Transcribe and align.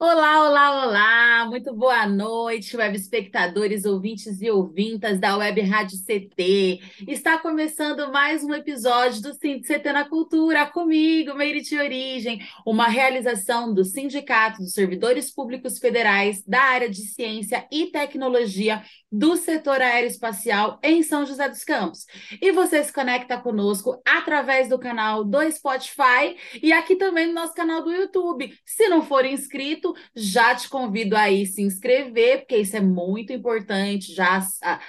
Olá, 0.00 0.48
olá, 0.48 0.84
olá! 0.86 1.46
Muito 1.46 1.74
boa 1.74 2.06
noite, 2.06 2.76
web 2.76 2.96
espectadores, 2.96 3.84
ouvintes 3.84 4.40
e 4.40 4.48
ouvintas 4.48 5.18
da 5.18 5.36
Web 5.36 5.60
Rádio 5.62 5.98
CT. 5.98 6.80
Está 7.08 7.36
começando 7.36 8.12
mais 8.12 8.44
um 8.44 8.54
episódio 8.54 9.20
do 9.20 9.34
Sind 9.34 9.62
CT 9.62 9.92
na 9.92 10.08
Cultura, 10.08 10.66
comigo, 10.66 11.34
Meire 11.34 11.60
de 11.62 11.76
Origem, 11.76 12.40
uma 12.64 12.86
realização 12.86 13.74
do 13.74 13.84
Sindicato 13.84 14.58
dos 14.58 14.72
Servidores 14.72 15.34
Públicos 15.34 15.80
Federais 15.80 16.44
da 16.46 16.60
área 16.60 16.88
de 16.88 17.02
Ciência 17.02 17.66
e 17.72 17.86
Tecnologia 17.86 18.84
do 19.10 19.36
setor 19.36 19.80
aeroespacial 19.80 20.78
em 20.80 21.02
São 21.02 21.26
José 21.26 21.48
dos 21.48 21.64
Campos. 21.64 22.06
E 22.40 22.52
você 22.52 22.84
se 22.84 22.92
conecta 22.92 23.36
conosco 23.38 24.00
através 24.06 24.68
do 24.68 24.78
canal 24.78 25.24
do 25.24 25.38
Spotify 25.50 26.36
e 26.62 26.72
aqui 26.72 26.94
também 26.94 27.26
no 27.26 27.32
nosso 27.32 27.54
canal 27.54 27.82
do 27.82 27.90
YouTube. 27.90 28.54
Se 28.64 28.88
não 28.88 29.02
for 29.02 29.24
inscrito, 29.24 29.87
já 30.14 30.54
te 30.54 30.68
convido 30.68 31.16
aí 31.16 31.46
se 31.46 31.62
inscrever, 31.62 32.40
porque 32.40 32.56
isso 32.56 32.76
é 32.76 32.80
muito 32.80 33.32
importante. 33.32 34.14
Já 34.14 34.40
a, 34.62 34.80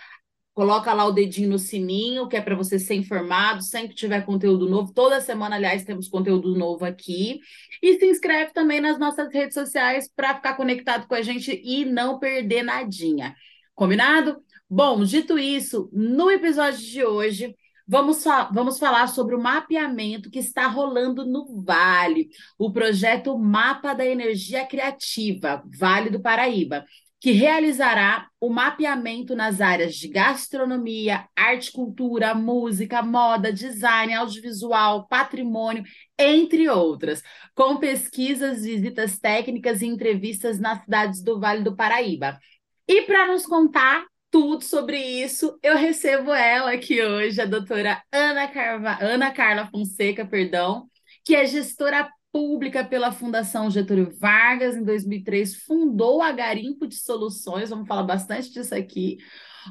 coloca 0.53 0.93
lá 0.93 1.05
o 1.05 1.11
dedinho 1.11 1.49
no 1.49 1.57
sininho, 1.59 2.27
que 2.27 2.35
é 2.35 2.41
para 2.41 2.55
você 2.55 2.77
ser 2.77 2.95
informado 2.95 3.61
sempre 3.61 3.95
tiver 3.95 4.25
conteúdo 4.25 4.69
novo. 4.69 4.93
Toda 4.93 5.21
semana, 5.21 5.55
aliás, 5.55 5.85
temos 5.85 6.09
conteúdo 6.09 6.53
novo 6.55 6.83
aqui. 6.85 7.39
E 7.81 7.97
se 7.97 8.05
inscreve 8.05 8.51
também 8.51 8.81
nas 8.81 8.99
nossas 8.99 9.33
redes 9.33 9.53
sociais 9.53 10.09
para 10.13 10.35
ficar 10.35 10.55
conectado 10.55 11.07
com 11.07 11.15
a 11.15 11.21
gente 11.21 11.61
e 11.63 11.85
não 11.85 12.19
perder 12.19 12.63
nadinha. 12.63 13.35
Combinado? 13.73 14.43
Bom, 14.69 15.03
dito 15.03 15.39
isso, 15.39 15.89
no 15.93 16.29
episódio 16.29 16.79
de 16.79 17.03
hoje, 17.03 17.55
vamos, 17.89 18.23
fa 18.23 18.43
vamos 18.53 18.77
falar 18.77 19.07
sobre 19.07 19.35
o 19.35 19.41
mapeamento 19.41 20.29
que 20.29 20.37
está 20.37 20.67
rolando 20.67 21.25
no 21.25 21.63
Vale, 21.63 22.29
o 22.57 22.71
projeto 22.71 23.37
Mapa 23.37 23.93
da 23.93 24.05
Energia 24.05 24.65
Criativa, 24.67 25.63
Vale 25.77 26.11
do 26.11 26.21
Paraíba, 26.21 26.85
que 27.19 27.31
realizará 27.31 28.29
o 28.39 28.49
mapeamento 28.49 29.35
nas 29.35 29.59
áreas 29.59 29.95
de 29.95 30.07
gastronomia, 30.07 31.27
arte, 31.35 31.71
cultura, 31.71 32.33
música, 32.35 33.01
moda, 33.01 33.51
design, 33.51 34.13
audiovisual, 34.13 35.07
patrimônio, 35.07 35.83
entre 36.17 36.69
outras, 36.69 37.23
com 37.55 37.77
pesquisas, 37.77 38.63
visitas 38.63 39.17
técnicas 39.17 39.81
e 39.81 39.87
entrevistas 39.87 40.59
nas 40.59 40.83
cidades 40.83 41.23
do 41.23 41.39
Vale 41.39 41.63
do 41.63 41.75
Paraíba. 41.75 42.39
E 42.87 43.01
para 43.01 43.27
nos 43.27 43.45
contar 43.45 44.05
tudo 44.31 44.63
sobre 44.63 44.97
isso, 44.97 45.57
eu 45.61 45.75
recebo 45.75 46.31
ela 46.33 46.73
aqui 46.73 47.01
hoje, 47.01 47.41
a 47.41 47.45
doutora 47.45 48.01
Ana, 48.11 48.47
Carva... 48.47 48.97
Ana 49.01 49.31
Carla 49.31 49.67
Fonseca, 49.67 50.25
perdão, 50.25 50.87
que 51.25 51.35
é 51.35 51.45
gestora 51.45 52.09
pública 52.31 52.83
pela 52.83 53.11
Fundação 53.11 53.71
Getúlio 53.71 54.15
Vargas, 54.19 54.75
em 54.75 54.83
2003, 54.83 55.63
fundou 55.63 56.21
a 56.21 56.31
Garimpo 56.31 56.87
de 56.87 56.95
Soluções, 56.95 57.69
vamos 57.69 57.87
falar 57.87 58.03
bastante 58.03 58.51
disso 58.51 58.75
aqui, 58.75 59.17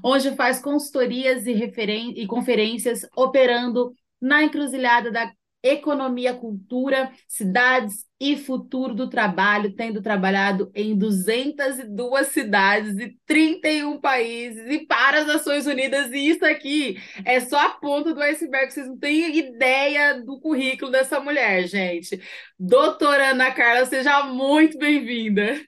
onde 0.03 0.34
faz 0.34 0.61
consultorias 0.61 1.47
e, 1.47 1.53
referen... 1.53 2.12
e 2.17 2.27
conferências 2.27 3.06
operando 3.17 3.92
na 4.20 4.42
encruzilhada 4.42 5.11
da 5.11 5.33
economia, 5.62 6.34
cultura, 6.34 7.11
cidades 7.27 8.07
e 8.20 8.36
futuro 8.36 8.95
do 8.95 9.08
trabalho, 9.08 9.74
tendo 9.74 10.02
trabalhado 10.02 10.70
em 10.74 10.96
202 10.96 12.29
cidades 12.29 12.96
e 12.98 13.17
31 13.27 14.01
países 14.01 14.68
e 14.68 14.86
para 14.86 15.20
as 15.20 15.27
Nações 15.27 15.67
Unidas. 15.67 16.13
E 16.13 16.29
isso 16.29 16.45
aqui 16.45 17.01
é 17.24 17.41
só 17.41 17.58
a 17.58 17.70
ponta 17.70 18.14
do 18.14 18.23
iceberg, 18.23 18.73
vocês 18.73 18.86
não 18.86 18.98
têm 18.98 19.36
ideia 19.36 20.20
do 20.23 20.41
currículo 20.41 20.91
dessa 20.91 21.20
mulher, 21.20 21.67
gente. 21.67 22.20
Doutora 22.58 23.30
Ana 23.30 23.52
Carla, 23.52 23.86
seja 23.86 24.24
muito 24.24 24.79
bem-vinda. 24.79 25.61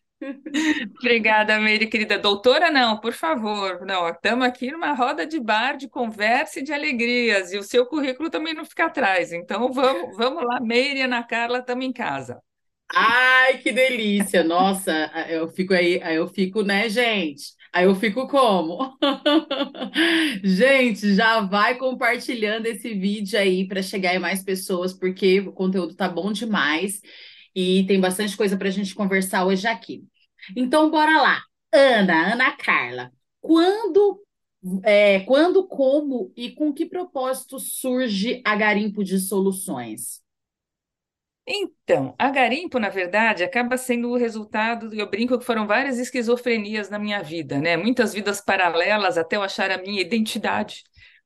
Obrigada, 0.98 1.58
Meire, 1.58 1.86
querida. 1.86 2.18
Doutora, 2.18 2.70
não, 2.70 2.98
por 3.00 3.12
favor. 3.12 3.84
Não, 3.86 4.08
estamos 4.08 4.46
aqui 4.46 4.70
numa 4.70 4.92
roda 4.92 5.26
de 5.26 5.40
bar, 5.40 5.76
de 5.76 5.88
conversa 5.88 6.60
e 6.60 6.62
de 6.62 6.72
alegrias, 6.72 7.52
e 7.52 7.58
o 7.58 7.62
seu 7.62 7.86
currículo 7.86 8.30
também 8.30 8.54
não 8.54 8.64
fica 8.64 8.86
atrás. 8.86 9.32
Então, 9.32 9.72
vamos, 9.72 10.16
vamos 10.16 10.44
lá, 10.44 10.60
Meire 10.60 11.00
e 11.00 11.02
Ana 11.02 11.22
Carla, 11.22 11.58
estamos 11.58 11.84
em 11.84 11.92
casa. 11.92 12.40
Ai, 12.92 13.58
que 13.58 13.70
delícia! 13.72 14.42
Nossa, 14.42 14.92
eu 15.28 15.48
fico 15.48 15.72
aí, 15.72 16.00
eu 16.16 16.26
fico, 16.26 16.62
né, 16.62 16.88
gente? 16.88 17.54
Aí 17.72 17.84
eu 17.84 17.94
fico 17.94 18.26
como? 18.26 18.98
Gente, 20.42 21.14
já 21.14 21.40
vai 21.40 21.76
compartilhando 21.78 22.66
esse 22.66 22.92
vídeo 22.94 23.38
aí 23.38 23.66
para 23.68 23.80
chegar 23.80 24.12
em 24.14 24.18
mais 24.18 24.42
pessoas, 24.42 24.92
porque 24.92 25.38
o 25.40 25.52
conteúdo 25.52 25.94
tá 25.94 26.08
bom 26.08 26.32
demais 26.32 27.00
e 27.54 27.84
tem 27.86 28.00
bastante 28.00 28.36
coisa 28.36 28.56
para 28.56 28.68
a 28.68 28.70
gente 28.70 28.94
conversar 28.94 29.46
hoje 29.46 29.66
aqui. 29.66 30.04
Então, 30.56 30.90
bora 30.90 31.20
lá. 31.20 31.42
Ana, 31.72 32.32
Ana 32.32 32.56
Carla, 32.56 33.12
quando, 33.40 34.22
é, 34.84 35.20
quando, 35.20 35.66
como 35.66 36.32
e 36.36 36.50
com 36.52 36.72
que 36.72 36.86
propósito 36.86 37.58
surge 37.58 38.42
a 38.44 38.56
Garimpo 38.56 39.04
de 39.04 39.18
Soluções? 39.18 40.20
Então, 41.46 42.14
a 42.18 42.30
Garimpo, 42.30 42.78
na 42.78 42.88
verdade, 42.88 43.42
acaba 43.42 43.76
sendo 43.76 44.10
o 44.10 44.16
resultado, 44.16 44.94
eu 44.94 45.08
brinco 45.10 45.38
que 45.38 45.44
foram 45.44 45.66
várias 45.66 45.98
esquizofrenias 45.98 46.88
na 46.88 46.98
minha 46.98 47.22
vida, 47.22 47.58
né? 47.58 47.76
Muitas 47.76 48.12
vidas 48.14 48.40
paralelas 48.40 49.18
até 49.18 49.36
eu 49.36 49.42
achar 49.42 49.70
a 49.70 49.78
minha 49.78 50.00
identidade 50.00 50.84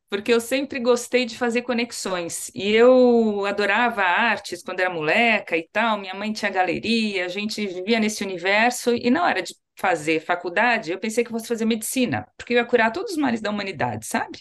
porque 0.08 0.32
eu 0.32 0.40
sempre 0.40 0.78
gostei 0.80 1.24
de 1.24 1.36
fazer 1.36 1.62
conexões. 1.62 2.50
E 2.54 2.70
eu 2.72 3.44
adorava 3.46 4.02
artes 4.02 4.62
quando 4.62 4.80
era 4.80 4.90
moleca 4.90 5.56
e 5.56 5.68
tal. 5.72 5.98
Minha 5.98 6.14
mãe 6.14 6.32
tinha 6.32 6.50
galeria, 6.50 7.24
a 7.24 7.28
gente 7.28 7.66
vivia 7.66 7.98
nesse 8.00 8.22
universo. 8.24 8.94
E 8.94 9.10
na 9.10 9.24
hora 9.24 9.42
de 9.42 9.54
fazer 9.76 10.20
faculdade, 10.20 10.92
eu 10.92 10.98
pensei 10.98 11.24
que 11.24 11.30
fosse 11.30 11.48
fazer 11.48 11.64
medicina, 11.64 12.26
porque 12.36 12.52
eu 12.54 12.58
ia 12.58 12.64
curar 12.64 12.92
todos 12.92 13.12
os 13.12 13.18
males 13.18 13.40
da 13.40 13.50
humanidade, 13.50 14.06
sabe? 14.06 14.38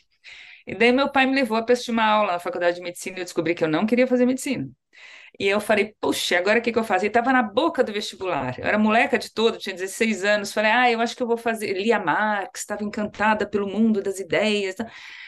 E 0.68 0.76
daí 0.76 0.92
meu 0.92 1.12
pai 1.12 1.26
me 1.26 1.36
levou 1.36 1.64
para 1.64 1.74
assistir 1.74 1.92
uma 1.92 2.06
aula 2.06 2.34
na 2.34 2.40
faculdade 2.40 2.78
de 2.78 2.84
medicina 2.84 3.18
e 3.18 3.22
eu 3.22 3.26
descobri 3.26 3.56
que 3.56 3.64
eu 3.64 3.68
não 3.70 3.86
queria 3.86 4.08
fazer 4.08 4.26
medicina. 4.26 4.70
E 5.40 5.48
eu 5.48 5.60
falei, 5.60 5.96
puxa, 6.00 6.38
agora 6.38 6.60
o 6.60 6.62
que, 6.62 6.72
que 6.72 6.78
eu 6.78 6.84
faço? 6.84 7.06
E 7.06 7.08
estava 7.08 7.34
na 7.34 7.42
boca 7.42 7.84
do 7.84 7.92
vestibular. 7.92 8.58
Eu 8.60 8.66
era 8.66 8.78
moleca 8.78 9.18
de 9.18 9.32
todo, 9.34 9.58
tinha 9.58 9.74
16 9.76 10.24
anos. 10.24 10.54
Falei, 10.54 10.72
ah, 10.72 10.92
eu 10.92 11.02
acho 11.02 11.16
que 11.16 11.24
eu 11.24 11.28
vou 11.28 11.38
fazer. 11.38 11.74
Lia 11.74 12.00
Marx, 12.00 12.62
estava 12.62 12.84
encantada 12.84 13.48
pelo 13.50 13.68
mundo 13.68 14.02
das 14.02 14.20
ideias. 14.20 14.76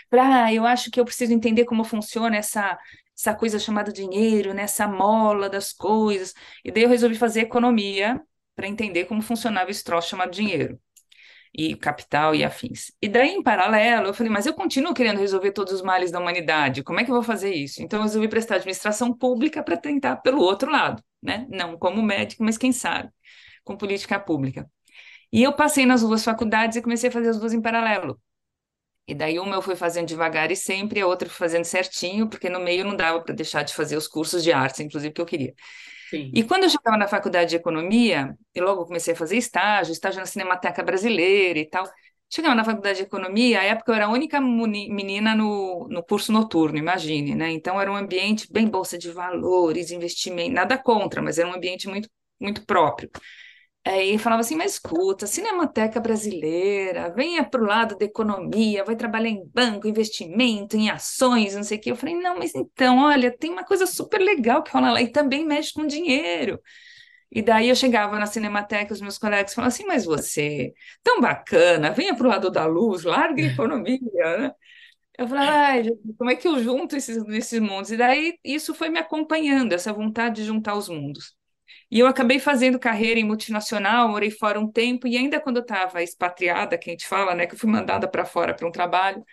Para, 0.09 0.45
ah, 0.45 0.53
eu 0.53 0.65
acho 0.65 0.91
que 0.91 0.99
eu 0.99 1.05
preciso 1.05 1.33
entender 1.33 1.65
como 1.65 1.83
funciona 1.83 2.37
essa, 2.37 2.77
essa 3.17 3.33
coisa 3.35 3.57
chamada 3.59 3.91
dinheiro, 3.91 4.53
né? 4.53 4.65
mola 4.87 5.49
das 5.49 5.73
coisas. 5.73 6.33
E 6.63 6.71
daí 6.71 6.83
eu 6.83 6.89
resolvi 6.89 7.15
fazer 7.15 7.41
economia 7.41 8.21
para 8.55 8.67
entender 8.67 9.05
como 9.05 9.21
funcionava 9.21 9.71
esse 9.71 9.83
troço 9.83 10.09
chamado 10.09 10.31
dinheiro 10.31 10.79
e 11.57 11.75
capital 11.75 12.35
e 12.35 12.43
afins. 12.43 12.91
E 13.01 13.07
daí, 13.07 13.29
em 13.29 13.41
paralelo, 13.43 14.07
eu 14.07 14.13
falei, 14.13 14.31
mas 14.31 14.45
eu 14.45 14.53
continuo 14.53 14.93
querendo 14.93 15.19
resolver 15.19 15.51
todos 15.51 15.73
os 15.73 15.81
males 15.81 16.11
da 16.11 16.19
humanidade, 16.19 16.83
como 16.83 16.99
é 16.99 17.03
que 17.03 17.11
eu 17.11 17.15
vou 17.15 17.23
fazer 17.23 17.53
isso? 17.53 17.81
Então, 17.81 17.99
eu 17.99 18.03
resolvi 18.03 18.27
prestar 18.27 18.55
administração 18.55 19.13
pública 19.13 19.63
para 19.63 19.77
tentar 19.77 20.17
pelo 20.17 20.41
outro 20.41 20.71
lado, 20.71 21.01
né? 21.21 21.47
Não 21.49 21.77
como 21.77 22.01
médico, 22.01 22.43
mas 22.43 22.57
quem 22.57 22.71
sabe, 22.71 23.09
com 23.63 23.77
política 23.77 24.19
pública. 24.19 24.69
E 25.31 25.43
eu 25.43 25.53
passei 25.53 25.85
nas 25.85 26.01
duas 26.01 26.23
faculdades 26.23 26.77
e 26.77 26.81
comecei 26.81 27.09
a 27.09 27.11
fazer 27.11 27.29
as 27.29 27.39
duas 27.39 27.53
em 27.53 27.61
paralelo. 27.61 28.19
E 29.07 29.13
daí 29.13 29.39
uma 29.39 29.55
eu 29.55 29.61
fui 29.61 29.75
fazendo 29.75 30.07
devagar 30.07 30.51
e 30.51 30.55
sempre, 30.55 30.99
a 30.99 31.07
outra 31.07 31.29
fui 31.29 31.37
fazendo 31.37 31.65
certinho, 31.65 32.27
porque 32.27 32.49
no 32.49 32.59
meio 32.59 32.83
não 32.83 32.95
dava 32.95 33.21
para 33.21 33.35
deixar 33.35 33.63
de 33.63 33.73
fazer 33.73 33.97
os 33.97 34.07
cursos 34.07 34.43
de 34.43 34.51
artes, 34.51 34.79
inclusive, 34.79 35.13
que 35.13 35.21
eu 35.21 35.25
queria. 35.25 35.53
E 36.33 36.43
quando 36.43 36.63
eu 36.63 36.69
chegava 36.69 36.97
na 36.97 37.07
faculdade 37.07 37.51
de 37.51 37.55
economia, 37.55 38.35
e 38.53 38.61
logo 38.61 38.85
comecei 38.85 39.13
a 39.13 39.17
fazer 39.17 39.37
estágio, 39.37 39.91
estágio 39.93 40.19
na 40.19 40.25
Cinemateca 40.25 40.83
Brasileira 40.83 41.59
e 41.59 41.69
tal, 41.69 41.85
chegava 42.29 42.55
na 42.55 42.63
faculdade 42.65 42.97
de 42.99 43.03
economia, 43.05 43.59
a 43.61 43.63
época 43.63 43.91
eu 43.91 43.95
era 43.95 44.05
a 44.05 44.09
única 44.09 44.41
menina 44.41 45.35
no, 45.35 45.87
no 45.89 46.03
curso 46.03 46.31
noturno, 46.31 46.77
imagine, 46.77 47.35
né? 47.35 47.51
Então 47.51 47.79
era 47.79 47.91
um 47.91 47.95
ambiente 47.95 48.51
bem 48.51 48.67
bolsa 48.67 48.97
de 48.97 49.11
valores, 49.11 49.91
investimento, 49.91 50.53
nada 50.53 50.77
contra, 50.77 51.21
mas 51.21 51.37
era 51.39 51.47
um 51.47 51.53
ambiente 51.53 51.87
muito, 51.87 52.09
muito 52.39 52.65
próprio. 52.65 53.09
Aí 53.87 54.17
falava 54.17 54.41
assim, 54.41 54.55
mas 54.55 54.73
escuta, 54.73 55.27
Cinemateca 55.27 55.99
Brasileira, 55.99 57.11
venha 57.13 57.43
para 57.47 57.61
o 57.61 57.65
lado 57.65 57.95
da 57.95 58.03
economia, 58.03 58.83
vai 58.83 58.95
trabalhar 58.95 59.29
em 59.29 59.45
banco, 59.53 59.87
investimento, 59.87 60.75
em 60.75 60.89
ações, 60.89 61.55
não 61.55 61.63
sei 61.63 61.77
o 61.77 61.81
quê. 61.81 61.91
Eu 61.91 61.95
falei, 61.95 62.15
não, 62.15 62.35
mas 62.39 62.55
então, 62.55 62.97
olha, 62.97 63.31
tem 63.37 63.51
uma 63.51 63.63
coisa 63.63 63.85
super 63.85 64.19
legal 64.19 64.63
que 64.63 64.71
rola 64.71 64.91
lá 64.91 65.01
e 65.03 65.11
também 65.11 65.45
mexe 65.45 65.71
com 65.71 65.85
dinheiro. 65.85 66.59
E 67.31 67.41
daí 67.41 67.69
eu 67.69 67.75
chegava 67.75 68.19
na 68.19 68.25
Cinemateca, 68.27 68.93
os 68.93 69.01
meus 69.01 69.17
colegas 69.17 69.53
falavam 69.53 69.69
assim, 69.75 69.85
mas 69.85 70.05
você, 70.05 70.73
tão 71.03 71.21
bacana, 71.21 71.91
venha 71.91 72.15
para 72.15 72.25
o 72.27 72.29
lado 72.29 72.51
da 72.51 72.65
luz, 72.65 73.03
larga 73.03 73.43
a 73.43 73.45
economia, 73.47 73.99
né? 74.39 74.51
Eu 75.17 75.27
falava, 75.27 75.51
ai, 75.51 75.83
como 76.17 76.31
é 76.31 76.35
que 76.37 76.47
eu 76.47 76.59
junto 76.63 76.95
esses, 76.95 77.17
esses 77.29 77.59
mundos? 77.61 77.91
E 77.91 77.97
daí 77.97 78.39
isso 78.43 78.73
foi 78.75 78.89
me 78.89 78.99
acompanhando, 78.99 79.73
essa 79.73 79.93
vontade 79.93 80.37
de 80.37 80.45
juntar 80.45 80.75
os 80.75 80.89
mundos. 80.89 81.34
E 81.89 81.99
eu 81.99 82.07
acabei 82.07 82.39
fazendo 82.39 82.79
carreira 82.79 83.19
em 83.19 83.23
multinacional, 83.23 84.09
morei 84.09 84.31
fora 84.31 84.59
um 84.59 84.71
tempo, 84.71 85.07
e 85.07 85.17
ainda 85.17 85.39
quando 85.39 85.57
eu 85.57 85.61
estava 85.63 86.01
expatriada, 86.03 86.77
que 86.77 86.89
a 86.89 86.93
gente 86.93 87.07
fala, 87.07 87.35
né, 87.35 87.47
que 87.47 87.55
eu 87.55 87.59
fui 87.59 87.69
mandada 87.69 88.07
para 88.07 88.25
fora 88.25 88.53
para 88.55 88.67
um 88.67 88.71
trabalho, 88.71 89.23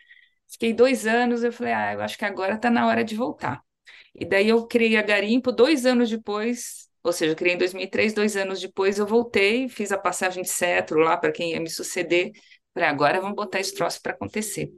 fiquei 0.50 0.72
dois 0.72 1.06
anos, 1.06 1.44
eu 1.44 1.52
falei, 1.52 1.72
ah, 1.72 1.92
eu 1.94 2.00
acho 2.02 2.18
que 2.18 2.24
agora 2.24 2.54
está 2.54 2.70
na 2.70 2.86
hora 2.86 3.04
de 3.04 3.14
voltar. 3.16 3.62
E 4.14 4.24
daí 4.24 4.48
eu 4.48 4.66
criei 4.66 4.96
a 4.96 5.02
Garimpo, 5.02 5.52
dois 5.52 5.86
anos 5.86 6.10
depois, 6.10 6.88
ou 7.02 7.12
seja, 7.12 7.32
eu 7.32 7.36
criei 7.36 7.54
em 7.54 7.58
2003, 7.58 8.12
dois 8.14 8.36
anos 8.36 8.60
depois 8.60 8.98
eu 8.98 9.06
voltei, 9.06 9.68
fiz 9.68 9.92
a 9.92 9.98
passagem 9.98 10.42
de 10.42 10.48
cetro 10.50 11.00
lá 11.00 11.16
para 11.16 11.32
quem 11.32 11.52
ia 11.52 11.60
me 11.60 11.70
suceder, 11.70 12.32
falei, 12.74 12.88
agora 12.88 13.20
vamos 13.20 13.36
botar 13.36 13.60
esse 13.60 13.74
troço 13.74 14.00
para 14.02 14.12
acontecer. 14.12 14.70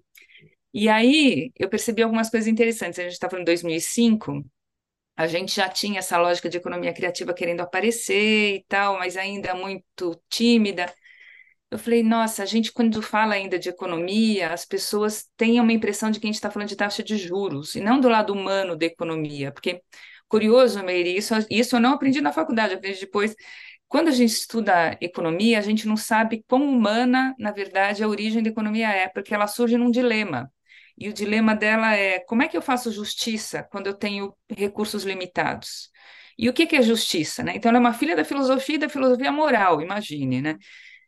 E 0.73 0.89
aí 0.89 1.53
eu 1.56 1.69
percebi 1.69 2.03
algumas 2.03 2.29
coisas 2.31 2.49
interessantes. 2.49 2.99
A 2.99 3.05
gente 3.05 3.12
estava 3.12 3.39
em 3.41 3.45
2005, 3.45 4.45
a 5.16 5.26
gente 5.26 5.55
já 5.55 5.69
tinha 5.69 6.00
essa 6.00 6.19
lógica 6.19 6.49
de 6.49 6.56
economia 6.58 6.93
criativa 6.93 7.34
querendo 7.34 7.61
aparecer 7.61 8.56
e 8.56 8.64
tal, 8.69 8.99
mas 8.99 9.16
ainda 9.16 9.55
muito 9.55 10.20
tímida. 10.28 10.93
Eu 11.70 11.78
falei, 11.78 12.02
nossa, 12.02 12.43
a 12.43 12.46
gente 12.46 12.72
quando 12.72 13.02
fala 13.02 13.34
ainda 13.34 13.58
de 13.58 13.69
economia, 13.69 14.52
as 14.52 14.64
pessoas 14.64 15.26
têm 15.37 15.61
uma 15.61 15.72
impressão 15.72 16.11
de 16.11 16.20
que 16.20 16.26
a 16.26 16.28
gente 16.28 16.37
está 16.37 16.50
falando 16.50 16.69
de 16.69 16.76
taxa 16.76 17.02
de 17.02 17.16
juros, 17.16 17.75
e 17.75 17.81
não 17.81 18.00
do 18.00 18.08
lado 18.08 18.32
humano 18.32 18.76
da 18.76 18.87
economia, 18.87 19.50
porque, 19.52 19.82
curioso, 20.28 20.82
Meire, 20.84 21.17
isso, 21.17 21.34
isso 21.50 21.76
eu 21.76 21.81
não 21.81 21.94
aprendi 21.94 22.20
na 22.20 22.32
faculdade, 22.32 22.75
aprendi 22.75 23.00
depois. 23.00 23.34
Quando 23.88 24.08
a 24.08 24.12
gente 24.12 24.31
estuda 24.32 24.96
economia, 25.00 25.58
a 25.58 25.62
gente 25.62 25.87
não 25.87 25.96
sabe 25.96 26.44
quão 26.49 26.62
humana, 26.69 27.34
na 27.38 27.52
verdade, 27.52 28.02
a 28.02 28.08
origem 28.08 28.43
da 28.43 28.50
economia 28.50 28.88
é, 28.90 29.08
porque 29.08 29.34
ela 29.34 29.46
surge 29.46 29.76
num 29.76 29.90
dilema. 29.90 30.50
E 30.96 31.08
o 31.08 31.12
dilema 31.12 31.55
dela 31.55 31.94
é 31.94 32.20
como 32.20 32.43
é 32.43 32.49
que 32.49 32.56
eu 32.56 32.62
faço 32.62 32.93
justiça 32.93 33.67
quando 33.70 33.87
eu 33.88 33.94
tenho 33.94 34.35
recursos 34.49 35.05
limitados? 35.05 35.91
E 36.38 36.49
o 36.49 36.52
que, 36.52 36.67
que 36.67 36.76
é 36.76 36.82
justiça? 36.82 37.43
Né? 37.43 37.55
Então, 37.56 37.69
ela 37.69 37.79
é 37.79 37.81
uma 37.81 37.93
filha 37.93 38.17
da 38.17 38.25
filosofia 38.25 38.76
e 38.76 38.79
da 38.79 38.88
filosofia 38.88 39.31
moral, 39.32 39.81
imagine. 39.81 40.41
Né? 40.41 40.56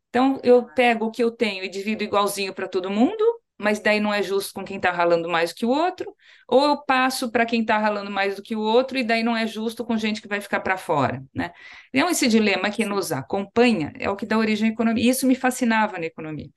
Então, 0.08 0.40
eu 0.42 0.64
pego 0.74 1.06
o 1.06 1.10
que 1.10 1.22
eu 1.22 1.30
tenho 1.30 1.64
e 1.64 1.68
divido 1.68 2.04
igualzinho 2.04 2.54
para 2.54 2.68
todo 2.68 2.90
mundo, 2.90 3.24
mas 3.58 3.80
daí 3.80 4.00
não 4.00 4.12
é 4.12 4.22
justo 4.22 4.52
com 4.54 4.64
quem 4.64 4.76
está 4.76 4.90
ralando 4.90 5.28
mais 5.28 5.50
do 5.50 5.56
que 5.56 5.66
o 5.66 5.70
outro, 5.70 6.14
ou 6.48 6.64
eu 6.64 6.84
passo 6.84 7.30
para 7.30 7.46
quem 7.46 7.62
está 7.62 7.78
ralando 7.78 8.10
mais 8.10 8.36
do 8.36 8.42
que 8.42 8.54
o 8.54 8.60
outro, 8.60 8.98
e 8.98 9.04
daí 9.04 9.22
não 9.22 9.36
é 9.36 9.46
justo 9.46 9.84
com 9.84 9.96
gente 9.96 10.20
que 10.20 10.28
vai 10.28 10.40
ficar 10.40 10.60
para 10.60 10.76
fora. 10.76 11.24
Né? 11.34 11.52
Então, 11.92 12.08
esse 12.10 12.28
dilema 12.28 12.70
que 12.70 12.84
nos 12.84 13.12
acompanha 13.12 13.92
é 13.98 14.08
o 14.10 14.16
que 14.16 14.26
dá 14.26 14.38
origem 14.38 14.70
à 14.70 14.72
economia, 14.72 15.04
e 15.04 15.08
isso 15.08 15.26
me 15.26 15.34
fascinava 15.34 15.98
na 15.98 16.06
economia. 16.06 16.50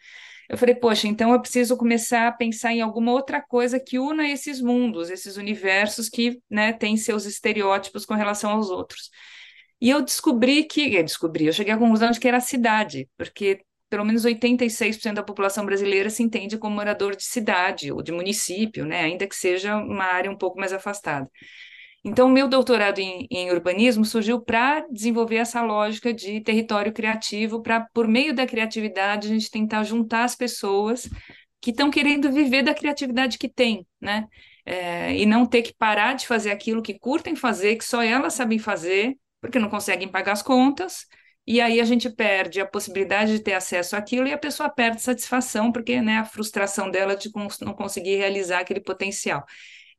Eu 0.50 0.58
falei, 0.58 0.74
poxa, 0.74 1.08
então 1.08 1.32
eu 1.32 1.40
preciso 1.40 1.78
começar 1.78 2.28
a 2.28 2.32
pensar 2.32 2.74
em 2.74 2.82
alguma 2.82 3.12
outra 3.12 3.40
coisa 3.40 3.80
que 3.80 4.00
una 4.00 4.28
esses 4.28 4.60
mundos, 4.60 5.12
esses 5.12 5.38
universos 5.38 6.10
que 6.10 6.42
né, 6.50 6.74
têm 6.74 6.98
seus 6.98 7.26
estereótipos 7.26 8.04
com 8.04 8.16
relação 8.16 8.52
aos 8.52 8.72
outros. 8.72 9.12
E 9.80 9.90
eu 9.92 10.02
descobri 10.02 10.64
que, 10.64 10.96
eu 10.96 11.04
descobri, 11.04 11.46
eu 11.46 11.54
cheguei 11.54 11.74
à 11.74 11.78
conclusão 11.78 12.10
de 12.12 12.20
que 12.20 12.28
era 12.28 12.38
a 12.38 12.42
cidade, 12.42 13.08
porque 13.16 13.62
pelo 13.90 14.04
menos 14.04 14.26
86% 14.26 15.16
da 15.16 15.24
população 15.24 15.66
brasileira 15.66 16.10
se 16.10 16.24
entende 16.24 16.58
como 16.58 16.76
morador 16.76 17.16
de 17.16 17.24
cidade 17.24 17.92
ou 17.92 18.02
de 18.02 18.12
município, 18.12 18.86
né, 18.86 19.02
ainda 19.02 19.28
que 19.28 19.36
seja 19.36 19.78
uma 19.78 20.06
área 20.06 20.32
um 20.32 20.38
pouco 20.38 20.60
mais 20.60 20.74
afastada. 20.74 21.30
Então, 22.04 22.30
meu 22.30 22.48
doutorado 22.48 23.00
em, 23.00 23.28
em 23.30 23.52
urbanismo 23.52 24.06
surgiu 24.06 24.42
para 24.42 24.86
desenvolver 24.90 25.36
essa 25.36 25.62
lógica 25.62 26.14
de 26.14 26.42
território 26.42 26.94
criativo, 26.94 27.62
para, 27.62 27.82
por 27.94 28.08
meio 28.08 28.34
da 28.34 28.48
criatividade, 28.48 29.28
a 29.28 29.32
gente 29.32 29.52
tentar 29.52 29.84
juntar 29.84 30.24
as 30.24 30.36
pessoas 30.36 31.10
que 31.62 31.72
estão 31.72 31.92
querendo 31.92 32.32
viver 32.32 32.64
da 32.64 32.74
criatividade 32.74 33.38
que 33.38 33.50
tem, 33.50 33.86
né? 34.00 34.28
É, 34.66 35.16
e 35.16 35.26
não 35.26 35.46
ter 35.46 35.62
que 35.62 35.74
parar 35.74 36.14
de 36.14 36.28
fazer 36.28 36.52
aquilo 36.52 36.82
que 36.82 36.98
curtem 36.98 37.36
fazer, 37.36 37.76
que 37.76 37.84
só 37.84 38.02
elas 38.02 38.34
sabem 38.34 38.60
fazer, 38.60 39.18
porque 39.42 39.60
não 39.60 39.70
conseguem 39.70 40.08
pagar 40.08 40.34
as 40.34 40.42
contas, 40.42 41.06
e 41.46 41.60
aí 41.60 41.82
a 41.82 41.84
gente 41.84 42.10
perde 42.10 42.62
a 42.62 42.66
possibilidade 42.66 43.32
de 43.34 43.44
ter 43.44 43.54
acesso 43.54 43.96
àquilo 43.96 44.28
e 44.28 44.32
a 44.32 44.38
pessoa 44.38 44.70
perde 44.70 45.02
satisfação, 45.02 45.72
porque 45.72 46.00
né, 46.00 46.18
a 46.18 46.26
frustração 46.26 46.92
dela 46.92 47.16
de 47.16 47.32
não 47.62 47.74
conseguir 47.74 48.18
realizar 48.18 48.60
aquele 48.60 48.80
potencial. 48.80 49.44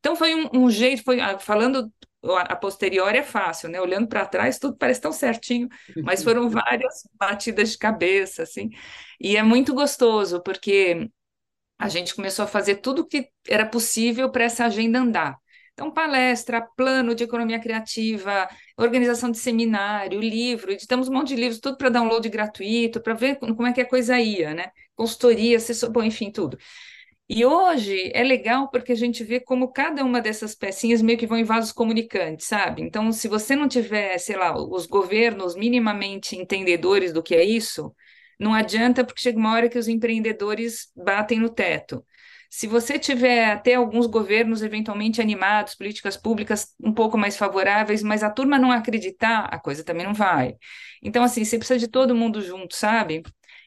Então 0.01 0.17
foi 0.17 0.35
um, 0.35 0.49
um 0.53 0.71
jeito, 0.71 1.03
foi 1.05 1.21
ah, 1.21 1.39
falando 1.39 1.93
a 2.23 2.55
posteriori 2.57 3.19
é 3.19 3.23
fácil, 3.23 3.69
né? 3.69 3.81
Olhando 3.81 4.07
para 4.09 4.27
trás, 4.27 4.59
tudo 4.59 4.77
parece 4.77 5.01
tão 5.01 5.13
certinho, 5.13 5.69
mas 6.03 6.23
foram 6.23 6.49
várias 6.51 7.09
batidas 7.15 7.73
de 7.73 7.79
cabeça, 7.79 8.43
assim. 8.43 8.71
E 9.19 9.37
é 9.37 9.43
muito 9.43 9.75
gostoso, 9.75 10.43
porque 10.43 11.09
a 11.79 11.89
gente 11.89 12.15
começou 12.15 12.45
a 12.45 12.49
fazer 12.49 12.77
tudo 12.77 13.03
o 13.03 13.07
que 13.07 13.29
era 13.49 13.67
possível 13.67 14.31
para 14.31 14.45
essa 14.45 14.67
agenda 14.67 14.99
andar. 15.01 15.37
Então, 15.73 15.91
palestra, 15.91 16.61
plano 16.77 17.15
de 17.15 17.25
economia 17.25 17.59
criativa, 17.59 18.49
organização 18.77 19.31
de 19.31 19.39
seminário, 19.39 20.21
livro, 20.21 20.73
editamos 20.73 21.09
um 21.09 21.13
monte 21.15 21.29
de 21.29 21.37
livros, 21.37 21.59
tudo 21.59 21.79
para 21.79 21.89
download 21.89 22.29
gratuito, 22.29 23.01
para 23.01 23.15
ver 23.15 23.37
como 23.39 23.67
é 23.67 23.73
que 23.73 23.81
a 23.81 23.89
coisa 23.89 24.21
ia, 24.21 24.53
né? 24.53 24.71
Consultoria, 24.95 25.57
assessor, 25.57 25.91
bom, 25.91 26.03
enfim, 26.03 26.31
tudo. 26.31 26.59
E 27.33 27.45
hoje 27.45 28.11
é 28.13 28.25
legal 28.25 28.69
porque 28.71 28.91
a 28.91 28.95
gente 28.97 29.23
vê 29.23 29.39
como 29.39 29.71
cada 29.73 30.05
uma 30.05 30.21
dessas 30.21 30.53
pecinhas 30.53 31.01
meio 31.01 31.17
que 31.17 31.29
vão 31.29 31.39
em 31.39 31.45
vasos 31.45 31.71
comunicantes, 31.71 32.47
sabe? 32.49 32.83
Então, 32.83 33.13
se 33.13 33.29
você 33.29 33.55
não 33.55 33.69
tiver, 33.69 34.19
sei 34.19 34.37
lá, 34.37 34.53
os 34.61 34.85
governos 34.87 35.55
minimamente 35.55 36.35
entendedores 36.37 37.13
do 37.13 37.23
que 37.23 37.37
é 37.37 37.45
isso, 37.45 37.95
não 38.39 38.53
adianta 38.53 39.05
porque 39.05 39.23
chega 39.23 39.39
uma 39.39 39.53
hora 39.55 39.69
que 39.69 39.79
os 39.79 39.87
empreendedores 39.87 40.91
batem 40.97 41.39
no 41.39 41.49
teto. 41.49 42.05
Se 42.51 42.67
você 42.67 42.99
tiver 42.99 43.45
até 43.53 43.75
alguns 43.75 44.07
governos 44.09 44.61
eventualmente 44.61 45.21
animados, 45.21 45.77
políticas 45.77 46.17
públicas 46.17 46.75
um 46.83 46.93
pouco 46.93 47.17
mais 47.17 47.37
favoráveis, 47.37 48.03
mas 48.03 48.25
a 48.25 48.31
turma 48.31 48.59
não 48.59 48.73
acreditar, 48.73 49.45
a 49.45 49.59
coisa 49.61 49.85
também 49.85 50.05
não 50.05 50.15
vai. 50.15 50.57
Então, 51.01 51.23
assim, 51.23 51.45
você 51.45 51.57
precisa 51.59 51.79
de 51.79 51.87
todo 51.87 52.13
mundo 52.15 52.43
junto, 52.43 52.75
sabe? 52.75 53.23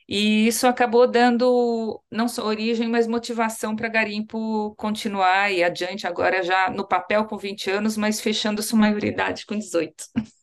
E 0.08 0.48
isso 0.48 0.68
acabou 0.68 1.08
dando 1.08 2.02
não 2.12 2.28
só 2.28 2.46
origem, 2.46 2.88
mas 2.90 3.08
motivação 3.08 3.76
para 3.76 3.88
Garimpo 3.88 4.76
continuar 4.76 5.52
e 5.52 5.64
adiante, 5.64 6.06
agora 6.06 6.44
já 6.44 6.70
no 6.70 6.88
papel 6.88 7.26
com 7.26 7.38
20 7.38 7.70
anos, 7.70 7.98
mas 7.98 8.20
fechando 8.20 8.62
sua 8.62 8.80
maioridade 8.80 9.46
com 9.46 9.58
18. 9.58 9.94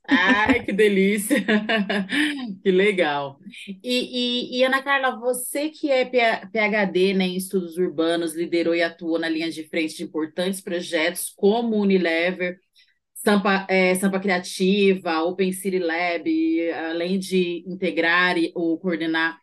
Ai, 0.09 0.65
que 0.65 0.73
delícia! 0.73 1.37
Que 2.63 2.71
legal. 2.71 3.39
E, 3.83 4.51
e, 4.53 4.59
e, 4.59 4.65
Ana 4.65 4.83
Carla, 4.83 5.19
você 5.19 5.71
que 5.71 5.91
é 5.91 6.05
PhD 6.05 7.15
né, 7.15 7.25
em 7.25 7.37
estudos 7.37 7.79
urbanos, 7.79 8.35
liderou 8.35 8.75
e 8.75 8.83
atuou 8.83 9.19
na 9.19 9.29
linha 9.29 9.51
de 9.51 9.67
frente 9.69 9.97
de 9.97 10.03
importantes 10.03 10.61
projetos 10.61 11.33
como 11.35 11.77
Unilever, 11.77 12.59
Sampa, 13.15 13.67
é, 13.69 13.95
Sampa 13.95 14.21
Criativa, 14.21 15.23
Open 15.23 15.53
City 15.53 15.79
Lab, 15.79 16.71
além 16.91 17.19
de 17.19 17.65
integrar 17.67 18.37
ou 18.55 18.79
coordenar 18.79 19.39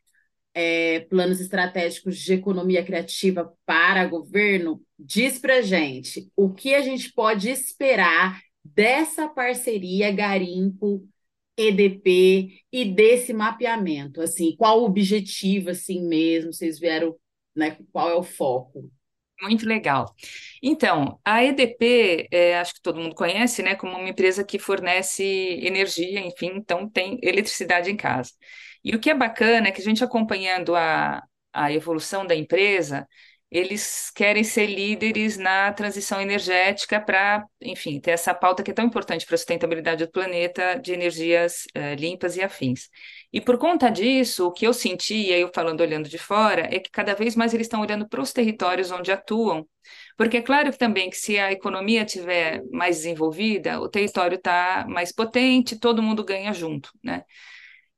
é, 0.60 1.02
planos 1.02 1.40
estratégicos 1.40 2.18
de 2.18 2.34
economia 2.34 2.84
criativa 2.84 3.54
para 3.64 4.08
governo, 4.08 4.82
diz 4.98 5.38
para 5.38 5.62
gente 5.62 6.32
o 6.36 6.52
que 6.52 6.74
a 6.74 6.82
gente 6.82 7.14
pode 7.14 7.48
esperar 7.48 8.42
dessa 8.66 9.30
parceria 9.30 10.12
Garimpo 10.12 11.08
EDP 11.56 12.64
e 12.72 12.86
desse 12.86 13.34
mapeamento, 13.34 14.20
assim, 14.20 14.56
qual 14.56 14.82
o 14.82 14.86
objetivo, 14.86 15.70
assim 15.70 16.08
mesmo, 16.08 16.52
vocês 16.52 16.80
vieram, 16.80 17.16
né, 17.56 17.78
qual 17.92 18.10
é 18.10 18.16
o 18.16 18.24
foco? 18.24 18.90
Muito 19.40 19.68
legal. 19.68 20.16
Então, 20.62 21.20
a 21.24 21.44
EDP, 21.44 22.28
é, 22.32 22.58
acho 22.58 22.74
que 22.74 22.82
todo 22.82 23.00
mundo 23.00 23.14
conhece, 23.14 23.62
né, 23.62 23.76
como 23.76 23.96
uma 23.96 24.10
empresa 24.10 24.44
que 24.44 24.58
fornece 24.58 25.24
energia, 25.24 26.20
enfim, 26.20 26.54
então 26.56 26.90
tem 26.90 27.20
eletricidade 27.22 27.92
em 27.92 27.96
casa. 27.96 28.32
E 28.88 28.96
o 28.96 29.00
que 29.02 29.10
é 29.10 29.14
bacana 29.14 29.68
é 29.68 29.72
que 29.72 29.82
a 29.82 29.84
gente 29.84 30.02
acompanhando 30.02 30.74
a, 30.74 31.22
a 31.52 31.74
evolução 31.74 32.26
da 32.26 32.34
empresa, 32.34 33.06
eles 33.52 34.10
querem 34.16 34.46
ser 34.46 34.68
líderes 34.68 35.38
na 35.38 35.74
transição 35.74 36.22
energética 36.22 36.98
para, 37.02 37.46
enfim, 37.62 38.00
ter 38.00 38.12
essa 38.12 38.34
pauta 38.34 38.64
que 38.64 38.72
é 38.72 38.74
tão 38.74 38.86
importante 38.86 39.26
para 39.26 39.36
a 39.36 39.38
sustentabilidade 39.38 40.06
do 40.06 40.12
planeta 40.12 40.80
de 40.80 40.94
energias 40.94 41.64
eh, 41.74 41.96
limpas 41.96 42.38
e 42.38 42.42
afins. 42.42 42.88
E 43.32 43.42
por 43.42 43.58
conta 43.58 43.90
disso, 43.90 44.48
o 44.48 44.54
que 44.54 44.66
eu 44.66 44.74
senti, 44.74 45.16
e 45.16 45.34
aí 45.34 45.42
eu 45.42 45.52
falando 45.54 45.82
olhando 45.82 46.08
de 46.08 46.18
fora, 46.18 46.62
é 46.74 46.80
que 46.80 46.90
cada 46.90 47.14
vez 47.14 47.36
mais 47.36 47.54
eles 47.54 47.68
estão 47.68 47.82
olhando 47.82 48.08
para 48.08 48.22
os 48.22 48.32
territórios 48.32 48.90
onde 48.90 49.12
atuam, 49.12 49.68
porque 50.18 50.38
é 50.38 50.42
claro 50.42 50.72
que 50.72 50.78
também 50.78 51.10
que 51.10 51.18
se 51.18 51.38
a 51.38 51.52
economia 51.52 52.06
tiver 52.06 52.64
mais 52.72 52.98
desenvolvida, 52.98 53.82
o 53.82 53.90
território 53.90 54.36
está 54.38 54.86
mais 54.88 55.12
potente, 55.12 55.78
todo 55.78 56.02
mundo 56.02 56.24
ganha 56.24 56.54
junto, 56.54 56.90
né? 57.04 57.24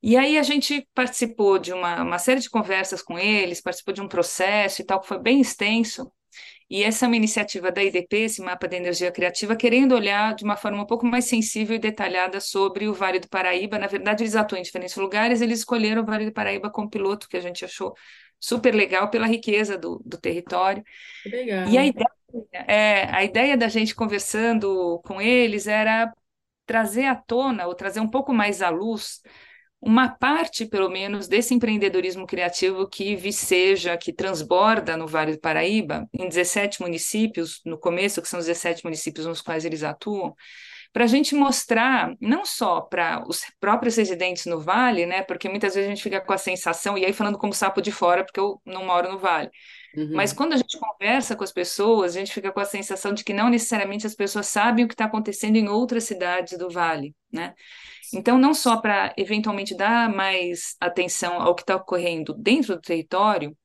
E 0.01 0.15
aí 0.15 0.38
a 0.38 0.44
gente 0.44 0.88
participou 0.96 1.60
de 1.60 1.74
uma, 1.74 2.01
uma 2.03 2.20
série 2.20 2.39
de 2.39 2.50
conversas 2.50 3.01
com 3.01 3.20
eles, 3.20 3.62
participou 3.62 3.94
de 3.94 4.01
um 4.01 4.08
processo 4.08 4.82
e 4.82 4.86
tal, 4.86 5.00
que 5.01 5.08
foi 5.08 5.20
bem 5.20 5.41
extenso, 5.41 6.12
E 6.70 6.84
essa 6.84 7.06
é 7.06 7.08
uma 7.08 7.15
iniciativa 7.18 7.72
da 7.72 7.84
IDP, 7.84 8.18
esse 8.25 8.41
mapa 8.41 8.68
da 8.68 8.77
energia 8.77 9.12
criativa, 9.12 9.56
querendo 9.56 9.94
olhar 9.96 10.36
de 10.36 10.44
uma 10.44 10.58
forma 10.58 10.82
um 10.84 10.86
pouco 10.86 11.06
mais 11.06 11.25
sensível 11.25 11.75
e 11.75 11.79
detalhada 11.79 12.39
sobre 12.41 12.88
o 12.88 12.94
Vale 12.94 13.20
do 13.20 13.29
Paraíba. 13.29 13.79
Na 13.79 13.88
verdade, 13.88 14.24
eles 14.24 14.36
atuam 14.36 14.60
em 14.60 14.63
diferentes 14.63 14.96
lugares, 14.96 15.41
eles 15.41 15.60
escolheram 15.60 16.03
o 16.03 16.06
Vale 16.06 16.25
do 16.25 16.34
Paraíba 16.34 16.70
como 16.72 16.89
piloto, 16.89 17.27
que 17.29 17.38
a 17.38 17.41
gente 17.41 17.65
achou 17.65 17.96
super 18.39 18.74
legal 18.75 19.10
pela 19.10 19.27
riqueza 19.27 19.77
do, 19.77 20.01
do 20.06 20.18
território. 20.18 20.84
Legal. 21.25 21.68
E 21.70 21.77
a 21.77 21.86
ideia, 21.86 22.10
é, 22.53 23.03
a 23.15 23.24
ideia 23.24 23.58
da 23.58 23.68
gente 23.68 23.96
conversando 23.96 25.00
com 25.06 25.22
eles 25.22 25.68
era 25.68 26.12
trazer 26.65 27.06
à 27.06 27.15
tona, 27.15 27.68
ou 27.68 27.75
trazer 27.75 28.00
um 28.00 28.10
pouco 28.10 28.34
mais 28.34 28.62
à 28.62 28.70
luz, 28.70 29.22
uma 29.81 30.09
parte, 30.09 30.65
pelo 30.65 30.89
menos, 30.89 31.27
desse 31.27 31.53
empreendedorismo 31.53 32.27
criativo 32.27 32.88
que 32.88 33.15
viceja, 33.15 33.98
que 33.98 34.12
transborda 34.12 34.98
no 34.98 35.07
Vale 35.07 35.33
do 35.33 35.39
Paraíba, 35.39 36.07
em 36.13 36.27
17 36.27 36.81
municípios, 36.81 37.62
no 37.65 37.77
começo, 37.77 38.21
que 38.21 38.27
são 38.27 38.39
os 38.39 38.45
17 38.45 38.83
municípios 38.83 39.25
nos 39.25 39.41
quais 39.41 39.63
eles 39.63 39.83
atuam, 39.83 40.36
para 40.91 41.03
a 41.03 41.07
gente 41.07 41.36
mostrar, 41.36 42.13
não 42.19 42.43
só 42.43 42.81
para 42.81 43.24
os 43.27 43.43
próprios 43.59 43.95
residentes 43.95 44.45
no 44.45 44.59
Vale, 44.59 45.05
né, 45.05 45.21
porque 45.21 45.48
muitas 45.48 45.75
vezes 45.75 45.88
a 45.88 45.93
gente 45.93 46.03
fica 46.03 46.19
com 46.19 46.33
a 46.33 46.38
sensação, 46.38 46.98
e 46.98 47.05
aí 47.05 47.13
falando 47.13 47.38
como 47.38 47.53
sapo 47.53 47.81
de 47.81 47.91
fora, 47.91 48.24
porque 48.25 48.39
eu 48.39 48.59
não 48.65 48.86
moro 48.86 49.12
no 49.12 49.19
Vale, 49.19 49.50
uhum. 49.96 50.12
mas 50.13 50.34
quando 50.34 50.53
a 50.53 50.58
gente 50.58 50.77
conversa 50.79 51.36
com 51.36 51.43
as 51.43 51.51
pessoas, 51.51 52.15
a 52.15 52.19
gente 52.19 52.34
fica 52.34 52.51
com 52.51 52.60
a 52.60 52.65
sensação 52.65 53.13
de 53.13 53.24
que 53.24 53.34
não 53.34 53.50
necessariamente 53.50 54.05
as 54.05 54.15
pessoas 54.15 54.48
sabem 54.48 54.86
o 54.86 54.88
que 54.88 54.93
está 54.93 55.05
acontecendo 55.05 55.55
em 55.55 55.67
outras 55.67 56.03
cidades 56.03 56.58
do 56.58 56.69
Vale, 56.69 57.15
né? 57.31 57.53
Então, 58.13 58.38
não 58.38 58.53
só 58.53 58.77
para 58.77 59.13
eventualmente 59.17 59.75
dar 59.75 60.10
mais 60.10 60.75
atenção 60.79 61.41
ao 61.41 61.53
que 61.53 61.62
está 61.62 61.75
ocorrendo 61.75 62.34
dentro 62.34 62.75
do 62.75 62.81
território, 62.81 63.55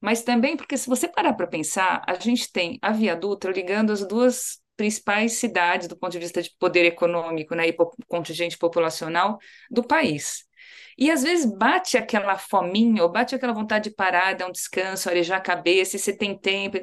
mas 0.00 0.22
também 0.22 0.56
porque, 0.56 0.76
se 0.76 0.88
você 0.88 1.08
parar 1.08 1.32
para 1.32 1.46
pensar, 1.46 2.02
a 2.06 2.14
gente 2.14 2.52
tem 2.52 2.78
a 2.82 2.92
Via 2.92 3.16
Dutra 3.16 3.50
ligando 3.50 3.92
as 3.92 4.06
duas 4.06 4.60
principais 4.76 5.32
cidades 5.32 5.88
do 5.88 5.96
ponto 5.96 6.12
de 6.12 6.18
vista 6.18 6.42
de 6.42 6.54
poder 6.58 6.84
econômico 6.84 7.54
né, 7.54 7.68
e 7.68 7.76
contingente 8.06 8.58
populacional 8.58 9.38
do 9.70 9.82
país. 9.82 10.45
E 10.98 11.10
às 11.10 11.22
vezes 11.22 11.44
bate 11.44 11.98
aquela 11.98 12.38
fominha, 12.38 13.02
ou 13.02 13.10
bate 13.10 13.34
aquela 13.34 13.52
vontade 13.52 13.90
de 13.90 13.96
parar, 13.96 14.34
dar 14.34 14.46
um 14.46 14.52
descanso, 14.52 15.08
arejar 15.08 15.36
a 15.36 15.40
cabeça, 15.40 15.96
e 15.96 15.98
você 15.98 16.16
tem 16.16 16.38
tempo. 16.38 16.78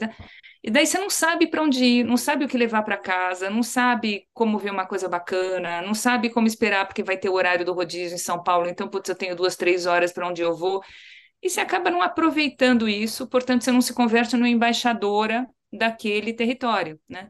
E 0.63 0.72
daí 0.72 0.86
você 0.86 0.98
não 0.98 1.10
sabe 1.10 1.48
para 1.48 1.62
onde 1.62 1.84
ir, 1.84 2.03
não 2.05 2.15
sabe 2.15 2.46
o 2.46 2.48
que 2.48 2.58
levar 2.58 2.84
para 2.84 2.96
casa, 2.96 3.50
não 3.50 3.63
sabe 3.63 4.27
como 4.34 4.58
ver 4.58 4.72
uma 4.72 4.86
coisa 4.86 5.10
bacana, 5.10 5.82
não 5.82 5.93
sabe 5.93 6.29
como 6.29 6.48
esperar, 6.48 6.86
porque 6.86 7.03
vai 7.03 7.17
ter 7.17 7.29
o 7.29 7.34
horário 7.34 7.65
do 7.65 7.74
rodízio 7.74 8.15
em 8.15 8.20
São 8.20 8.41
Paulo, 8.41 8.70
então, 8.70 8.88
putz, 8.88 9.10
eu 9.10 9.15
tenho 9.15 9.36
duas, 9.36 9.55
três 9.55 9.86
horas 9.86 10.13
para 10.13 10.27
onde 10.27 10.41
eu 10.41 10.55
vou. 10.55 10.82
E 11.41 11.50
você 11.50 11.60
acaba 11.60 11.89
não 11.89 12.01
aproveitando 12.01 12.88
isso, 12.88 13.27
portanto, 13.27 13.63
você 13.63 13.72
não 13.72 13.82
se 13.82 13.93
converte 13.93 14.38
numa 14.38 14.48
embaixadora 14.48 15.46
daquele 15.72 16.34
território, 16.34 17.00
né? 17.10 17.29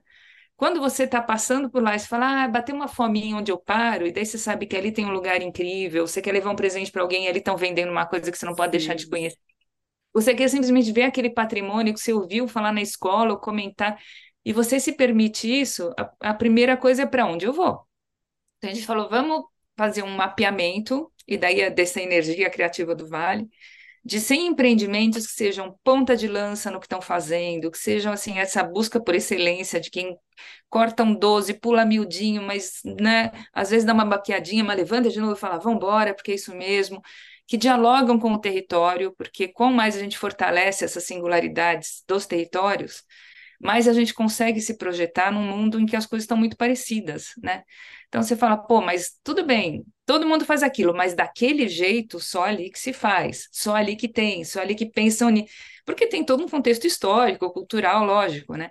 Quando 0.55 0.79
você 0.79 1.03
está 1.03 1.21
passando 1.21 1.69
por 1.69 1.83
lá 1.83 1.95
e 1.95 1.99
você 1.99 2.07
fala, 2.07 2.43
ah, 2.43 2.47
bateu 2.47 2.75
uma 2.75 2.87
fominha 2.87 3.35
onde 3.35 3.51
eu 3.51 3.57
paro, 3.57 4.07
e 4.07 4.11
daí 4.11 4.25
você 4.25 4.37
sabe 4.37 4.65
que 4.65 4.77
ali 4.77 4.91
tem 4.91 5.05
um 5.05 5.11
lugar 5.11 5.41
incrível, 5.41 6.07
você 6.07 6.21
quer 6.21 6.31
levar 6.31 6.51
um 6.51 6.55
presente 6.55 6.91
para 6.91 7.01
alguém 7.01 7.25
e 7.25 7.27
ali 7.27 7.39
estão 7.39 7.57
vendendo 7.57 7.91
uma 7.91 8.05
coisa 8.05 8.31
que 8.31 8.37
você 8.37 8.45
não 8.45 8.55
pode 8.55 8.71
Sim. 8.71 8.77
deixar 8.77 8.95
de 8.95 9.09
conhecer 9.09 9.37
você 10.13 10.35
quer 10.35 10.47
simplesmente 10.49 10.91
ver 10.91 11.03
aquele 11.03 11.29
patrimônio 11.29 11.93
que 11.93 11.99
você 11.99 12.13
ouviu 12.13 12.47
falar 12.47 12.71
na 12.71 12.81
escola 12.81 13.31
ou 13.33 13.39
comentar, 13.39 13.99
e 14.45 14.53
você 14.53 14.79
se 14.79 14.93
permite 14.93 15.47
isso, 15.47 15.91
a, 15.97 16.31
a 16.31 16.33
primeira 16.33 16.77
coisa 16.77 17.03
é 17.03 17.05
para 17.05 17.25
onde 17.25 17.45
eu 17.45 17.53
vou. 17.53 17.85
Então 18.57 18.69
a 18.69 18.73
gente 18.73 18.85
falou, 18.85 19.09
vamos 19.09 19.43
fazer 19.77 20.03
um 20.03 20.15
mapeamento, 20.15 21.11
e 21.27 21.37
daí 21.37 21.61
é 21.61 21.69
dessa 21.69 22.01
energia 22.01 22.49
criativa 22.49 22.95
do 22.95 23.07
Vale, 23.07 23.49
de 24.05 24.19
100 24.19 24.47
empreendimentos 24.47 25.25
que 25.25 25.33
sejam 25.33 25.77
ponta 25.83 26.15
de 26.15 26.27
lança 26.27 26.69
no 26.69 26.79
que 26.79 26.85
estão 26.85 27.01
fazendo, 27.01 27.71
que 27.71 27.77
sejam 27.77 28.11
assim 28.11 28.37
essa 28.37 28.63
busca 28.63 29.01
por 29.01 29.15
excelência 29.15 29.79
de 29.79 29.89
quem 29.89 30.17
corta 30.69 31.03
um 31.03 31.13
12, 31.15 31.53
pula 31.55 31.85
miudinho, 31.85 32.41
mas 32.41 32.81
né, 32.99 33.31
às 33.53 33.69
vezes 33.69 33.85
dá 33.85 33.93
uma 33.93 34.05
baqueadinha, 34.05 34.63
mas 34.63 34.77
levanta 34.77 35.09
de 35.09 35.19
novo 35.19 35.33
e 35.33 35.39
fala, 35.39 35.57
vamos 35.57 35.77
embora, 35.77 36.13
porque 36.13 36.31
é 36.31 36.35
isso 36.35 36.53
mesmo 36.55 37.01
que 37.47 37.57
dialogam 37.57 38.19
com 38.19 38.33
o 38.33 38.39
território, 38.39 39.13
porque 39.17 39.47
quanto 39.47 39.75
mais 39.75 39.95
a 39.95 39.99
gente 39.99 40.17
fortalece 40.17 40.85
essas 40.85 41.03
singularidades 41.03 42.03
dos 42.07 42.25
territórios, 42.25 43.03
mais 43.59 43.87
a 43.87 43.93
gente 43.93 44.13
consegue 44.13 44.59
se 44.61 44.77
projetar 44.77 45.31
num 45.31 45.43
mundo 45.43 45.79
em 45.79 45.85
que 45.85 45.95
as 45.95 46.05
coisas 46.05 46.23
estão 46.23 46.37
muito 46.37 46.57
parecidas, 46.57 47.29
né? 47.41 47.63
Então 48.07 48.21
você 48.21 48.35
fala, 48.35 48.57
pô, 48.57 48.81
mas 48.81 49.19
tudo 49.23 49.45
bem, 49.45 49.85
todo 50.05 50.27
mundo 50.27 50.45
faz 50.45 50.63
aquilo, 50.63 50.93
mas 50.93 51.15
daquele 51.15 51.67
jeito, 51.67 52.19
só 52.19 52.43
ali 52.43 52.69
que 52.69 52.79
se 52.79 52.93
faz, 52.93 53.47
só 53.51 53.75
ali 53.75 53.95
que 53.95 54.07
tem, 54.07 54.43
só 54.43 54.61
ali 54.61 54.75
que 54.75 54.85
pensam 54.85 55.29
nisso, 55.29 55.53
porque 55.85 56.07
tem 56.07 56.23
todo 56.25 56.43
um 56.43 56.49
contexto 56.49 56.85
histórico, 56.87 57.51
cultural, 57.51 58.05
lógico, 58.05 58.55
né? 58.55 58.69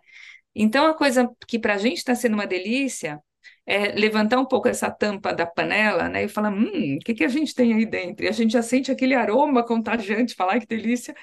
Então 0.55 0.87
a 0.87 0.95
coisa 0.95 1.31
que 1.49 1.59
para 1.59 1.75
a 1.75 1.79
gente 1.79 1.99
está 1.99 2.15
sendo 2.15 2.35
uma 2.35 2.47
delícia 2.47 3.21
é, 3.67 3.93
levantar 3.93 4.39
um 4.41 4.47
pouco 4.47 4.69
essa 4.69 4.91
tampa 4.91 5.33
da 5.35 5.47
panela, 5.47 6.09
né, 6.09 6.25
e 6.25 6.29
falar, 6.29 6.53
hum, 6.53 6.97
o 6.97 6.99
que, 7.01 7.15
que 7.15 7.25
a 7.25 7.29
gente 7.29 7.55
tem 7.55 7.73
aí 7.75 7.87
dentro? 7.87 8.25
E 8.25 8.29
a 8.29 8.33
gente 8.33 8.53
já 8.53 8.63
sente 8.63 8.91
aquele 8.91 9.15
aroma 9.15 9.65
contagiante, 9.65 10.35
falar 10.35 10.61
que 10.61 10.67
delícia. 10.67 11.15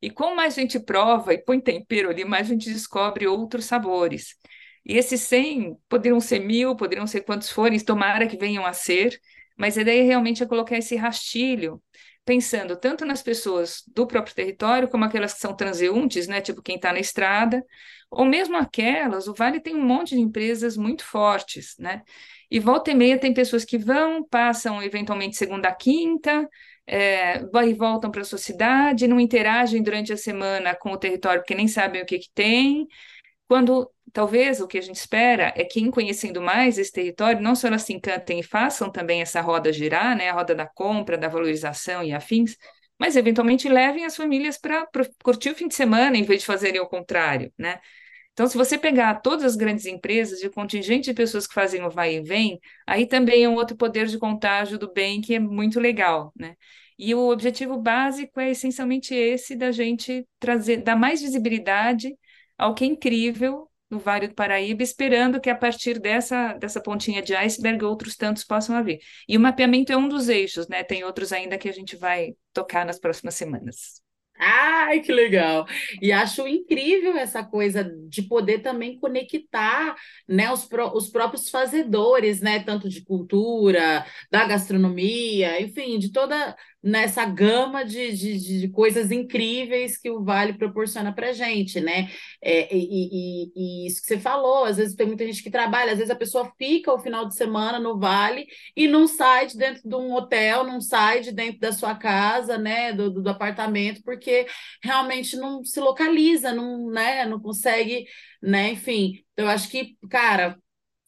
E 0.00 0.10
quanto 0.10 0.36
mais 0.36 0.56
a 0.56 0.60
gente 0.60 0.78
prova 0.80 1.32
e 1.34 1.38
põe 1.42 1.60
tempero 1.60 2.10
ali, 2.10 2.24
mais 2.24 2.48
a 2.48 2.52
gente 2.52 2.70
descobre 2.70 3.26
outros 3.26 3.64
sabores. 3.64 4.36
E 4.84 4.96
esses 4.96 5.20
100 5.22 5.76
poderiam 5.88 6.20
ser 6.20 6.40
mil, 6.40 6.76
poderiam 6.76 7.06
ser 7.06 7.22
quantos 7.22 7.50
forem, 7.50 7.78
tomara 7.80 8.26
que 8.28 8.36
venham 8.36 8.64
a 8.64 8.72
ser, 8.72 9.18
mas 9.56 9.78
a 9.78 9.82
ideia 9.82 10.04
realmente 10.04 10.42
é 10.42 10.46
colocar 10.46 10.76
esse 10.76 10.96
rastilho, 10.96 11.82
pensando 12.24 12.76
tanto 12.76 13.04
nas 13.04 13.22
pessoas 13.22 13.82
do 13.94 14.06
próprio 14.06 14.34
território, 14.34 14.88
como 14.88 15.04
aquelas 15.04 15.34
que 15.34 15.40
são 15.40 15.54
transeuntes, 15.54 16.26
né, 16.26 16.40
tipo 16.40 16.62
quem 16.62 16.76
está 16.76 16.92
na 16.92 16.98
estrada, 16.98 17.64
ou 18.10 18.24
mesmo 18.24 18.56
aquelas, 18.56 19.28
o 19.28 19.34
Vale 19.34 19.60
tem 19.60 19.74
um 19.76 19.84
monte 19.84 20.14
de 20.14 20.20
empresas 20.20 20.76
muito 20.76 21.04
fortes, 21.04 21.74
né? 21.78 22.02
E 22.50 22.60
volta 22.60 22.90
e 22.92 22.94
meia 22.94 23.18
tem 23.18 23.34
pessoas 23.34 23.64
que 23.64 23.76
vão, 23.78 24.22
passam 24.28 24.82
eventualmente 24.82 25.36
segunda 25.36 25.68
a 25.68 25.74
quinta, 25.74 26.48
é, 26.86 27.40
e 27.40 27.74
voltam 27.74 28.10
para 28.10 28.20
a 28.20 28.24
sua 28.24 28.38
cidade, 28.38 29.08
não 29.08 29.18
interagem 29.18 29.82
durante 29.82 30.12
a 30.12 30.16
semana 30.16 30.74
com 30.74 30.92
o 30.92 30.96
território 30.96 31.40
porque 31.42 31.54
nem 31.54 31.66
sabem 31.66 32.02
o 32.02 32.06
que, 32.06 32.18
que 32.18 32.30
tem. 32.32 32.86
Quando 33.48 33.90
talvez 34.12 34.60
o 34.60 34.66
que 34.66 34.78
a 34.78 34.80
gente 34.80 34.96
espera 34.96 35.52
é 35.56 35.64
que, 35.64 35.80
em 35.80 35.90
conhecendo 35.90 36.40
mais 36.42 36.78
esse 36.78 36.92
território, 36.92 37.40
não 37.40 37.54
só 37.54 37.68
elas 37.68 37.82
se 37.82 37.92
encantem 37.92 38.40
e 38.40 38.42
façam 38.42 38.90
também 38.90 39.20
essa 39.22 39.40
roda 39.40 39.72
girar, 39.72 40.16
né, 40.16 40.30
a 40.30 40.32
roda 40.32 40.54
da 40.54 40.66
compra, 40.66 41.16
da 41.18 41.28
valorização 41.28 42.02
e 42.02 42.12
afins, 42.12 42.56
mas 42.98 43.14
eventualmente 43.16 43.68
levem 43.68 44.04
as 44.04 44.16
famílias 44.16 44.58
para 44.58 44.86
curtir 45.22 45.50
o 45.50 45.54
fim 45.54 45.68
de 45.68 45.74
semana 45.74 46.16
em 46.16 46.22
vez 46.22 46.40
de 46.40 46.46
fazerem 46.46 46.80
o 46.80 46.88
contrário, 46.88 47.52
né? 47.58 47.78
Então, 48.32 48.46
se 48.46 48.56
você 48.56 48.76
pegar 48.76 49.14
todas 49.22 49.44
as 49.44 49.56
grandes 49.56 49.86
empresas 49.86 50.42
e 50.42 50.46
o 50.46 50.50
contingente 50.52 51.06
de 51.10 51.14
pessoas 51.14 51.46
que 51.46 51.54
fazem 51.54 51.82
o 51.84 51.90
vai 51.90 52.16
e 52.16 52.22
vem, 52.22 52.60
aí 52.86 53.06
também 53.06 53.44
é 53.44 53.48
um 53.48 53.54
outro 53.54 53.76
poder 53.76 54.06
de 54.06 54.18
contágio 54.18 54.78
do 54.78 54.92
bem 54.92 55.22
que 55.22 55.34
é 55.34 55.38
muito 55.40 55.80
legal, 55.80 56.32
né? 56.36 56.54
E 56.98 57.14
o 57.14 57.30
objetivo 57.30 57.78
básico 57.78 58.38
é 58.40 58.50
essencialmente 58.50 59.14
esse 59.14 59.56
da 59.56 59.72
gente 59.72 60.26
trazer, 60.38 60.78
dar 60.78 60.96
mais 60.96 61.20
visibilidade 61.22 62.14
ao 62.56 62.74
que 62.74 62.84
é 62.84 62.86
incrível 62.86 63.70
no 63.88 63.98
Vale 63.98 64.28
do 64.28 64.34
Paraíba, 64.34 64.82
esperando 64.82 65.40
que 65.40 65.48
a 65.48 65.54
partir 65.54 65.98
dessa, 66.00 66.54
dessa 66.54 66.80
pontinha 66.80 67.22
de 67.22 67.34
iceberg 67.34 67.84
outros 67.84 68.16
tantos 68.16 68.44
possam 68.44 68.76
haver. 68.76 68.98
E 69.28 69.36
o 69.36 69.40
mapeamento 69.40 69.92
é 69.92 69.96
um 69.96 70.08
dos 70.08 70.28
eixos, 70.28 70.66
né? 70.68 70.82
Tem 70.82 71.04
outros 71.04 71.32
ainda 71.32 71.56
que 71.56 71.68
a 71.68 71.72
gente 71.72 71.96
vai 71.96 72.34
tocar 72.52 72.84
nas 72.84 72.98
próximas 72.98 73.34
semanas. 73.34 74.04
Ai, 74.38 75.00
que 75.00 75.12
legal! 75.12 75.66
E 76.02 76.12
acho 76.12 76.46
incrível 76.46 77.16
essa 77.16 77.42
coisa 77.42 77.82
de 78.06 78.22
poder 78.22 78.58
também 78.58 78.98
conectar 79.00 79.96
né, 80.28 80.52
os, 80.52 80.68
os 80.94 81.08
próprios 81.08 81.48
fazedores, 81.48 82.40
né, 82.42 82.62
tanto 82.62 82.88
de 82.88 83.02
cultura, 83.02 84.04
da 84.30 84.46
gastronomia, 84.46 85.60
enfim, 85.62 85.98
de 85.98 86.12
toda 86.12 86.54
nessa 86.82 87.24
gama 87.24 87.84
de, 87.84 88.12
de, 88.12 88.60
de, 88.60 88.68
coisas 88.68 89.10
incríveis 89.10 89.98
que 89.98 90.10
o 90.10 90.22
Vale 90.22 90.52
proporciona 90.54 91.12
para 91.12 91.32
gente, 91.32 91.80
né? 91.80 92.10
É, 92.40 92.74
e, 92.74 93.48
e, 93.50 93.52
e, 93.56 93.86
isso 93.88 94.00
que 94.00 94.06
você 94.06 94.18
falou, 94.18 94.64
às 94.64 94.76
vezes 94.76 94.94
tem 94.94 95.06
muita 95.06 95.26
gente 95.26 95.42
que 95.42 95.50
trabalha, 95.50 95.92
às 95.92 95.98
vezes 95.98 96.10
a 96.10 96.16
pessoa 96.16 96.52
fica 96.56 96.92
o 96.92 96.98
final 96.98 97.26
de 97.26 97.34
semana 97.34 97.80
no 97.80 97.98
Vale 97.98 98.46
e 98.76 98.86
não 98.86 99.06
sai 99.08 99.46
de 99.46 99.56
dentro 99.56 99.88
de 99.88 99.94
um 99.96 100.12
hotel, 100.14 100.64
não 100.64 100.80
sai 100.80 101.20
de 101.20 101.32
dentro 101.32 101.58
da 101.60 101.72
sua 101.72 101.94
casa, 101.94 102.56
né? 102.56 102.92
Do, 102.92 103.10
do, 103.10 103.22
do 103.22 103.30
apartamento, 103.30 104.02
porque 104.04 104.46
realmente 104.82 105.36
não 105.36 105.64
se 105.64 105.80
localiza, 105.80 106.52
não, 106.52 106.90
né? 106.90 107.26
Não 107.26 107.40
consegue, 107.40 108.06
né? 108.40 108.70
Enfim, 108.72 109.24
então 109.32 109.46
eu 109.46 109.50
acho 109.50 109.68
que, 109.68 109.96
cara, 110.08 110.56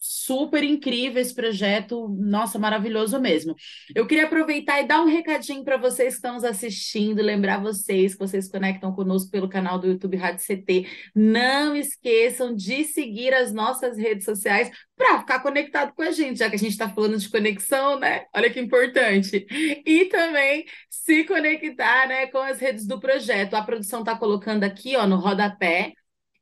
super 0.09 0.65
incrível 0.65 1.21
esse 1.21 1.35
projeto, 1.35 2.09
nossa, 2.09 2.59
maravilhoso 2.59 3.21
mesmo. 3.21 3.55
Eu 3.95 4.07
queria 4.07 4.25
aproveitar 4.25 4.81
e 4.81 4.87
dar 4.87 5.03
um 5.03 5.07
recadinho 5.07 5.63
para 5.63 5.77
vocês 5.77 6.15
que 6.15 6.17
estão 6.17 6.35
nos 6.35 6.45
assistindo, 6.45 7.21
lembrar 7.21 7.61
vocês 7.61 8.15
que 8.15 8.19
vocês 8.19 8.51
conectam 8.51 8.91
conosco 8.93 9.31
pelo 9.31 9.51
canal 9.51 9.79
do 9.79 9.87
YouTube 9.87 10.17
Rádio 10.17 10.45
CT. 10.47 10.87
Não 11.15 11.77
esqueçam 11.77 12.55
de 12.55 12.85
seguir 12.85 13.35
as 13.35 13.53
nossas 13.53 13.99
redes 13.99 14.25
sociais 14.25 14.71
para 14.97 15.19
ficar 15.21 15.41
conectado 15.41 15.93
com 15.95 16.03
a 16.03 16.11
gente, 16.11 16.39
já 16.39 16.49
que 16.49 16.57
a 16.57 16.59
gente 16.59 16.73
está 16.73 16.89
falando 16.89 17.19
de 17.19 17.29
conexão, 17.29 17.99
né? 17.99 18.25
Olha 18.35 18.51
que 18.51 18.59
importante. 18.59 19.47
E 19.87 20.07
também 20.07 20.65
se 20.89 21.25
conectar, 21.25 22.09
né, 22.09 22.27
com 22.29 22.39
as 22.39 22.59
redes 22.59 22.87
do 22.87 22.99
projeto. 22.99 23.55
A 23.55 23.63
produção 23.63 24.01
está 24.01 24.17
colocando 24.17 24.65
aqui, 24.65 24.97
ó, 24.97 25.07
no 25.07 25.17
rodapé 25.17 25.93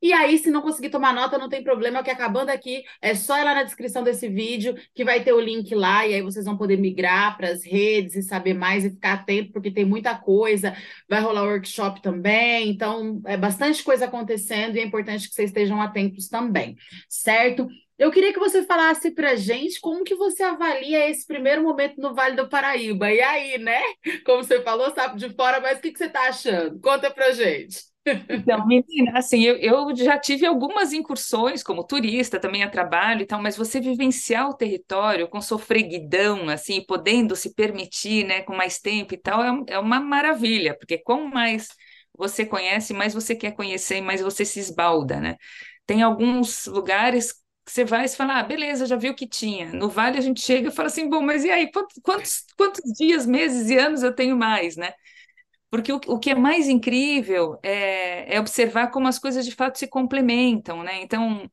E 0.02 0.12
aí, 0.12 0.36
se 0.38 0.50
não 0.50 0.60
conseguir 0.60 0.90
tomar 0.90 1.14
nota, 1.14 1.38
não 1.38 1.48
tem 1.48 1.64
problema, 1.64 2.02
que 2.02 2.10
acabando 2.10 2.50
aqui, 2.50 2.84
é 3.00 3.14
só 3.14 3.38
ir 3.38 3.44
lá 3.44 3.54
na 3.54 3.62
descrição 3.62 4.02
desse 4.02 4.28
vídeo, 4.28 4.74
que 4.94 5.04
vai 5.04 5.24
ter 5.24 5.32
o 5.32 5.40
link 5.40 5.74
lá, 5.74 6.06
e 6.06 6.14
aí 6.14 6.22
vocês 6.22 6.44
vão 6.44 6.56
poder 6.56 6.76
migrar 6.76 7.36
para 7.36 7.48
as 7.48 7.64
redes 7.64 8.14
e 8.14 8.22
saber 8.22 8.54
mais 8.54 8.84
e 8.84 8.90
ficar 8.90 9.14
atento, 9.14 9.52
porque 9.52 9.70
tem 9.70 9.84
muita 9.84 10.14
coisa. 10.14 10.76
Vai 11.08 11.20
rolar 11.20 11.44
workshop 11.44 12.02
também, 12.02 12.68
então 12.68 13.20
é 13.26 13.36
bastante 13.36 13.82
coisa 13.82 14.04
acontecendo 14.04 14.76
e 14.76 14.80
é 14.80 14.84
importante 14.84 15.28
que 15.28 15.34
vocês 15.34 15.50
estejam 15.50 15.80
atentos 15.80 16.28
também, 16.28 16.76
certo? 17.08 17.66
Eu 17.98 18.10
queria 18.10 18.32
que 18.32 18.38
você 18.38 18.62
falasse 18.64 19.10
para 19.10 19.36
gente 19.36 19.80
como 19.80 20.04
que 20.04 20.14
você 20.14 20.42
avalia 20.42 21.08
esse 21.08 21.26
primeiro 21.26 21.62
momento 21.62 21.98
no 21.98 22.14
Vale 22.14 22.36
do 22.36 22.48
Paraíba. 22.48 23.10
E 23.10 23.20
aí, 23.22 23.58
né? 23.58 23.80
Como 24.24 24.44
você 24.44 24.60
falou, 24.62 24.94
sabe 24.94 25.18
de 25.18 25.34
fora, 25.34 25.60
mas 25.60 25.78
o 25.78 25.80
que, 25.80 25.92
que 25.92 25.98
você 25.98 26.04
está 26.04 26.28
achando? 26.28 26.78
Conta 26.80 27.10
para 27.10 27.32
gente. 27.32 27.95
Então, 28.28 28.66
menina, 28.66 29.18
assim, 29.18 29.42
eu, 29.42 29.56
eu 29.56 29.96
já 29.96 30.18
tive 30.18 30.44
algumas 30.46 30.92
incursões 30.92 31.62
como 31.62 31.84
turista, 31.84 32.40
também 32.40 32.62
a 32.64 32.70
trabalho 32.70 33.22
e 33.22 33.26
tal, 33.26 33.40
mas 33.40 33.56
você 33.56 33.80
vivenciar 33.80 34.48
o 34.50 34.54
território 34.54 35.28
com 35.28 35.40
sofreguidão, 35.40 36.48
assim, 36.48 36.80
podendo 36.84 37.36
se 37.36 37.54
permitir, 37.54 38.24
né, 38.26 38.42
com 38.42 38.54
mais 38.56 38.78
tempo 38.80 39.14
e 39.14 39.16
tal, 39.16 39.42
é, 39.42 39.74
é 39.74 39.78
uma 39.78 40.00
maravilha, 40.00 40.76
porque 40.76 40.98
quanto 40.98 41.28
mais 41.32 41.68
você 42.16 42.44
conhece, 42.46 42.92
mais 42.94 43.14
você 43.14 43.34
quer 43.36 43.52
conhecer, 43.52 44.00
mais 44.00 44.20
você 44.20 44.44
se 44.44 44.58
esbalda, 44.60 45.20
né? 45.20 45.36
Tem 45.86 46.02
alguns 46.02 46.66
lugares 46.66 47.32
que 47.64 47.72
você 47.72 47.84
vai 47.84 48.04
e 48.06 48.08
fala, 48.08 48.38
ah, 48.40 48.42
beleza, 48.42 48.86
já 48.86 48.96
viu 48.96 49.12
o 49.12 49.14
que 49.16 49.26
tinha. 49.28 49.72
No 49.72 49.88
Vale 49.88 50.18
a 50.18 50.20
gente 50.20 50.40
chega 50.40 50.68
e 50.68 50.72
fala 50.72 50.88
assim, 50.88 51.08
bom, 51.08 51.20
mas 51.22 51.44
e 51.44 51.50
aí, 51.50 51.70
quantos, 51.70 52.00
quantos, 52.02 52.44
quantos 52.56 52.82
dias, 52.96 53.26
meses 53.26 53.68
e 53.70 53.76
anos 53.78 54.02
eu 54.02 54.14
tenho 54.14 54.36
mais, 54.36 54.76
né? 54.76 54.92
Porque 55.70 55.92
o, 55.92 56.00
o 56.06 56.18
que 56.18 56.30
é 56.30 56.34
mais 56.34 56.68
incrível 56.68 57.58
é, 57.62 58.36
é 58.36 58.40
observar 58.40 58.90
como 58.90 59.08
as 59.08 59.18
coisas 59.18 59.44
de 59.44 59.52
fato 59.54 59.78
se 59.78 59.88
complementam, 59.88 60.82
né? 60.82 61.02
Então, 61.02 61.48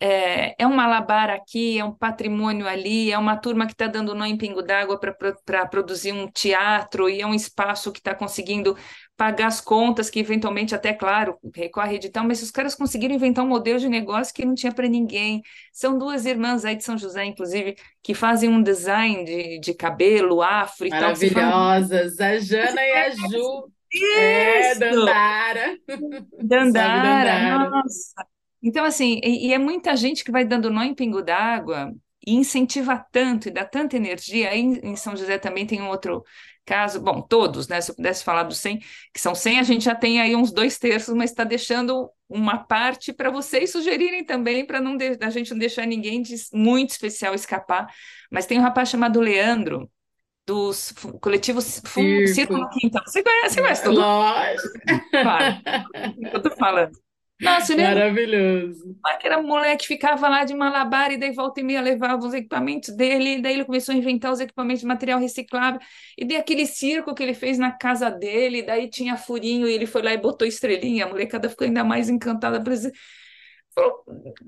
é, 0.00 0.54
é 0.62 0.66
um 0.66 0.74
malabar 0.74 1.30
aqui, 1.30 1.78
é 1.78 1.84
um 1.84 1.92
patrimônio 1.94 2.66
ali, 2.68 3.10
é 3.10 3.18
uma 3.18 3.36
turma 3.36 3.66
que 3.66 3.72
está 3.72 3.86
dando 3.86 4.14
nó 4.14 4.24
em 4.26 4.36
pingo 4.36 4.62
d'água 4.62 4.98
para 5.00 5.66
produzir 5.66 6.12
um 6.12 6.30
teatro, 6.30 7.08
e 7.08 7.20
é 7.22 7.26
um 7.26 7.34
espaço 7.34 7.92
que 7.92 8.00
está 8.00 8.14
conseguindo 8.14 8.76
pagar 9.16 9.46
as 9.46 9.60
contas, 9.60 10.10
que 10.10 10.18
eventualmente, 10.18 10.74
até 10.74 10.92
claro, 10.92 11.38
recorre 11.54 11.96
edital, 11.96 12.24
mas 12.24 12.42
os 12.42 12.50
caras 12.50 12.74
conseguiram 12.74 13.14
inventar 13.14 13.44
um 13.44 13.48
modelo 13.48 13.78
de 13.78 13.88
negócio 13.88 14.34
que 14.34 14.44
não 14.44 14.54
tinha 14.54 14.72
para 14.72 14.88
ninguém. 14.88 15.42
São 15.72 15.96
duas 15.96 16.26
irmãs 16.26 16.64
aí 16.64 16.76
de 16.76 16.84
São 16.84 16.98
José, 16.98 17.24
inclusive, 17.24 17.76
que 18.02 18.14
fazem 18.14 18.48
um 18.48 18.62
design 18.62 19.24
de, 19.24 19.60
de 19.60 19.74
cabelo, 19.74 20.42
afro 20.42 20.86
e 20.86 20.90
tal. 20.90 21.00
Maravilhosas, 21.00 22.20
a 22.20 22.38
Jana 22.38 22.82
e 22.82 22.92
a 22.92 23.10
Ju. 23.10 23.70
Isso! 23.92 24.16
É, 24.16 24.74
Dandara. 24.74 25.78
Dandara, 26.42 27.02
Dandara. 27.22 27.70
nossa. 27.70 28.26
Então, 28.60 28.84
assim, 28.84 29.20
e, 29.22 29.48
e, 29.48 29.52
é 29.52 29.58
muita 29.58 29.94
gente 29.94 30.24
que 30.24 30.32
vai 30.32 30.44
dando 30.44 30.70
nó 30.70 30.82
em 30.82 30.94
pingo 30.94 31.22
d'água 31.22 31.92
e 32.26 32.34
incentiva 32.34 33.04
tanto 33.12 33.48
e 33.48 33.50
dá 33.50 33.64
tanta 33.64 33.96
energia. 33.96 34.50
Aí 34.50 34.60
em 34.60 34.96
São 34.96 35.14
José 35.14 35.38
também 35.38 35.66
tem 35.66 35.80
um 35.80 35.88
outro 35.88 36.24
caso, 36.64 37.00
bom, 37.00 37.20
todos, 37.20 37.68
né? 37.68 37.80
Se 37.80 37.90
eu 37.90 37.94
pudesse 37.94 38.24
falar 38.24 38.44
dos 38.44 38.58
100, 38.58 38.78
que 39.12 39.20
são 39.20 39.34
100, 39.34 39.58
a 39.58 39.62
gente 39.62 39.84
já 39.84 39.94
tem 39.94 40.20
aí 40.20 40.34
uns 40.34 40.52
dois 40.52 40.78
terços, 40.78 41.14
mas 41.14 41.30
está 41.30 41.44
deixando 41.44 42.10
uma 42.28 42.58
parte 42.58 43.12
para 43.12 43.30
vocês 43.30 43.70
sugerirem 43.70 44.24
também, 44.24 44.66
para 44.66 44.80
não 44.80 44.96
a 45.20 45.30
gente 45.30 45.50
não 45.50 45.58
deixar 45.58 45.86
ninguém 45.86 46.22
de 46.22 46.34
muito 46.52 46.90
especial 46.90 47.34
escapar. 47.34 47.86
Mas 48.30 48.46
tem 48.46 48.58
um 48.58 48.62
rapaz 48.62 48.88
chamado 48.88 49.20
Leandro, 49.20 49.90
dos 50.46 50.92
coletivos 51.20 51.80
Círculo 52.34 52.68
Quintal. 52.70 53.02
Você 53.06 53.22
conhece, 53.22 53.60
mas 53.60 53.80
tudo? 53.80 54.00
Lógico. 54.00 54.68
Claro, 55.10 55.56
eu 56.32 56.42
tô 56.42 56.50
falando. 56.50 57.03
Nossa, 57.44 57.76
né? 57.76 57.88
Maravilhoso. 57.88 58.96
Aquele 59.04 59.36
moleque 59.38 59.86
ficava 59.86 60.28
lá 60.28 60.44
de 60.44 60.54
malabar 60.54 61.12
e 61.12 61.18
daí 61.18 61.32
volta 61.32 61.60
e 61.60 61.62
meia 61.62 61.80
levava 61.80 62.24
os 62.24 62.34
equipamentos 62.34 62.94
dele, 62.96 63.36
e 63.36 63.42
daí 63.42 63.54
ele 63.54 63.64
começou 63.64 63.94
a 63.94 63.98
inventar 63.98 64.32
os 64.32 64.40
equipamentos 64.40 64.80
de 64.80 64.86
material 64.86 65.20
reciclável, 65.20 65.80
e 66.16 66.24
daí 66.24 66.36
aquele 66.36 66.66
circo 66.66 67.14
que 67.14 67.22
ele 67.22 67.34
fez 67.34 67.58
na 67.58 67.70
casa 67.70 68.10
dele, 68.10 68.62
daí 68.62 68.88
tinha 68.88 69.16
furinho, 69.16 69.68
e 69.68 69.72
ele 69.72 69.86
foi 69.86 70.02
lá 70.02 70.12
e 70.12 70.18
botou 70.18 70.46
estrelinha, 70.46 71.04
a 71.04 71.08
molecada 71.08 71.48
ficou 71.48 71.66
ainda 71.66 71.84
mais 71.84 72.08
encantada. 72.08 72.62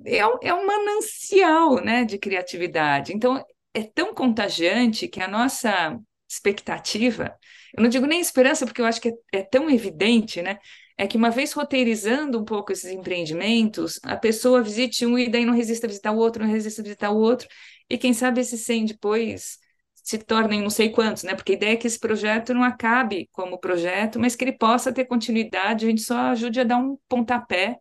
É, 0.04 0.18
é 0.18 0.54
um 0.54 0.66
manancial 0.66 1.82
né, 1.85 2.04
de 2.04 2.18
criatividade. 2.18 3.12
Então, 3.12 3.44
é 3.74 3.82
tão 3.82 4.14
contagiante 4.14 5.09
que 5.09 5.20
a 5.20 5.28
nossa 5.28 5.98
expectativa, 6.28 7.37
eu 7.76 7.82
não 7.82 7.88
digo 7.88 8.06
nem 8.06 8.20
esperança, 8.20 8.64
porque 8.64 8.80
eu 8.80 8.87
acho 8.87 9.00
que 9.00 9.09
é, 9.09 9.38
é 9.38 9.42
tão 9.42 9.68
evidente, 9.70 10.40
né? 10.42 10.59
É 10.98 11.06
que 11.06 11.16
uma 11.16 11.30
vez 11.30 11.52
roteirizando 11.52 12.38
um 12.40 12.44
pouco 12.44 12.72
esses 12.72 12.90
empreendimentos, 12.90 14.00
a 14.02 14.16
pessoa 14.16 14.62
visite 14.62 15.04
um 15.06 15.18
e 15.18 15.28
daí 15.30 15.44
não 15.44 15.54
resista 15.54 15.87
a 15.87 15.88
visitar 15.90 16.12
o 16.12 16.16
outro, 16.18 16.42
não 16.44 16.50
resista 16.50 16.80
a 16.80 16.85
visitar 16.85 17.11
o 17.11 17.18
outro, 17.18 17.46
e 17.88 17.98
quem 17.98 18.12
sabe 18.14 18.40
esses 18.40 18.62
100 18.62 18.87
depois 18.87 19.59
se 19.94 20.18
tornem 20.18 20.62
não 20.62 20.70
sei 20.70 20.90
quantos, 20.90 21.22
né? 21.24 21.35
Porque 21.35 21.52
a 21.52 21.54
ideia 21.56 21.72
é 21.72 21.76
que 21.76 21.87
esse 21.87 21.98
projeto 21.98 22.54
não 22.54 22.62
acabe 22.62 23.28
como 23.32 23.59
projeto, 23.59 24.18
mas 24.20 24.37
que 24.37 24.44
ele 24.44 24.52
possa 24.52 24.92
ter 24.92 25.04
continuidade, 25.04 25.85
a 25.85 25.88
gente 25.88 26.02
só 26.02 26.16
ajude 26.30 26.61
a 26.61 26.64
dar 26.64 26.78
um 26.78 26.96
pontapé, 27.09 27.76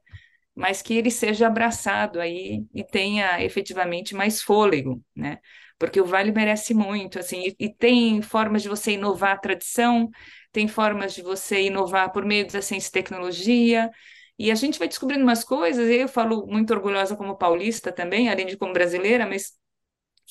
mas 0.55 0.81
que 0.81 0.93
ele 0.93 1.11
seja 1.11 1.47
abraçado 1.47 2.19
aí 2.19 2.63
e 2.73 2.83
tenha 2.83 3.43
efetivamente 3.43 4.15
mais 4.15 4.41
fôlego, 4.41 5.01
né? 5.15 5.39
Porque 5.77 5.99
o 5.99 6.05
Vale 6.05 6.31
merece 6.31 6.73
muito, 6.73 7.19
assim, 7.19 7.43
e, 7.59 7.65
e 7.65 7.73
tem 7.73 8.21
formas 8.21 8.61
de 8.63 8.69
você 8.69 8.91
inovar 8.93 9.33
a 9.33 9.37
tradição, 9.37 10.09
tem 10.55 10.69
formas 10.69 11.13
de 11.13 11.21
você 11.21 11.63
inovar 11.63 12.13
por 12.13 12.23
meio 12.23 12.47
da 12.47 12.61
ciência 12.61 12.87
e 12.87 12.91
tecnologia, 12.93 13.91
e 14.39 14.49
a 14.49 14.55
gente 14.55 14.79
vai 14.79 14.87
descobrindo 14.87 15.21
umas 15.21 15.43
coisas, 15.43 15.89
e 15.89 15.95
eu 15.95 16.07
falo 16.07 16.47
muito 16.47 16.73
orgulhosa 16.73 17.13
como 17.13 17.37
paulista 17.37 17.91
também, 17.91 18.29
além 18.29 18.45
de 18.45 18.55
como 18.55 18.71
brasileira, 18.71 19.27
mas 19.27 19.51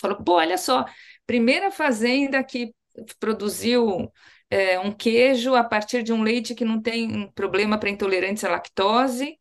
falo, 0.00 0.24
pô, 0.24 0.36
olha 0.36 0.56
só, 0.56 0.86
primeira 1.26 1.70
fazenda 1.70 2.42
que 2.42 2.74
produziu 3.20 4.10
é, 4.48 4.80
um 4.80 4.90
queijo 4.90 5.54
a 5.54 5.62
partir 5.62 6.02
de 6.02 6.10
um 6.10 6.22
leite 6.22 6.54
que 6.54 6.64
não 6.64 6.80
tem 6.80 7.30
problema 7.34 7.76
para 7.76 7.90
intolerantes 7.90 8.44
à 8.44 8.48
lactose, 8.48 9.38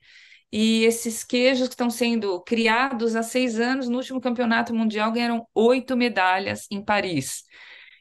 e 0.51 0.83
esses 0.83 1.23
queijos 1.23 1.69
que 1.69 1.75
estão 1.75 1.89
sendo 1.89 2.41
criados 2.41 3.15
há 3.15 3.23
seis 3.23 3.57
anos, 3.57 3.87
no 3.87 3.95
último 3.99 4.19
campeonato 4.19 4.75
mundial, 4.75 5.13
ganharam 5.13 5.47
oito 5.55 5.95
medalhas 5.95 6.67
em 6.69 6.83
Paris. 6.83 7.43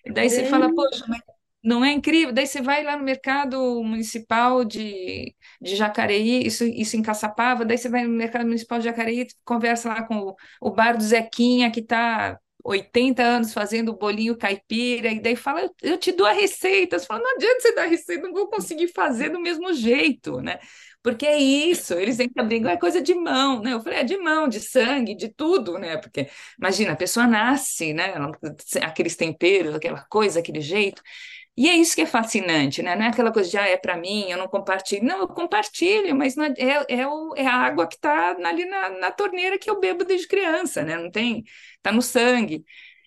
E 0.05 0.12
daí 0.12 0.29
você 0.29 0.47
fala, 0.47 0.75
poxa, 0.75 1.05
mas 1.09 1.21
não 1.62 1.85
é 1.85 1.92
incrível? 1.92 2.33
Daí 2.33 2.46
você 2.46 2.61
vai 2.61 2.83
lá 2.85 2.96
no 2.96 3.05
mercado 3.05 3.83
municipal 3.85 4.64
de, 4.64 5.35
de 5.61 5.77
Jacareí, 5.77 6.46
isso, 6.46 6.64
isso 6.64 6.96
em 6.96 7.03
Caçapava, 7.03 7.64
daí 7.64 7.79
você 7.79 7.88
vai 7.88 8.05
no 8.05 8.11
mercado 8.11 8.44
municipal 8.44 8.79
de 8.79 8.85
Jacareí, 8.87 9.27
conversa 9.44 9.88
lá 9.88 10.03
com 10.03 10.16
o, 10.18 10.37
o 10.61 10.70
bar 10.70 10.96
do 10.96 11.03
Zequinha, 11.05 11.70
que 11.70 11.81
está 11.81 12.38
80 12.64 13.22
anos 13.22 13.53
fazendo 13.53 13.92
bolinho 13.96 14.37
caipira, 14.37 15.09
e 15.11 15.20
daí 15.20 15.35
fala, 15.37 15.68
eu, 15.83 15.98
te 15.98 16.12
dou 16.12 16.27
a 16.27 16.33
receita. 16.33 16.98
Você 16.98 17.07
fala, 17.07 17.20
não 17.22 17.35
adianta 17.37 17.61
você 17.61 17.75
dar 17.75 17.83
a 17.85 17.87
receita, 17.87 18.27
não 18.27 18.33
vou 18.35 18.48
conseguir 18.48 18.88
fazer 18.88 19.31
do 19.31 19.40
mesmo 19.40 19.72
jeito, 19.72 20.40
né? 20.40 20.59
Porque 21.03 21.27
é 21.27 21.37
isso, 21.37 21.94
eles 21.94 22.20
entram 22.20 22.46
brincam, 22.46 22.70
é 22.70 22.77
coisa 22.77 23.03
de 23.03 23.12
mão, 23.14 23.61
né? 23.61 23.72
Eu 23.72 23.81
falei, 23.81 23.98
é 24.01 24.05
de 24.05 24.16
mão, 24.16 24.46
de 24.46 24.61
sangue, 24.61 25.16
de 25.16 25.29
tudo, 25.29 25.77
né? 25.79 25.96
Porque, 25.96 26.29
imagina, 26.59 26.92
a 26.92 26.96
pessoa 26.96 27.27
nasce, 27.27 27.92
né? 27.92 28.14
Aqueles 28.83 29.16
temperos, 29.16 29.75
aquela 29.75 30.05
coisa, 30.05 30.38
aquele 30.38 30.61
jeito, 30.61 31.03
e 31.57 31.69
é 31.69 31.77
isso 31.77 31.95
que 31.95 32.01
é 32.03 32.07
fascinante, 32.07 32.83
né? 32.83 32.97
Não 32.97 33.05
é 33.05 33.09
aquela 33.09 33.31
coisa 33.31 33.51
de, 33.51 33.59
ah, 33.59 33.69
é 33.69 33.77
para 33.77 33.97
mim, 33.97 34.31
eu 34.31 34.38
não 34.38 34.49
compartilho. 34.49 35.05
Não, 35.05 35.21
eu 35.21 35.29
compartilho, 35.29 36.17
mas 36.17 36.35
não 36.35 36.45
é, 36.45 36.55
é, 36.57 37.01
é, 37.01 37.07
o, 37.07 37.35
é 37.37 37.47
a 37.47 37.55
água 37.55 37.87
que 37.87 37.97
está 37.97 38.31
ali 38.43 38.65
na, 38.65 38.88
na, 38.88 39.11
torneira 39.11 39.59
que 39.59 39.69
eu 39.69 39.79
bebo 39.79 40.05
desde 40.05 40.27
criança, 40.27 40.83
né? 40.83 40.97
Não 40.97 41.11
tem, 41.11 41.45
está 41.77 41.93
no 41.93 42.01
sangue. 42.01 42.65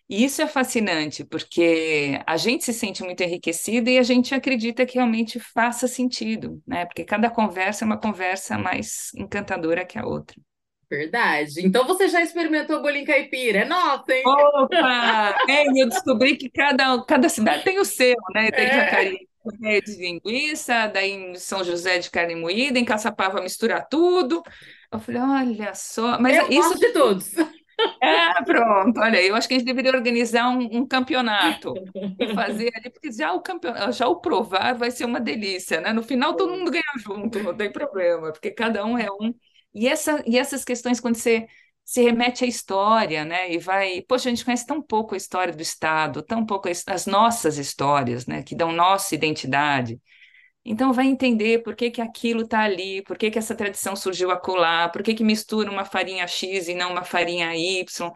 E 0.08 0.24
isso 0.24 0.42
é 0.42 0.48
fascinante, 0.48 1.26
porque 1.26 2.22
a 2.28 2.38
gente 2.38 2.64
se 2.64 2.74
sente 2.74 3.04
muito 3.04 3.22
enriquecido 3.24 3.90
e 3.90 3.98
a 3.98 4.04
gente 4.04 4.36
acredita 4.36 4.86
que 4.86 4.96
realmente 4.96 5.40
faça 5.40 5.88
sentido, 5.88 6.62
né? 6.68 6.86
Porque 6.86 7.04
cada 7.04 7.30
conversa 7.32 7.84
é 7.84 7.88
uma 7.88 7.98
conversa 8.00 8.58
mais 8.60 9.12
encantadora 9.16 9.84
que 9.86 9.98
a 9.98 10.06
outra. 10.06 10.36
Verdade. 10.90 11.66
Então 11.66 11.86
você 11.86 12.08
já 12.08 12.22
experimentou 12.22 12.82
bolinho 12.82 13.06
caipira? 13.06 13.60
É 13.60 13.66
nossa, 13.66 14.14
hein? 14.14 14.24
Opa! 14.26 15.36
É, 15.50 15.66
eu 15.68 15.90
descobri 15.90 16.38
que 16.38 16.50
cada, 16.50 17.04
cada 17.04 17.28
cidade 17.30 17.64
tem 17.64 17.80
o 17.80 17.86
seu, 17.86 18.16
né? 18.34 18.52
Tem 18.52 18.66
é. 18.66 18.74
Jacareí 18.74 19.28
de 19.52 19.96
linguiça, 19.98 20.88
daí 20.88 21.12
em 21.12 21.36
São 21.36 21.64
José 21.64 22.00
de 22.00 22.10
carne 22.10 22.36
moída, 22.36 22.80
em 22.80 22.86
Caçapava 22.86 23.42
mistura 23.42 23.80
tudo. 23.82 24.42
Eu 24.92 25.00
falei, 25.00 25.22
olha 25.22 25.74
só, 25.76 26.20
mas 26.20 26.38
eu 26.38 26.50
isso 26.50 26.80
de 26.80 26.92
todos. 26.92 27.34
É, 28.02 28.42
pronto, 28.44 29.00
olha, 29.02 29.22
eu 29.22 29.36
acho 29.36 29.48
que 29.48 29.54
a 29.54 29.58
gente 29.58 29.68
deveria 29.68 29.92
organizar 29.92 30.50
um, 30.50 30.78
um 30.78 30.88
campeonato 30.88 31.74
e 32.20 32.34
fazer 32.34 32.72
ali, 32.74 32.90
porque 32.90 33.12
já 33.12 33.34
o 33.34 33.42
campeonato, 33.42 33.92
já 33.92 34.08
o 34.08 34.22
provar 34.22 34.76
vai 34.76 34.90
ser 34.92 35.04
uma 35.04 35.20
delícia, 35.20 35.82
né? 35.82 35.92
No 35.92 36.02
final 36.02 36.36
todo 36.36 36.56
mundo 36.56 36.72
ganha 36.72 36.84
junto, 36.98 37.44
não 37.44 37.54
tem 37.56 37.70
problema, 37.70 38.32
porque 38.32 38.50
cada 38.50 38.86
um 38.86 38.98
é 38.98 39.12
um 39.12 39.34
e, 39.76 39.88
essa, 39.88 40.24
e 40.26 40.38
essas 40.38 40.64
questões, 40.64 41.00
quando 41.00 41.16
você 41.16 41.48
se 41.84 42.02
remete 42.02 42.44
à 42.46 42.48
história, 42.48 43.26
né? 43.26 43.52
E 43.54 43.60
vai, 43.60 44.02
poxa, 44.02 44.30
a 44.30 44.32
gente 44.32 44.46
conhece 44.46 44.66
tão 44.66 44.82
pouco 44.82 45.14
a 45.14 45.18
história 45.18 45.54
do 45.54 45.62
Estado, 45.62 46.24
tão 46.24 46.46
pouco 46.46 46.70
as, 46.70 46.84
as 46.88 47.06
nossas 47.06 47.58
histórias, 47.58 48.26
né? 48.26 48.42
Que 48.44 48.56
dão 48.56 48.72
nossa 48.72 49.14
identidade. 49.14 50.02
Então 50.66 50.94
vai 50.94 51.06
entender 51.08 51.62
por 51.64 51.76
que 51.76 51.92
que 51.92 52.02
aquilo 52.02 52.42
está 52.44 52.62
ali, 52.62 53.04
por 53.04 53.18
que 53.18 53.30
que 53.32 53.38
essa 53.38 53.56
tradição 53.56 53.96
surgiu 53.96 54.32
acolá, 54.32 54.90
por 54.90 55.04
que 55.04 55.14
que 55.14 55.24
mistura 55.24 55.70
uma 55.72 55.86
farinha 55.86 56.28
X 56.28 56.68
e 56.68 56.74
não 56.76 56.92
uma 56.92 57.04
farinha 57.04 57.56
Y. 57.56 58.12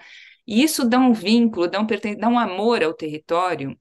E 0.48 0.64
isso 0.64 0.88
dá 0.90 0.98
um 1.00 1.14
vínculo, 1.14 1.68
dá 1.70 1.80
um, 1.80 1.86
dá 2.18 2.28
um 2.28 2.40
amor 2.40 2.84
ao 2.84 2.94
território 2.94 3.78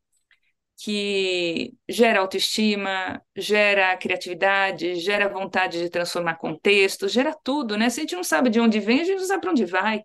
que 0.80 1.74
gera 1.88 2.20
autoestima, 2.20 3.20
gera 3.36 3.96
criatividade, 3.96 4.94
gera 4.96 5.28
vontade 5.28 5.80
de 5.80 5.90
transformar 5.90 6.36
contexto, 6.36 7.08
gera 7.08 7.34
tudo, 7.42 7.76
né? 7.76 7.90
Se 7.90 8.00
a 8.00 8.02
gente 8.02 8.14
não 8.14 8.22
sabe 8.22 8.48
de 8.48 8.60
onde 8.60 8.78
vem, 8.78 9.00
a 9.00 9.04
gente 9.04 9.18
não 9.18 9.26
sabe 9.26 9.40
para 9.40 9.50
onde 9.50 9.64
vai. 9.64 10.02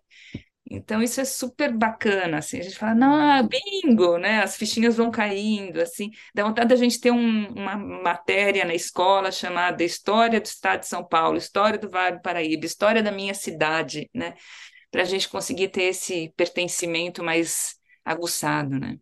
Então 0.68 1.02
isso 1.02 1.20
é 1.20 1.24
super 1.24 1.72
bacana, 1.72 2.38
assim, 2.38 2.58
a 2.58 2.62
gente 2.62 2.76
fala, 2.76 2.94
não, 2.94 3.48
bingo, 3.48 4.18
né? 4.18 4.42
As 4.42 4.56
fichinhas 4.56 4.96
vão 4.96 5.10
caindo, 5.10 5.80
assim, 5.80 6.10
dá 6.34 6.42
vontade 6.42 6.70
da 6.70 6.76
gente 6.76 6.98
ter 6.98 7.10
um, 7.12 7.48
uma 7.52 7.76
matéria 7.76 8.64
na 8.64 8.74
escola 8.74 9.30
chamada 9.30 9.84
História 9.84 10.40
do 10.40 10.46
Estado 10.46 10.80
de 10.80 10.86
São 10.86 11.06
Paulo, 11.06 11.36
História 11.36 11.78
do 11.78 11.88
Vale 11.90 12.16
do 12.16 12.22
Paraíba, 12.22 12.66
História 12.66 13.02
da 13.02 13.12
minha 13.12 13.34
cidade, 13.34 14.10
né? 14.12 14.34
Para 14.90 15.02
a 15.02 15.04
gente 15.04 15.28
conseguir 15.28 15.68
ter 15.68 15.84
esse 15.84 16.32
pertencimento 16.36 17.22
mais 17.22 17.76
aguçado, 18.04 18.78
né? 18.78 18.96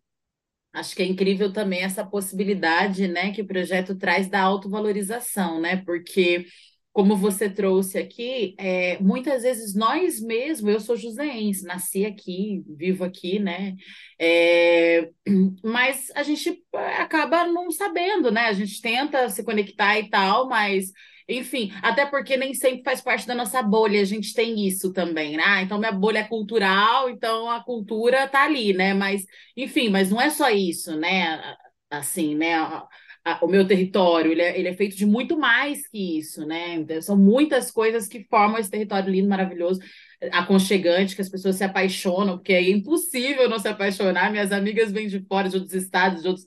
Acho 0.73 0.95
que 0.95 1.03
é 1.03 1.05
incrível 1.05 1.53
também 1.53 1.81
essa 1.83 2.03
possibilidade, 2.05 3.07
né, 3.07 3.31
que 3.31 3.41
o 3.41 3.47
projeto 3.47 3.95
traz 3.95 4.27
da 4.27 4.41
autovalorização, 4.41 5.61
né? 5.61 5.77
Porque, 5.85 6.45
como 6.91 7.15
você 7.15 7.47
trouxe 7.47 7.99
aqui, 7.99 8.55
é, 8.57 8.97
muitas 8.99 9.43
vezes 9.43 9.75
nós 9.75 10.19
mesmos, 10.19 10.73
eu 10.73 10.79
sou 10.79 10.95
joseense, 10.97 11.63
nasci 11.65 12.05
aqui, 12.05 12.63
vivo 12.67 13.03
aqui, 13.03 13.37
né? 13.39 13.75
É, 14.19 15.09
mas 15.63 16.09
a 16.15 16.23
gente 16.23 16.59
acaba 16.99 17.45
não 17.45 17.69
sabendo, 17.69 18.31
né? 18.31 18.47
A 18.47 18.53
gente 18.53 18.81
tenta 18.81 19.29
se 19.29 19.43
conectar 19.43 19.99
e 19.99 20.09
tal, 20.09 20.47
mas 20.49 20.91
enfim, 21.27 21.71
até 21.81 22.05
porque 22.05 22.37
nem 22.37 22.53
sempre 22.53 22.83
faz 22.83 23.01
parte 23.01 23.25
da 23.27 23.35
nossa 23.35 23.61
bolha, 23.61 24.01
a 24.01 24.05
gente 24.05 24.33
tem 24.33 24.65
isso 24.67 24.91
também, 24.93 25.37
né? 25.37 25.43
Ah, 25.45 25.61
então 25.61 25.79
minha 25.79 25.91
bolha 25.91 26.19
é 26.19 26.23
cultural, 26.23 27.09
então 27.09 27.49
a 27.49 27.63
cultura 27.63 28.27
tá 28.27 28.43
ali, 28.43 28.73
né? 28.73 28.93
Mas, 28.93 29.25
enfim, 29.55 29.89
mas 29.89 30.09
não 30.09 30.21
é 30.21 30.29
só 30.29 30.49
isso, 30.49 30.95
né? 30.97 31.55
Assim, 31.89 32.35
né? 32.35 32.57
o 33.41 33.47
meu 33.47 33.65
território, 33.65 34.31
ele 34.31 34.41
é, 34.41 34.59
ele 34.59 34.67
é, 34.67 34.73
feito 34.73 34.97
de 34.97 35.05
muito 35.05 35.37
mais 35.37 35.87
que 35.87 36.17
isso, 36.17 36.45
né? 36.45 36.75
Então, 36.75 37.01
são 37.01 37.17
muitas 37.17 37.71
coisas 37.71 38.07
que 38.07 38.25
formam 38.25 38.59
esse 38.59 38.69
território 38.69 39.09
lindo, 39.09 39.29
maravilhoso 39.29 39.79
aconchegante, 40.31 41.15
que 41.15 41.21
as 41.21 41.29
pessoas 41.29 41.55
se 41.55 41.63
apaixonam, 41.63 42.37
porque 42.37 42.53
é 42.53 42.69
impossível 42.69 43.49
não 43.49 43.59
se 43.59 43.67
apaixonar. 43.67 44.31
Minhas 44.31 44.51
amigas 44.51 44.91
vêm 44.91 45.07
de 45.07 45.19
fora, 45.25 45.49
de 45.49 45.55
outros 45.57 45.73
estados, 45.73 46.21
de 46.21 46.27
outros, 46.27 46.45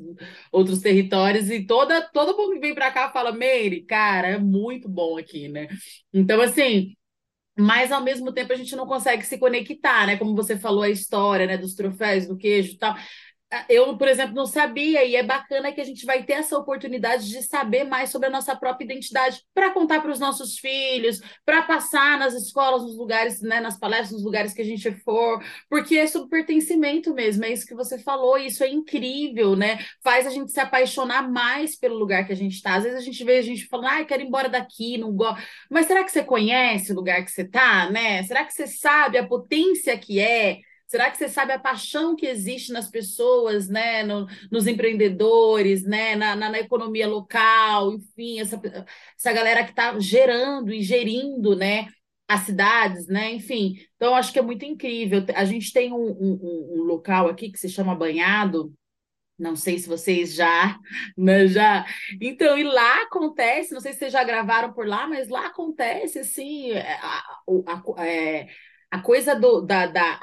outros 0.52 0.80
territórios, 0.80 1.50
e 1.50 1.66
toda, 1.66 2.02
todo 2.12 2.36
mundo 2.36 2.54
que 2.54 2.60
vem 2.60 2.74
para 2.74 2.90
cá 2.90 3.10
fala: 3.10 3.32
Meire, 3.32 3.82
cara, 3.82 4.28
é 4.28 4.38
muito 4.38 4.88
bom 4.88 5.18
aqui, 5.18 5.48
né? 5.48 5.68
Então, 6.12 6.40
assim. 6.40 6.94
Mas 7.58 7.90
ao 7.90 8.02
mesmo 8.04 8.32
tempo 8.32 8.52
a 8.52 8.56
gente 8.56 8.76
não 8.76 8.86
consegue 8.86 9.24
se 9.24 9.38
conectar, 9.38 10.06
né? 10.06 10.18
Como 10.18 10.36
você 10.36 10.58
falou 10.58 10.82
a 10.82 10.90
história, 10.90 11.46
né, 11.46 11.56
dos 11.56 11.74
troféus, 11.74 12.26
do 12.26 12.36
queijo 12.36 12.72
e 12.72 12.78
tal. 12.78 12.94
Eu, 13.68 13.96
por 13.96 14.08
exemplo, 14.08 14.34
não 14.34 14.44
sabia, 14.44 15.04
e 15.04 15.14
é 15.14 15.22
bacana 15.22 15.70
que 15.70 15.80
a 15.80 15.84
gente 15.84 16.04
vai 16.04 16.24
ter 16.24 16.32
essa 16.32 16.58
oportunidade 16.58 17.28
de 17.28 17.40
saber 17.44 17.84
mais 17.84 18.10
sobre 18.10 18.26
a 18.26 18.30
nossa 18.30 18.56
própria 18.56 18.84
identidade 18.84 19.40
para 19.54 19.70
contar 19.70 20.00
para 20.00 20.10
os 20.10 20.18
nossos 20.18 20.58
filhos, 20.58 21.20
para 21.44 21.62
passar 21.62 22.18
nas 22.18 22.34
escolas, 22.34 22.82
nos 22.82 22.96
lugares, 22.96 23.40
né, 23.40 23.60
nas 23.60 23.78
palestras, 23.78 24.10
nos 24.10 24.24
lugares 24.24 24.52
que 24.52 24.62
a 24.62 24.64
gente 24.64 24.90
for, 25.02 25.40
porque 25.70 25.96
é 25.96 26.08
sobre 26.08 26.28
pertencimento 26.28 27.14
mesmo, 27.14 27.44
é 27.44 27.52
isso 27.52 27.66
que 27.66 27.74
você 27.74 28.00
falou, 28.00 28.36
e 28.36 28.46
isso 28.46 28.64
é 28.64 28.68
incrível, 28.68 29.54
né? 29.54 29.78
Faz 30.02 30.26
a 30.26 30.30
gente 30.30 30.50
se 30.50 30.58
apaixonar 30.58 31.30
mais 31.30 31.76
pelo 31.78 31.96
lugar 31.96 32.26
que 32.26 32.32
a 32.32 32.36
gente 32.36 32.56
está. 32.56 32.74
Às 32.74 32.82
vezes 32.82 32.98
a 32.98 33.02
gente 33.02 33.22
vê 33.24 33.38
a 33.38 33.42
gente 33.42 33.68
falando, 33.68 33.86
ai, 33.86 34.02
ah, 34.02 34.04
quero 34.04 34.22
ir 34.22 34.26
embora 34.26 34.48
daqui, 34.48 34.98
não 34.98 35.12
gosto. 35.12 35.40
Mas 35.70 35.86
será 35.86 36.02
que 36.02 36.10
você 36.10 36.24
conhece 36.24 36.90
o 36.92 36.96
lugar 36.96 37.24
que 37.24 37.30
você 37.30 37.42
está, 37.42 37.88
né? 37.90 38.24
Será 38.24 38.44
que 38.44 38.52
você 38.52 38.66
sabe 38.66 39.18
a 39.18 39.26
potência 39.26 39.96
que 39.96 40.18
é? 40.18 40.58
Será 40.86 41.10
que 41.10 41.18
você 41.18 41.28
sabe 41.28 41.52
a 41.52 41.58
paixão 41.58 42.14
que 42.14 42.26
existe 42.26 42.72
nas 42.72 42.88
pessoas, 42.88 43.68
né, 43.68 44.04
no, 44.04 44.26
nos 44.50 44.66
empreendedores, 44.68 45.82
né, 45.82 46.14
na, 46.14 46.36
na, 46.36 46.48
na, 46.48 46.60
economia 46.60 47.08
local, 47.08 47.92
enfim, 47.94 48.38
essa, 48.40 48.60
essa 49.18 49.32
galera 49.32 49.64
que 49.64 49.70
está 49.70 49.98
gerando 49.98 50.72
e 50.72 50.82
gerindo, 50.82 51.56
né, 51.56 51.88
as 52.28 52.42
cidades, 52.42 53.08
né, 53.08 53.32
enfim. 53.34 53.74
Então, 53.96 54.14
acho 54.14 54.32
que 54.32 54.38
é 54.38 54.42
muito 54.42 54.64
incrível. 54.64 55.24
A 55.34 55.44
gente 55.44 55.72
tem 55.72 55.92
um, 55.92 55.96
um, 55.96 56.78
um 56.78 56.82
local 56.82 57.28
aqui 57.28 57.50
que 57.50 57.58
se 57.58 57.68
chama 57.68 57.94
Banhado, 57.94 58.72
não 59.38 59.54
sei 59.54 59.78
se 59.78 59.88
vocês 59.88 60.34
já, 60.34 60.78
né, 61.16 61.46
já. 61.46 61.84
Então, 62.20 62.56
e 62.56 62.64
lá 62.64 63.02
acontece, 63.02 63.72
não 63.74 63.80
sei 63.80 63.92
se 63.92 63.98
vocês 63.98 64.12
já 64.12 64.24
gravaram 64.24 64.72
por 64.72 64.86
lá, 64.86 65.06
mas 65.06 65.28
lá 65.28 65.46
acontece 65.46 66.20
assim, 66.20 66.70
é, 66.72 66.94
a, 66.94 67.22
a, 67.66 67.82
a, 67.98 68.06
é, 68.06 68.48
a 68.90 69.00
coisa 69.00 69.34
do, 69.34 69.60
da, 69.60 69.86
da, 69.86 70.20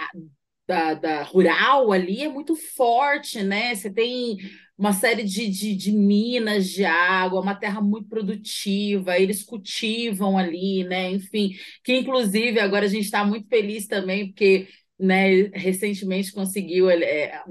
da, 0.68 0.94
da 0.94 1.24
rural 1.24 1.92
ali 1.92 2.22
é 2.22 2.30
muito 2.30 2.56
forte, 2.56 3.44
né? 3.44 3.76
Você 3.76 3.92
tem 3.92 4.38
uma 4.78 4.94
série 4.94 5.24
de, 5.24 5.48
de, 5.50 5.76
de, 5.76 5.92
minas 5.92 6.70
de 6.70 6.84
água, 6.84 7.42
uma 7.42 7.56
terra 7.56 7.82
muito 7.82 8.08
produtiva, 8.10 9.18
eles 9.18 9.44
cultivam 9.44 10.38
ali, 10.38 10.84
né? 10.84 11.12
Enfim, 11.12 11.52
que 11.84 11.96
inclusive 11.96 12.60
agora 12.60 12.86
a 12.86 12.90
gente 12.90 13.06
está 13.06 13.24
muito 13.24 13.48
feliz 13.48 13.88
também, 13.88 14.28
porque 14.28 14.68
né, 15.00 15.44
recentemente 15.54 16.32
conseguiu, 16.32 16.90
é, 16.90 17.44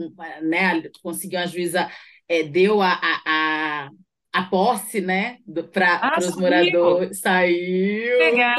né, 0.42 0.82
conseguiu 1.02 1.38
a 1.40 1.46
juíza 1.46 1.90
é, 2.28 2.42
deu 2.44 2.80
a, 2.80 2.92
a, 2.92 3.22
a 3.26 3.90
a 4.34 4.44
posse, 4.44 4.98
né, 4.98 5.36
para 5.72 5.96
ah, 5.96 6.18
os 6.18 6.34
moradores. 6.36 7.20
Saiu! 7.20 8.18
Legal! 8.18 8.56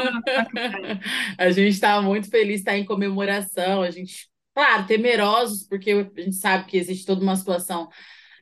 a 1.36 1.50
gente 1.50 1.70
está 1.70 2.00
muito 2.00 2.30
feliz, 2.30 2.60
está 2.60 2.78
em 2.78 2.84
comemoração, 2.84 3.82
a 3.82 3.90
gente 3.90 4.28
Claro, 4.54 4.86
temerosos, 4.86 5.64
porque 5.66 5.90
a 5.90 6.20
gente 6.20 6.36
sabe 6.36 6.66
que 6.66 6.76
existe 6.76 7.04
toda 7.04 7.22
uma 7.22 7.34
situação, 7.36 7.88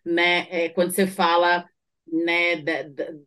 né, 0.05 0.47
é, 0.51 0.69
quando 0.71 0.91
você 0.93 1.07
fala, 1.07 1.65
né, 2.07 2.57
de, 2.57 2.85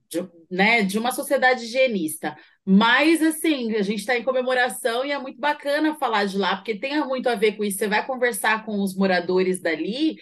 de, 0.10 0.30
né, 0.52 0.84
de 0.84 1.00
uma 1.00 1.12
sociedade 1.12 1.66
higienista. 1.66 2.38
Mas, 2.66 3.22
assim, 3.24 3.74
a 3.76 3.82
gente 3.84 4.00
está 4.00 4.18
em 4.18 4.24
comemoração 4.24 5.06
e 5.06 5.12
é 5.12 5.18
muito 5.20 5.40
bacana 5.40 5.96
falar 5.96 6.26
de 6.26 6.38
lá, 6.38 6.56
porque 6.58 6.78
tem 6.80 7.00
muito 7.08 7.28
a 7.30 7.36
ver 7.36 7.54
com 7.58 7.64
isso. 7.64 7.78
Você 7.80 7.88
vai 7.88 8.06
conversar 8.06 8.66
com 8.66 8.82
os 8.82 8.96
moradores 8.96 9.62
dali 9.62 10.18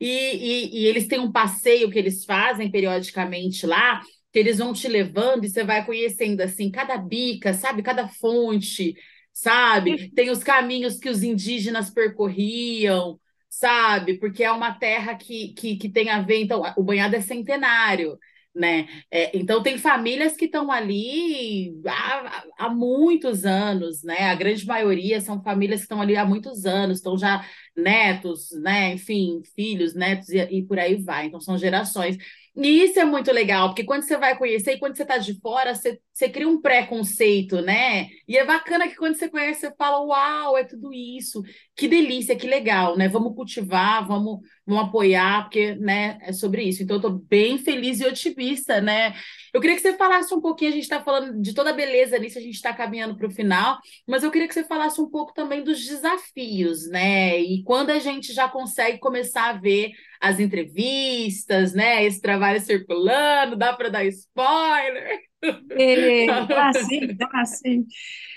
e, 0.00 0.08
e, 0.08 0.82
e 0.82 0.86
eles 0.86 1.06
têm 1.08 1.20
um 1.20 1.32
passeio 1.32 1.90
que 1.90 1.98
eles 1.98 2.24
fazem 2.24 2.70
periodicamente 2.70 3.66
lá, 3.66 4.00
que 4.32 4.38
eles 4.38 4.58
vão 4.58 4.72
te 4.72 4.88
levando 4.88 5.44
e 5.44 5.48
você 5.50 5.64
vai 5.64 5.84
conhecendo, 5.86 6.40
assim, 6.42 6.70
cada 6.70 6.96
bica, 6.98 7.54
sabe, 7.54 7.82
cada 7.82 8.08
fonte, 8.08 8.94
sabe? 9.36 10.10
Tem 10.12 10.30
os 10.30 10.42
caminhos 10.42 10.98
que 10.98 11.10
os 11.10 11.22
indígenas 11.22 11.90
percorriam, 11.90 13.20
sabe? 13.50 14.18
Porque 14.18 14.42
é 14.42 14.50
uma 14.50 14.72
terra 14.72 15.14
que, 15.14 15.52
que, 15.52 15.76
que 15.76 15.90
tem 15.90 16.08
a 16.08 16.22
ver. 16.22 16.40
Então, 16.40 16.62
o 16.76 16.82
banhado 16.82 17.16
é 17.16 17.20
centenário. 17.20 18.18
Né? 18.54 18.88
É, 19.10 19.36
então 19.36 19.62
tem 19.62 19.76
famílias 19.76 20.34
que 20.34 20.46
estão 20.46 20.72
ali 20.72 21.74
há, 21.86 22.44
há, 22.56 22.70
muitos 22.70 23.44
anos, 23.44 24.02
né? 24.02 24.30
A 24.30 24.34
grande 24.34 24.64
maioria 24.66 25.20
são 25.20 25.42
famílias 25.42 25.80
que 25.80 25.84
estão 25.84 26.00
ali 26.00 26.16
há 26.16 26.24
muitos 26.24 26.64
anos, 26.64 26.96
estão 26.96 27.18
já 27.18 27.46
netos, 27.76 28.48
né? 28.52 28.94
Enfim, 28.94 29.42
filhos, 29.54 29.94
netos 29.94 30.30
e, 30.30 30.38
e 30.38 30.62
por 30.66 30.78
aí 30.78 30.94
vai. 30.96 31.26
Então 31.26 31.38
são 31.38 31.58
gerações. 31.58 32.16
E 32.56 32.84
isso 32.84 32.98
é 32.98 33.04
muito 33.04 33.30
legal, 33.30 33.68
porque 33.68 33.84
quando 33.84 34.04
você 34.04 34.16
vai 34.16 34.38
conhecer 34.38 34.72
e 34.72 34.78
quando 34.78 34.96
você 34.96 35.02
está 35.02 35.18
de 35.18 35.38
fora, 35.40 35.74
você, 35.74 36.00
você 36.16 36.30
cria 36.30 36.48
um 36.48 36.58
preconceito, 36.58 37.60
né? 37.60 38.08
E 38.26 38.38
é 38.38 38.44
bacana 38.44 38.88
que 38.88 38.96
quando 38.96 39.16
você 39.16 39.28
conhece, 39.28 39.60
você 39.60 39.74
fala: 39.76 40.00
Uau, 40.00 40.56
é 40.56 40.64
tudo 40.64 40.90
isso, 40.90 41.42
que 41.76 41.86
delícia, 41.86 42.34
que 42.34 42.46
legal, 42.46 42.96
né? 42.96 43.06
Vamos 43.06 43.34
cultivar, 43.34 44.06
vamos, 44.08 44.40
vamos 44.66 44.84
apoiar, 44.84 45.42
porque 45.42 45.74
né, 45.74 46.16
é 46.22 46.32
sobre 46.32 46.62
isso. 46.62 46.82
Então, 46.82 46.96
eu 46.96 47.00
estou 47.00 47.18
bem 47.28 47.58
feliz 47.58 48.00
e 48.00 48.06
otimista, 48.06 48.80
né? 48.80 49.14
Eu 49.52 49.60
queria 49.60 49.76
que 49.76 49.82
você 49.82 49.92
falasse 49.94 50.32
um 50.32 50.40
pouquinho, 50.40 50.70
a 50.70 50.74
gente 50.74 50.84
está 50.84 51.02
falando 51.02 51.38
de 51.38 51.52
toda 51.52 51.68
a 51.68 51.74
beleza 51.74 52.18
nisso, 52.18 52.38
a 52.38 52.42
gente 52.42 52.54
está 52.54 52.72
caminhando 52.72 53.14
para 53.14 53.26
o 53.26 53.30
final, 53.30 53.78
mas 54.08 54.22
eu 54.22 54.30
queria 54.30 54.48
que 54.48 54.54
você 54.54 54.64
falasse 54.64 54.98
um 54.98 55.10
pouco 55.10 55.34
também 55.34 55.62
dos 55.62 55.84
desafios, 55.84 56.88
né? 56.88 57.38
E 57.38 57.62
quando 57.62 57.90
a 57.90 57.98
gente 57.98 58.32
já 58.32 58.48
consegue 58.48 58.98
começar 58.98 59.50
a 59.50 59.58
ver 59.58 59.92
as 60.18 60.40
entrevistas, 60.40 61.74
né? 61.74 62.06
Esse 62.06 62.22
trabalho 62.22 62.58
circulando, 62.60 63.54
dá 63.54 63.74
para 63.74 63.90
dar 63.90 64.04
spoiler? 64.06 65.26
É, 65.70 66.26
dá 66.46 66.72
sim, 66.72 67.14
dá 67.14 67.44
sim. 67.44 67.86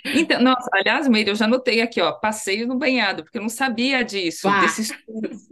Então, 0.05 0.41
nossa, 0.41 0.69
aliás, 0.73 1.07
Meire, 1.07 1.29
eu 1.29 1.35
já 1.35 1.47
notei 1.47 1.81
aqui, 1.81 2.01
ó, 2.01 2.11
passeio 2.11 2.67
no 2.67 2.77
banhado, 2.77 3.23
porque 3.23 3.37
eu 3.37 3.41
não 3.41 3.49
sabia 3.49 4.03
disso, 4.03 4.49
Vá. 4.49 4.61
desses 4.61 4.91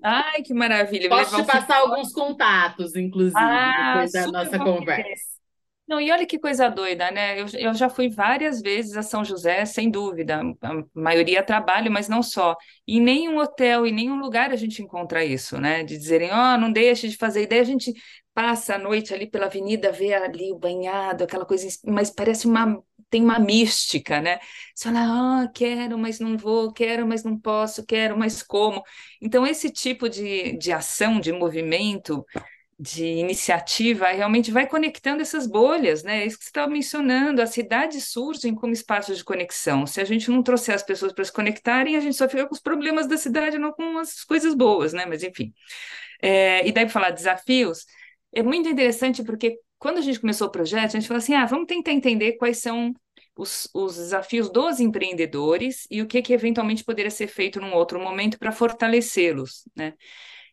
Ai, 0.03 0.41
que 0.41 0.53
maravilha. 0.53 1.10
Posso 1.10 1.36
te 1.36 1.43
passar 1.45 1.77
alguns 1.77 2.12
contatos, 2.12 2.95
inclusive, 2.95 3.38
ah, 3.38 3.93
depois 3.93 4.12
da 4.12 4.27
nossa 4.31 4.57
conversa. 4.57 5.37
Não, 5.88 6.02
e 6.02 6.12
olha 6.12 6.26
que 6.26 6.38
coisa 6.38 6.67
doida, 6.69 7.10
né? 7.12 7.39
Eu, 7.39 7.45
eu 7.58 7.73
já 7.73 7.89
fui 7.89 8.10
várias 8.10 8.62
vezes 8.62 8.97
a 8.97 9.02
São 9.02 9.23
José, 9.23 9.63
sem 9.65 9.89
dúvida. 9.89 10.41
A 10.62 10.84
maioria 10.93 11.41
trabalho, 11.41 11.89
mas 11.89 12.10
não 12.10 12.21
só. 12.21 12.58
Em 12.86 13.00
nenhum 13.00 13.38
hotel, 13.38 13.86
em 13.88 13.93
nenhum 13.93 14.19
lugar 14.19 14.52
a 14.52 14.58
gente 14.58 14.82
encontra 14.82 15.23
isso, 15.23 15.58
né? 15.62 15.84
De 15.86 15.97
dizerem, 15.97 16.30
ó, 16.32 16.56
oh, 16.56 16.58
não 16.58 16.71
deixe 16.73 17.08
de 17.08 17.15
fazer. 17.15 17.43
E 17.43 17.47
daí 17.47 17.60
a 17.60 17.63
gente 17.63 17.93
passa 18.34 18.76
a 18.76 18.78
noite 18.78 19.13
ali 19.13 19.28
pela 19.30 19.45
avenida, 19.45 19.89
vê 19.91 20.13
ali 20.13 20.52
o 20.52 20.60
banhado, 20.60 21.23
aquela 21.23 21.45
coisa, 21.45 21.65
mas 21.86 22.10
parece 22.10 22.47
uma. 22.47 22.82
Tem 23.10 23.23
uma 23.23 23.39
mística, 23.39 24.19
né? 24.19 24.38
Você 24.76 24.89
fala, 24.89 25.43
ah, 25.43 25.47
quero, 25.54 25.97
mas 25.97 26.19
não 26.19 26.38
vou, 26.38 26.73
quero, 26.73 27.08
mas 27.08 27.23
não 27.23 27.39
posso, 27.39 27.86
quero, 27.86 28.17
mas 28.17 28.43
como. 28.43 28.84
Então, 29.21 29.47
esse 29.47 29.69
tipo 29.71 30.10
de, 30.10 30.58
de 30.58 30.73
ação, 30.73 31.17
de 31.21 31.32
movimento, 31.32 32.26
de 32.79 33.05
iniciativa 33.05 34.07
realmente 34.07 34.51
vai 34.51 34.67
conectando 34.67 35.21
essas 35.21 35.47
bolhas, 35.47 36.03
né? 36.03 36.21
É 36.21 36.25
isso 36.27 36.37
que 36.37 36.43
você 36.43 36.49
estava 36.49 36.71
mencionando, 36.71 37.41
as 37.41 37.49
cidades 37.49 38.09
surgem 38.09 38.53
como 38.53 38.71
espaços 38.71 39.17
de 39.17 39.23
conexão. 39.23 39.87
Se 39.87 39.99
a 39.99 40.05
gente 40.05 40.29
não 40.29 40.43
trouxer 40.43 40.75
as 40.75 40.83
pessoas 40.83 41.11
para 41.11 41.23
se 41.25 41.31
conectarem, 41.33 41.95
a 41.95 41.99
gente 41.99 42.15
só 42.15 42.29
fica 42.29 42.45
com 42.45 42.53
os 42.53 42.59
problemas 42.61 43.07
da 43.07 43.17
cidade, 43.17 43.57
não 43.57 43.71
com 43.73 43.97
as 43.97 44.23
coisas 44.23 44.53
boas, 44.53 44.93
né? 44.93 45.05
Mas 45.07 45.23
enfim. 45.23 45.51
É, 46.21 46.67
e 46.67 46.71
daí 46.71 46.85
para 46.85 46.93
falar 46.93 47.09
desafios, 47.11 47.85
é 48.33 48.43
muito 48.43 48.69
interessante 48.69 49.23
porque 49.23 49.59
quando 49.79 49.97
a 49.99 50.01
gente 50.01 50.19
começou 50.19 50.47
o 50.47 50.51
projeto, 50.51 50.95
a 50.95 50.99
gente 50.99 51.07
falou 51.07 51.19
assim: 51.19 51.33
ah, 51.33 51.45
vamos 51.45 51.67
tentar 51.67 51.91
entender 51.91 52.33
quais 52.33 52.59
são 52.59 52.93
os, 53.35 53.69
os 53.73 53.95
desafios 53.95 54.49
dos 54.51 54.79
empreendedores 54.79 55.87
e 55.89 56.01
o 56.01 56.07
que, 56.07 56.21
que 56.21 56.33
eventualmente 56.33 56.83
poderia 56.83 57.11
ser 57.11 57.27
feito 57.27 57.59
num 57.59 57.73
outro 57.73 57.99
momento 57.99 58.37
para 58.37 58.51
fortalecê-los, 58.51 59.63
né? 59.75 59.93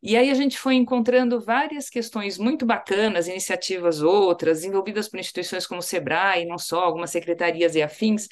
E 0.06 0.18
aí 0.18 0.30
a 0.30 0.34
gente 0.34 0.58
foi 0.58 0.74
encontrando 0.74 1.40
várias 1.40 1.88
questões 1.88 2.36
muito 2.36 2.66
bacanas, 2.66 3.26
iniciativas 3.26 4.02
outras, 4.02 4.62
envolvidas 4.62 5.08
por 5.08 5.18
instituições 5.18 5.66
como 5.66 5.80
o 5.80 5.82
SEBRAE, 5.82 6.44
não 6.44 6.58
só, 6.58 6.80
algumas 6.80 7.08
secretarias 7.08 7.74
e 7.74 7.80
afins, 7.80 8.28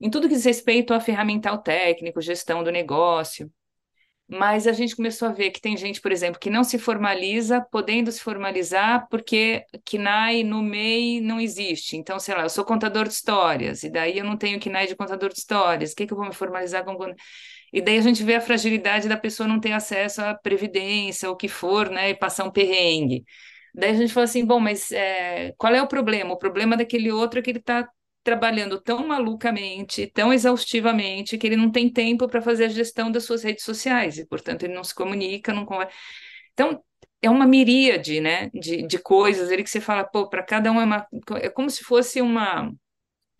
em 0.00 0.10
tudo 0.10 0.28
que 0.28 0.34
diz 0.34 0.44
respeito 0.44 0.92
a 0.92 0.98
ferramental 0.98 1.58
técnico, 1.58 2.20
gestão 2.20 2.64
do 2.64 2.72
negócio. 2.72 3.48
Mas 4.26 4.66
a 4.66 4.72
gente 4.72 4.96
começou 4.96 5.28
a 5.28 5.32
ver 5.32 5.52
que 5.52 5.60
tem 5.60 5.76
gente, 5.76 6.00
por 6.00 6.10
exemplo, 6.10 6.40
que 6.40 6.50
não 6.50 6.64
se 6.64 6.78
formaliza, 6.80 7.60
podendo 7.70 8.10
se 8.10 8.20
formalizar 8.20 9.06
porque 9.08 9.64
KNAI 9.84 10.42
no 10.42 10.62
MEI 10.62 11.20
não 11.20 11.40
existe. 11.40 11.96
Então, 11.96 12.18
sei 12.18 12.34
lá, 12.34 12.42
eu 12.42 12.50
sou 12.50 12.64
contador 12.64 13.06
de 13.06 13.14
histórias, 13.14 13.84
e 13.84 13.88
daí 13.88 14.18
eu 14.18 14.24
não 14.24 14.36
tenho 14.36 14.58
KNAI 14.58 14.88
de 14.88 14.96
contador 14.96 15.28
de 15.28 15.38
histórias, 15.38 15.92
o 15.92 15.94
que, 15.94 16.08
que 16.08 16.12
eu 16.12 16.16
vou 16.16 16.26
me 16.26 16.34
formalizar 16.34 16.84
com 16.84 16.96
e 17.74 17.82
daí 17.82 17.98
a 17.98 18.02
gente 18.02 18.22
vê 18.22 18.36
a 18.36 18.40
fragilidade 18.40 19.08
da 19.08 19.16
pessoa 19.16 19.48
não 19.48 19.58
ter 19.58 19.72
acesso 19.72 20.22
à 20.22 20.32
previdência, 20.32 21.28
ou 21.28 21.34
o 21.34 21.36
que 21.36 21.48
for, 21.48 21.90
né, 21.90 22.10
e 22.10 22.14
passar 22.14 22.44
um 22.44 22.50
perrengue. 22.52 23.24
Daí 23.74 23.90
a 23.90 23.94
gente 23.94 24.12
fala 24.12 24.24
assim, 24.24 24.44
bom, 24.46 24.60
mas 24.60 24.92
é, 24.92 25.52
qual 25.58 25.74
é 25.74 25.82
o 25.82 25.88
problema? 25.88 26.32
O 26.32 26.38
problema 26.38 26.76
daquele 26.76 27.10
outro 27.10 27.40
é 27.40 27.42
que 27.42 27.50
ele 27.50 27.58
está 27.58 27.88
trabalhando 28.22 28.80
tão 28.80 29.04
malucamente, 29.08 30.06
tão 30.06 30.32
exaustivamente, 30.32 31.36
que 31.36 31.46
ele 31.48 31.56
não 31.56 31.68
tem 31.68 31.92
tempo 31.92 32.28
para 32.28 32.40
fazer 32.40 32.66
a 32.66 32.68
gestão 32.68 33.10
das 33.10 33.24
suas 33.24 33.42
redes 33.42 33.64
sociais, 33.64 34.18
e, 34.18 34.26
portanto, 34.26 34.62
ele 34.62 34.74
não 34.74 34.84
se 34.84 34.94
comunica, 34.94 35.52
não 35.52 35.66
conversa. 35.66 35.92
Então, 36.52 36.80
é 37.20 37.28
uma 37.28 37.44
miríade, 37.46 38.20
né, 38.20 38.50
de, 38.54 38.86
de 38.86 38.98
coisas 38.98 39.50
ele 39.50 39.64
que 39.64 39.70
você 39.70 39.80
fala, 39.80 40.04
pô, 40.04 40.28
para 40.28 40.44
cada 40.44 40.70
um 40.70 40.80
é 40.80 40.84
uma... 40.84 41.06
É 41.42 41.48
como 41.48 41.68
se 41.68 41.82
fosse 41.82 42.22
uma 42.22 42.72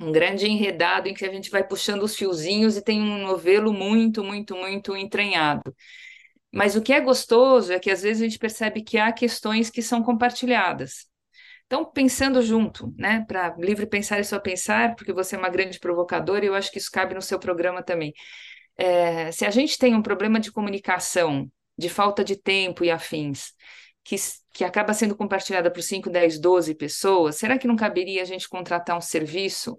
um 0.00 0.12
grande 0.12 0.46
enredado 0.46 1.08
em 1.08 1.14
que 1.14 1.24
a 1.24 1.32
gente 1.32 1.50
vai 1.50 1.66
puxando 1.66 2.02
os 2.02 2.16
fiozinhos 2.16 2.76
e 2.76 2.82
tem 2.82 3.00
um 3.00 3.22
novelo 3.22 3.72
muito, 3.72 4.24
muito, 4.24 4.56
muito 4.56 4.96
entranhado. 4.96 5.74
Mas 6.52 6.76
o 6.76 6.82
que 6.82 6.92
é 6.92 7.00
gostoso 7.00 7.72
é 7.72 7.78
que 7.80 7.90
às 7.90 8.02
vezes 8.02 8.22
a 8.22 8.24
gente 8.26 8.38
percebe 8.38 8.82
que 8.82 8.98
há 8.98 9.12
questões 9.12 9.70
que 9.70 9.82
são 9.82 10.02
compartilhadas. 10.02 11.06
Então, 11.66 11.84
pensando 11.84 12.42
junto, 12.42 12.94
né, 12.96 13.24
para 13.26 13.56
livre 13.58 13.86
pensar 13.86 14.20
e 14.20 14.24
só 14.24 14.38
pensar, 14.38 14.94
porque 14.96 15.12
você 15.12 15.34
é 15.36 15.38
uma 15.38 15.48
grande 15.48 15.80
provocadora 15.80 16.44
e 16.44 16.48
eu 16.48 16.54
acho 16.54 16.70
que 16.70 16.78
isso 16.78 16.90
cabe 16.92 17.14
no 17.14 17.22
seu 17.22 17.38
programa 17.38 17.82
também. 17.82 18.12
É, 18.76 19.32
se 19.32 19.44
a 19.46 19.50
gente 19.50 19.78
tem 19.78 19.94
um 19.94 20.02
problema 20.02 20.40
de 20.40 20.52
comunicação, 20.52 21.50
de 21.78 21.88
falta 21.88 22.24
de 22.24 22.36
tempo 22.36 22.84
e 22.84 22.90
afins, 22.90 23.52
que, 24.04 24.16
que 24.54 24.64
acaba 24.64 24.94
sendo 24.94 25.16
compartilhada 25.16 25.70
por 25.70 25.82
5, 25.82 26.08
10, 26.08 26.38
12 26.38 26.74
pessoas, 26.76 27.36
será 27.36 27.58
que 27.58 27.66
não 27.66 27.74
caberia 27.76 28.22
a 28.22 28.24
gente 28.24 28.48
contratar 28.48 28.96
um 28.96 29.00
serviço 29.00 29.78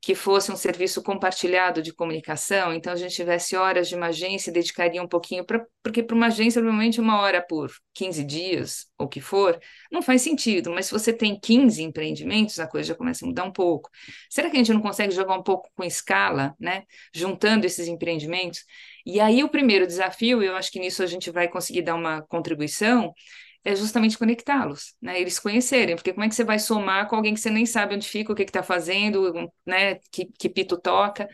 que 0.00 0.14
fosse 0.14 0.52
um 0.52 0.56
serviço 0.56 1.02
compartilhado 1.02 1.80
de 1.80 1.90
comunicação, 1.90 2.74
então 2.74 2.92
a 2.92 2.96
gente 2.96 3.14
tivesse 3.14 3.56
horas 3.56 3.88
de 3.88 3.94
uma 3.94 4.08
agência 4.08 4.50
e 4.50 4.52
dedicaria 4.52 5.02
um 5.02 5.08
pouquinho 5.08 5.46
para 5.46 5.64
porque 5.82 6.02
para 6.02 6.14
uma 6.14 6.26
agência 6.26 6.60
normalmente 6.60 7.00
uma 7.00 7.20
hora 7.20 7.40
por 7.40 7.70
15 7.94 8.22
dias 8.24 8.86
ou 8.98 9.08
que 9.08 9.20
for, 9.20 9.58
não 9.90 10.02
faz 10.02 10.20
sentido, 10.20 10.70
mas 10.70 10.86
se 10.86 10.92
você 10.92 11.10
tem 11.12 11.38
15 11.38 11.82
empreendimentos, 11.82 12.58
a 12.60 12.66
coisa 12.66 12.88
já 12.88 12.94
começa 12.94 13.24
a 13.24 13.28
mudar 13.28 13.44
um 13.44 13.52
pouco. 13.52 13.90
Será 14.28 14.50
que 14.50 14.56
a 14.56 14.58
gente 14.58 14.72
não 14.72 14.80
consegue 14.80 15.14
jogar 15.14 15.34
um 15.34 15.42
pouco 15.42 15.70
com 15.74 15.84
escala, 15.84 16.54
né, 16.60 16.84
juntando 17.14 17.66
esses 17.66 17.88
empreendimentos? 17.88 18.64
E 19.06 19.20
aí 19.20 19.42
o 19.42 19.48
primeiro 19.48 19.86
desafio, 19.86 20.42
eu 20.42 20.54
acho 20.56 20.70
que 20.70 20.80
nisso 20.80 21.02
a 21.02 21.06
gente 21.06 21.30
vai 21.30 21.48
conseguir 21.48 21.82
dar 21.82 21.94
uma 21.94 22.22
contribuição, 22.22 23.12
é 23.64 23.74
justamente 23.74 24.18
conectá-los, 24.18 24.94
né? 25.00 25.20
Eles 25.20 25.38
conhecerem, 25.38 25.96
porque 25.96 26.12
como 26.12 26.24
é 26.24 26.28
que 26.28 26.34
você 26.34 26.44
vai 26.44 26.58
somar 26.58 27.08
com 27.08 27.16
alguém 27.16 27.34
que 27.34 27.40
você 27.40 27.50
nem 27.50 27.64
sabe 27.64 27.94
onde 27.94 28.06
fica, 28.08 28.32
o 28.32 28.36
que 28.36 28.42
está 28.42 28.62
fazendo, 28.62 29.50
né? 29.66 29.96
Que, 30.12 30.26
que 30.38 30.48
pito 30.48 30.78
toca. 30.78 31.28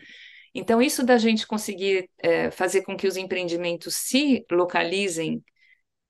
Então, 0.53 0.81
isso 0.81 1.05
da 1.05 1.17
gente 1.17 1.47
conseguir 1.47 2.09
é, 2.19 2.51
fazer 2.51 2.83
com 2.83 2.95
que 2.95 3.07
os 3.07 3.17
empreendimentos 3.17 3.95
se 3.95 4.45
localizem 4.51 5.43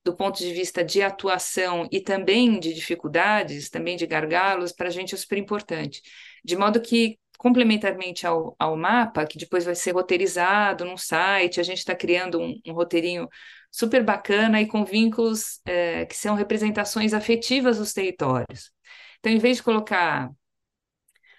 do 0.04 0.16
ponto 0.16 0.38
de 0.38 0.52
vista 0.52 0.84
de 0.84 1.02
atuação 1.02 1.88
e 1.90 2.00
também 2.00 2.58
de 2.58 2.74
dificuldades, 2.74 3.70
também 3.70 3.96
de 3.96 4.06
gargalos, 4.06 4.72
para 4.72 4.88
a 4.88 4.90
gente 4.90 5.14
é 5.14 5.18
super 5.18 5.38
importante. 5.38 6.02
De 6.44 6.56
modo 6.56 6.80
que, 6.80 7.18
complementarmente 7.38 8.26
ao, 8.26 8.56
ao 8.58 8.76
mapa, 8.76 9.26
que 9.26 9.38
depois 9.38 9.64
vai 9.64 9.74
ser 9.74 9.92
roteirizado 9.92 10.84
num 10.84 10.96
site, 10.96 11.60
a 11.60 11.62
gente 11.62 11.78
está 11.78 11.94
criando 11.94 12.40
um, 12.40 12.60
um 12.66 12.72
roteirinho 12.72 13.28
super 13.72 14.04
bacana 14.04 14.60
e 14.60 14.66
com 14.66 14.84
vínculos 14.84 15.60
é, 15.64 16.06
que 16.06 16.16
são 16.16 16.36
representações 16.36 17.14
afetivas 17.14 17.78
dos 17.78 17.92
territórios. 17.94 18.70
Então, 19.18 19.32
em 19.32 19.38
vez 19.38 19.56
de 19.56 19.62
colocar 19.62 20.30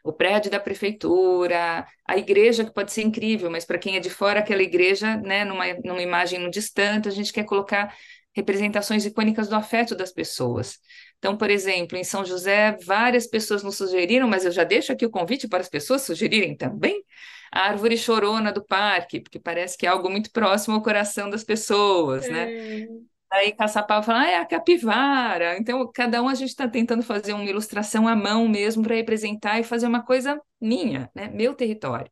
o 0.03 0.11
prédio 0.11 0.51
da 0.51 0.59
prefeitura, 0.59 1.87
a 2.05 2.17
igreja, 2.17 2.65
que 2.65 2.73
pode 2.73 2.91
ser 2.91 3.03
incrível, 3.03 3.49
mas 3.49 3.63
para 3.63 3.77
quem 3.77 3.95
é 3.95 3.99
de 3.99 4.09
fora, 4.09 4.39
aquela 4.39 4.61
igreja, 4.61 5.15
né, 5.17 5.45
numa, 5.45 5.65
numa 5.85 6.01
imagem 6.01 6.39
no 6.39 6.49
distante, 6.49 7.07
a 7.07 7.11
gente 7.11 7.31
quer 7.31 7.45
colocar 7.45 7.95
representações 8.35 9.05
icônicas 9.05 9.47
do 9.47 9.55
afeto 9.55 9.95
das 9.95 10.11
pessoas. 10.11 10.79
Então, 11.23 11.37
por 11.37 11.49
exemplo, 11.49 11.97
em 11.97 12.03
São 12.03 12.25
José, 12.25 12.77
várias 12.85 13.25
pessoas 13.25 13.63
nos 13.63 13.77
sugeriram, 13.77 14.27
mas 14.27 14.43
eu 14.43 14.51
já 14.51 14.65
deixo 14.65 14.91
aqui 14.91 15.05
o 15.05 15.09
convite 15.09 15.47
para 15.47 15.61
as 15.61 15.69
pessoas 15.69 16.01
sugerirem 16.01 16.53
também, 16.53 17.01
a 17.49 17.61
árvore 17.61 17.97
chorona 17.97 18.51
do 18.51 18.61
parque, 18.61 19.21
porque 19.21 19.39
parece 19.39 19.77
que 19.77 19.85
é 19.85 19.89
algo 19.89 20.09
muito 20.09 20.29
próximo 20.33 20.75
ao 20.75 20.81
coração 20.81 21.29
das 21.29 21.41
pessoas, 21.41 22.27
né? 22.27 22.51
É. 22.51 22.87
Aí 23.31 23.53
Caçapava 23.53 24.03
fala, 24.03 24.19
ah, 24.23 24.29
é 24.31 24.35
a 24.35 24.45
capivara. 24.45 25.57
Então, 25.57 25.89
cada 25.93 26.21
um 26.21 26.27
a 26.27 26.35
gente 26.35 26.49
está 26.49 26.67
tentando 26.67 27.01
fazer 27.01 27.31
uma 27.31 27.45
ilustração 27.45 28.05
à 28.05 28.17
mão 28.17 28.45
mesmo 28.49 28.83
para 28.83 28.95
representar 28.95 29.61
e 29.61 29.63
fazer 29.63 29.87
uma 29.87 30.03
coisa 30.03 30.37
minha, 30.59 31.09
né? 31.15 31.29
Meu 31.29 31.53
território. 31.53 32.11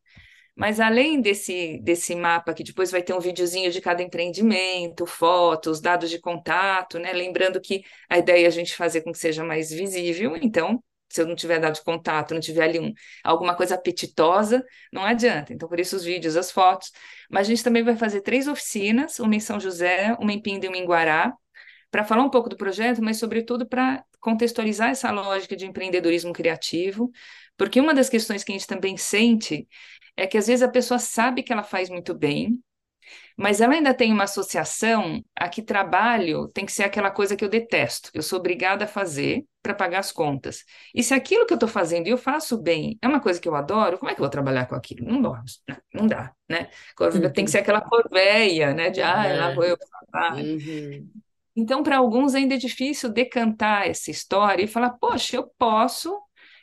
Mas 0.62 0.80
além 0.80 1.20
desse, 1.20 1.80
desse 1.82 2.14
mapa, 2.14 2.54
que 2.54 2.64
depois 2.64 2.92
vai 2.92 3.02
ter 3.02 3.16
um 3.16 3.20
videozinho 3.20 3.72
de 3.72 3.82
cada 3.82 4.04
empreendimento, 4.04 5.08
fotos, 5.08 5.82
dados 5.82 6.08
de 6.08 6.20
contato, 6.20 7.00
né? 7.00 7.12
Lembrando 7.14 7.60
que 7.60 7.84
a 8.08 8.20
ideia 8.20 8.46
é 8.46 8.48
a 8.48 8.52
gente 8.52 8.76
fazer 8.76 9.02
com 9.02 9.12
que 9.12 9.18
seja 9.18 9.44
mais 9.44 9.72
visível, 9.72 10.38
então 10.40 10.80
se 11.10 11.20
eu 11.20 11.26
não 11.26 11.36
tiver 11.36 11.60
dado 11.60 11.74
de 11.74 11.84
contato, 11.84 12.36
não 12.36 12.40
tiver 12.40 12.64
ali 12.66 12.80
um, 12.80 12.94
alguma 13.24 13.56
coisa 13.56 13.74
apetitosa, 13.74 14.64
não 14.94 15.04
adianta. 15.04 15.52
Então, 15.52 15.68
por 15.68 15.80
isso 15.80 15.96
os 15.96 16.04
vídeos, 16.04 16.38
as 16.38 16.52
fotos. 16.52 16.92
Mas 17.28 17.48
a 17.48 17.50
gente 17.50 17.64
também 17.64 17.84
vai 17.84 17.96
fazer 17.96 18.22
três 18.22 18.48
oficinas, 18.48 19.18
uma 19.18 19.36
em 19.36 19.40
São 19.40 19.60
José, 19.60 20.16
uma 20.20 20.32
em 20.32 20.40
Pinda 20.40 20.68
e 20.68 20.70
uma 20.70 20.78
em 20.78 20.86
Guará, 20.86 21.34
para 21.90 22.04
falar 22.04 22.22
um 22.22 22.30
pouco 22.30 22.50
do 22.50 22.56
projeto, 22.56 23.02
mas 23.02 23.18
sobretudo 23.18 23.68
para 23.68 24.06
contextualizar 24.20 24.92
essa 24.92 25.10
lógica 25.10 25.56
de 25.56 25.66
empreendedorismo 25.66 26.32
criativo, 26.32 27.12
porque 27.58 27.82
uma 27.82 27.96
das 27.96 28.10
questões 28.10 28.44
que 28.44 28.52
a 28.52 28.56
gente 28.56 28.68
também 28.68 28.96
sente 28.96 29.68
é 30.22 30.28
que 30.28 30.38
às 30.38 30.48
vezes 30.48 30.62
a 30.62 30.70
pessoa 30.70 31.00
sabe 31.00 31.42
que 31.42 31.52
ela 31.52 31.64
faz 31.64 31.90
muito 31.90 32.14
bem, 32.14 32.62
mas 33.36 33.60
ela 33.60 33.74
ainda 33.74 33.94
tem 33.94 34.14
uma 34.14 34.26
associação 34.26 35.24
a 35.36 35.50
que 35.50 35.64
trabalho 35.64 36.48
tem 36.50 36.64
que 36.66 36.72
ser 36.72 36.84
aquela 36.84 37.10
coisa 37.10 37.36
que 37.36 37.44
eu 37.44 37.50
detesto, 37.50 38.12
que 38.12 38.20
eu 38.20 38.24
sou 38.24 38.40
obrigada 38.40 38.86
a 38.86 38.88
fazer 38.88 39.46
para 39.64 39.74
pagar 39.74 40.00
as 40.00 40.12
contas. 40.12 40.64
E 40.94 41.02
se 41.02 41.14
aquilo 41.14 41.46
que 41.48 41.54
eu 41.54 41.56
estou 41.56 41.70
fazendo 41.70 42.06
e 42.06 42.12
eu 42.12 42.20
faço 42.20 42.62
bem 42.62 43.00
é 43.02 43.08
uma 43.08 43.20
coisa 43.20 43.42
que 43.42 43.50
eu 43.50 43.56
adoro, 43.56 43.98
como 43.98 44.12
é 44.12 44.14
que 44.14 44.22
eu 44.22 44.24
vou 44.24 44.30
trabalhar 44.30 44.68
com 44.68 44.76
aquilo? 44.76 45.08
Não 45.08 45.22
dá, 45.22 45.44
não 45.94 46.08
dá, 46.08 46.34
né? 46.48 46.70
Tem 47.34 47.46
que 47.46 47.52
ser 47.52 47.60
aquela 47.60 47.82
corveia, 47.82 48.74
né? 48.76 48.92
De, 48.92 49.02
ah, 49.02 49.24
lá 49.34 49.54
vou 49.56 49.64
eu 49.64 49.78
Uhum. 50.14 51.10
Então, 51.56 51.84
para 51.84 51.98
alguns 51.98 52.36
ainda 52.36 52.56
é 52.56 52.58
difícil 52.58 53.10
decantar 53.10 53.88
essa 53.88 54.12
história 54.12 54.64
e 54.64 54.68
falar, 54.68 54.92
poxa, 54.92 55.38
eu 55.38 55.48
posso 55.58 56.16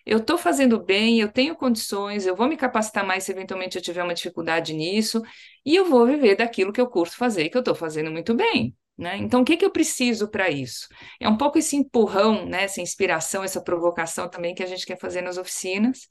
eu 0.08 0.18
estou 0.18 0.38
fazendo 0.38 0.82
bem, 0.82 1.20
eu 1.20 1.30
tenho 1.30 1.54
condições, 1.54 2.26
eu 2.26 2.34
vou 2.34 2.48
me 2.48 2.56
capacitar 2.56 3.06
mais 3.06 3.24
se 3.24 3.32
eventualmente 3.32 3.76
eu 3.76 3.82
tiver 3.82 4.02
uma 4.02 4.14
dificuldade 4.14 4.72
nisso, 4.72 5.22
e 5.64 5.76
eu 5.76 5.84
vou 5.84 6.06
viver 6.06 6.36
daquilo 6.36 6.72
que 6.72 6.80
eu 6.80 6.88
curso 6.88 7.16
fazer, 7.16 7.50
que 7.50 7.56
eu 7.56 7.60
estou 7.60 7.74
fazendo 7.74 8.10
muito 8.10 8.34
bem. 8.34 8.74
Né? 8.96 9.16
Então, 9.18 9.42
o 9.42 9.44
que, 9.44 9.56
que 9.56 9.64
eu 9.64 9.70
preciso 9.70 10.28
para 10.28 10.50
isso? 10.50 10.88
É 11.20 11.28
um 11.28 11.36
pouco 11.36 11.58
esse 11.58 11.76
empurrão, 11.76 12.46
né? 12.46 12.64
essa 12.64 12.80
inspiração, 12.80 13.44
essa 13.44 13.62
provocação 13.62 14.28
também 14.28 14.54
que 14.54 14.62
a 14.62 14.66
gente 14.66 14.84
quer 14.84 14.98
fazer 14.98 15.20
nas 15.20 15.38
oficinas. 15.38 16.08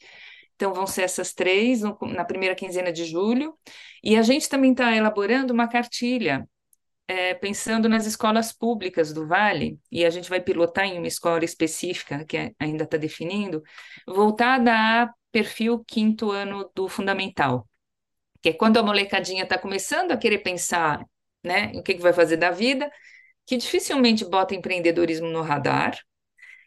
Então, 0.55 0.73
vão 0.73 0.87
ser 0.87 1.01
essas 1.01 1.33
três 1.33 1.81
na 1.81 2.23
primeira 2.23 2.55
quinzena 2.55 2.91
de 2.91 3.03
julho. 3.03 3.53
E 4.03 4.15
a 4.15 4.21
gente 4.21 4.47
também 4.47 4.71
está 4.71 4.95
elaborando 4.95 5.53
uma 5.53 5.67
cartilha, 5.67 6.47
é, 7.07 7.33
pensando 7.33 7.87
nas 7.87 8.05
escolas 8.05 8.51
públicas 8.51 9.13
do 9.13 9.25
Vale, 9.27 9.79
e 9.91 10.05
a 10.05 10.09
gente 10.09 10.29
vai 10.29 10.41
pilotar 10.41 10.85
em 10.85 10.97
uma 10.97 11.07
escola 11.07 11.45
específica, 11.45 12.25
que 12.25 12.37
é, 12.37 12.51
ainda 12.59 12.83
está 12.83 12.97
definindo, 12.97 13.63
voltada 14.05 14.73
a 14.73 15.09
perfil 15.31 15.83
quinto 15.85 16.31
ano 16.31 16.69
do 16.75 16.89
fundamental. 16.89 17.67
Que 18.41 18.49
é 18.49 18.53
quando 18.53 18.77
a 18.77 18.83
molecadinha 18.83 19.43
está 19.43 19.57
começando 19.57 20.11
a 20.11 20.17
querer 20.17 20.39
pensar 20.39 21.03
né, 21.43 21.71
o 21.75 21.83
que, 21.83 21.95
que 21.95 22.01
vai 22.01 22.13
fazer 22.13 22.37
da 22.37 22.51
vida, 22.51 22.91
que 23.45 23.57
dificilmente 23.57 24.25
bota 24.25 24.55
empreendedorismo 24.55 25.27
no 25.27 25.41
radar, 25.41 25.97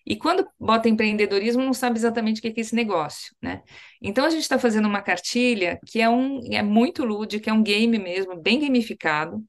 e 0.07 0.17
quando 0.17 0.49
bota 0.59 0.89
empreendedorismo, 0.89 1.63
não 1.63 1.75
sabe 1.75 1.99
exatamente 1.99 2.39
o 2.39 2.43
que 2.43 2.49
é 2.49 2.61
esse 2.61 2.75
negócio, 2.75 3.35
né? 3.41 3.63
Então 4.01 4.25
a 4.25 4.31
gente 4.31 4.43
está 4.43 4.59
fazendo 4.59 4.89
uma 4.89 5.03
cartilha 5.03 5.79
que 5.87 6.01
é 6.01 6.09
um 6.09 6.41
é 6.53 6.63
muito 6.63 7.05
lúdica, 7.05 7.51
é 7.51 7.53
um 7.53 7.63
game 7.63 7.99
mesmo, 7.99 8.41
bem 8.41 8.61
gamificado. 8.61 9.45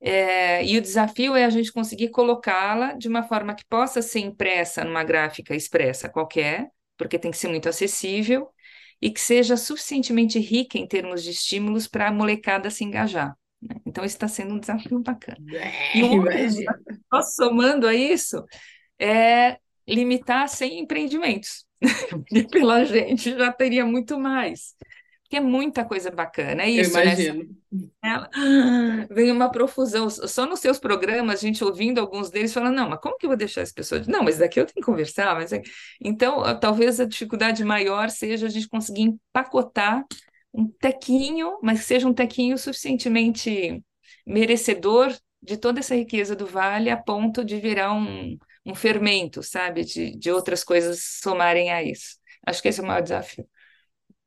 É, 0.00 0.64
e 0.64 0.78
o 0.78 0.80
desafio 0.80 1.34
é 1.34 1.44
a 1.44 1.50
gente 1.50 1.72
conseguir 1.72 2.10
colocá-la 2.10 2.92
de 2.92 3.08
uma 3.08 3.22
forma 3.22 3.54
que 3.54 3.64
possa 3.66 4.00
ser 4.00 4.20
impressa 4.20 4.84
numa 4.84 5.02
gráfica 5.02 5.54
expressa 5.54 6.08
qualquer, 6.08 6.68
porque 6.96 7.18
tem 7.18 7.30
que 7.30 7.36
ser 7.36 7.48
muito 7.48 7.68
acessível, 7.68 8.48
e 9.00 9.10
que 9.10 9.20
seja 9.20 9.56
suficientemente 9.56 10.38
rica 10.38 10.78
em 10.78 10.86
termos 10.86 11.22
de 11.22 11.30
estímulos 11.30 11.86
para 11.86 12.08
a 12.08 12.12
molecada 12.12 12.70
se 12.70 12.84
engajar. 12.84 13.36
Né? 13.62 13.76
Então, 13.86 14.04
isso 14.04 14.16
está 14.16 14.28
sendo 14.28 14.54
um 14.54 14.58
desafio 14.58 15.00
bacana. 15.00 15.38
É, 15.54 15.98
e 15.98 16.02
um 16.04 16.20
outro, 16.20 17.32
somando 17.34 17.86
a 17.86 17.94
isso, 17.94 18.44
é 18.98 19.58
limitar 19.86 20.48
100 20.48 20.80
empreendimentos. 20.80 21.66
pela 22.50 22.84
gente 22.84 23.30
já 23.30 23.52
teria 23.52 23.86
muito 23.86 24.18
mais. 24.18 24.74
Porque 25.28 25.36
é 25.36 25.40
muita 25.40 25.84
coisa 25.84 26.10
bacana, 26.10 26.62
é 26.62 26.70
isso, 26.70 26.96
Eu 26.96 27.02
imagino. 27.02 27.56
Né? 27.70 28.28
Vem 29.10 29.30
uma 29.30 29.50
profusão. 29.50 30.08
Só 30.08 30.46
nos 30.46 30.58
seus 30.58 30.78
programas, 30.78 31.40
a 31.40 31.46
gente 31.46 31.62
ouvindo 31.62 31.98
alguns 32.00 32.30
deles, 32.30 32.54
falando, 32.54 32.76
não, 32.76 32.88
mas 32.88 32.98
como 32.98 33.18
que 33.18 33.26
eu 33.26 33.28
vou 33.28 33.36
deixar 33.36 33.60
as 33.60 33.70
pessoas? 33.70 34.06
Não, 34.06 34.22
mas 34.22 34.38
daqui 34.38 34.58
eu 34.58 34.64
tenho 34.64 34.76
que 34.76 34.90
conversar. 34.90 35.34
Mas... 35.34 35.52
É 35.52 35.60
então, 36.00 36.42
talvez 36.58 36.98
a 36.98 37.04
dificuldade 37.04 37.62
maior 37.62 38.08
seja 38.08 38.46
a 38.46 38.48
gente 38.48 38.66
conseguir 38.70 39.02
empacotar 39.02 40.02
um 40.50 40.66
tequinho, 40.66 41.58
mas 41.62 41.80
que 41.80 41.84
seja 41.84 42.08
um 42.08 42.14
tequinho 42.14 42.56
suficientemente 42.56 43.84
merecedor 44.26 45.14
de 45.42 45.58
toda 45.58 45.80
essa 45.80 45.94
riqueza 45.94 46.34
do 46.34 46.46
vale 46.46 46.88
a 46.88 46.96
ponto 46.96 47.44
de 47.44 47.60
virar 47.60 47.92
um, 47.92 48.38
um 48.64 48.74
fermento, 48.74 49.42
sabe? 49.42 49.84
De, 49.84 50.16
de 50.16 50.30
outras 50.30 50.64
coisas 50.64 51.18
somarem 51.20 51.70
a 51.70 51.82
isso. 51.82 52.16
Acho 52.46 52.62
que 52.62 52.68
esse 52.68 52.80
é 52.80 52.82
o 52.82 52.86
maior 52.86 53.02
desafio. 53.02 53.46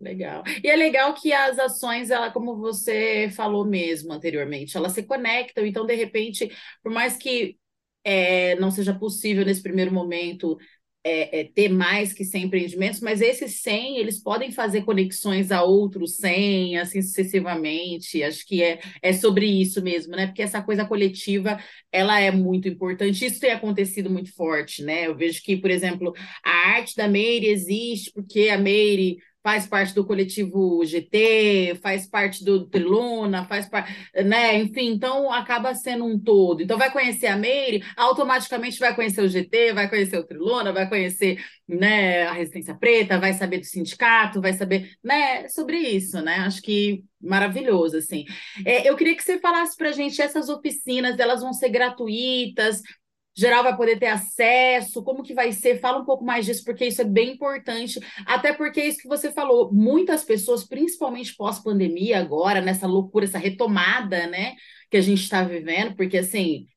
Legal. 0.02 0.44
E 0.64 0.68
é 0.68 0.76
legal 0.76 1.14
que 1.14 1.32
as 1.32 1.60
ações, 1.60 2.10
ela, 2.10 2.32
como 2.32 2.58
você 2.58 3.30
falou 3.36 3.64
mesmo 3.64 4.12
anteriormente, 4.12 4.76
elas 4.76 4.94
se 4.94 5.04
conectam. 5.04 5.64
Então, 5.64 5.86
de 5.86 5.94
repente, 5.94 6.52
por 6.82 6.92
mais 6.92 7.16
que 7.16 7.56
é, 8.04 8.56
não 8.56 8.72
seja 8.72 8.98
possível 8.98 9.46
nesse 9.46 9.62
primeiro 9.62 9.94
momento 9.94 10.58
é, 11.04 11.42
é, 11.42 11.44
ter 11.46 11.70
mais 11.70 12.14
que 12.14 12.24
100 12.24 12.46
empreendimentos, 12.46 13.00
mas 13.00 13.22
esses 13.22 13.62
100, 13.62 13.98
eles 13.98 14.22
podem 14.22 14.52
fazer 14.52 14.84
conexões 14.84 15.52
a 15.52 15.64
outros 15.64 16.18
100, 16.18 16.78
assim 16.78 17.02
sucessivamente, 17.02 18.24
acho 18.24 18.46
que 18.46 18.62
é, 18.62 18.80
é 19.02 19.12
sobre 19.14 19.48
isso 19.48 19.82
mesmo, 19.82 20.16
né, 20.16 20.28
porque 20.28 20.44
essa 20.44 20.62
coisa 20.62 20.86
coletiva, 20.86 21.60
ela 21.92 22.20
é 22.20 22.30
muito 22.30 22.68
importante, 22.68 23.26
isso 23.26 23.40
tem 23.40 23.52
acontecido 23.52 24.12
muito 24.12 24.34
forte, 24.36 24.84
né, 24.84 25.08
eu 25.08 25.16
vejo 25.16 25.42
que, 25.42 25.58
por 25.58 25.72
exemplo, 25.72 26.14
a 26.44 26.52
arte 26.76 26.96
da 26.96 27.08
Meire 27.08 27.48
existe 27.48 28.12
porque 28.14 28.50
a 28.50 28.58
Meire 28.58 29.18
faz 29.44 29.66
parte 29.66 29.94
do 29.96 30.06
coletivo 30.06 30.84
GT, 30.86 31.80
faz 31.82 32.08
parte 32.08 32.44
do 32.46 32.68
Triluna, 32.68 33.46
faz 33.46 33.68
parte, 33.68 33.92
né? 34.24 34.58
Enfim, 34.60 34.92
então 34.92 35.32
acaba 35.32 35.74
sendo 35.74 36.06
um 36.06 36.20
todo. 36.20 36.62
Então 36.62 36.78
vai 36.78 36.92
conhecer 36.92 37.28
a 37.28 37.36
Meire, 37.36 37.84
automaticamente 37.96 38.80
vai 38.80 38.96
conhecer 38.96 39.22
o 39.22 39.28
GT, 39.28 39.74
vai 39.74 39.90
conhecer 39.90 40.18
o 40.18 40.24
Triluna, 40.24 40.72
vai 40.72 40.88
conhecer, 40.88 41.44
né, 41.68 42.24
a 42.28 42.34
Resistência 42.34 42.76
Preta, 42.76 43.20
vai 43.20 43.34
saber 43.34 43.60
do 43.60 43.66
sindicato, 43.66 44.42
vai 44.42 44.54
saber, 44.54 44.92
né, 45.04 45.48
sobre 45.50 45.78
isso, 45.78 46.22
né? 46.22 46.36
Acho 46.40 46.62
que 46.62 47.04
maravilhoso, 47.22 47.98
assim. 47.98 48.26
É, 48.66 48.90
eu 48.90 48.96
queria 48.96 49.16
que 49.16 49.24
você 49.24 49.40
falasse 49.40 49.76
para 49.78 49.90
a 49.90 49.94
gente 49.94 50.22
essas 50.22 50.50
oficinas, 50.50 51.20
elas 51.20 51.42
vão 51.42 51.54
ser 51.54 51.70
gratuitas, 51.70 52.82
geral 53.36 53.64
vai 53.64 53.76
poder 53.76 53.98
ter 53.98 54.08
acesso, 54.08 55.04
como 55.04 55.24
que 55.24 55.34
vai 55.34 55.52
ser? 55.52 55.80
Fala 55.80 56.00
um 56.00 56.06
pouco 56.06 56.24
mais 56.24 56.46
disso, 56.46 56.64
porque 56.66 56.86
isso 56.86 57.02
é 57.02 57.06
bem 57.06 57.34
importante, 57.34 58.00
até 58.26 58.54
porque 58.54 58.82
é 58.82 58.88
isso 58.88 59.00
que 59.00 59.08
você 59.08 59.32
falou, 59.32 59.72
muitas 59.74 60.24
pessoas, 60.24 60.64
principalmente 60.64 61.36
pós-pandemia 61.36 62.20
agora, 62.20 62.62
nessa 62.62 62.88
loucura, 62.88 63.26
essa 63.26 63.38
retomada, 63.38 64.28
né, 64.28 64.56
que 64.90 64.98
a 64.98 65.02
gente 65.02 65.22
está 65.24 65.44
vivendo, 65.44 65.96
porque 65.96 66.18
assim, 66.18 66.68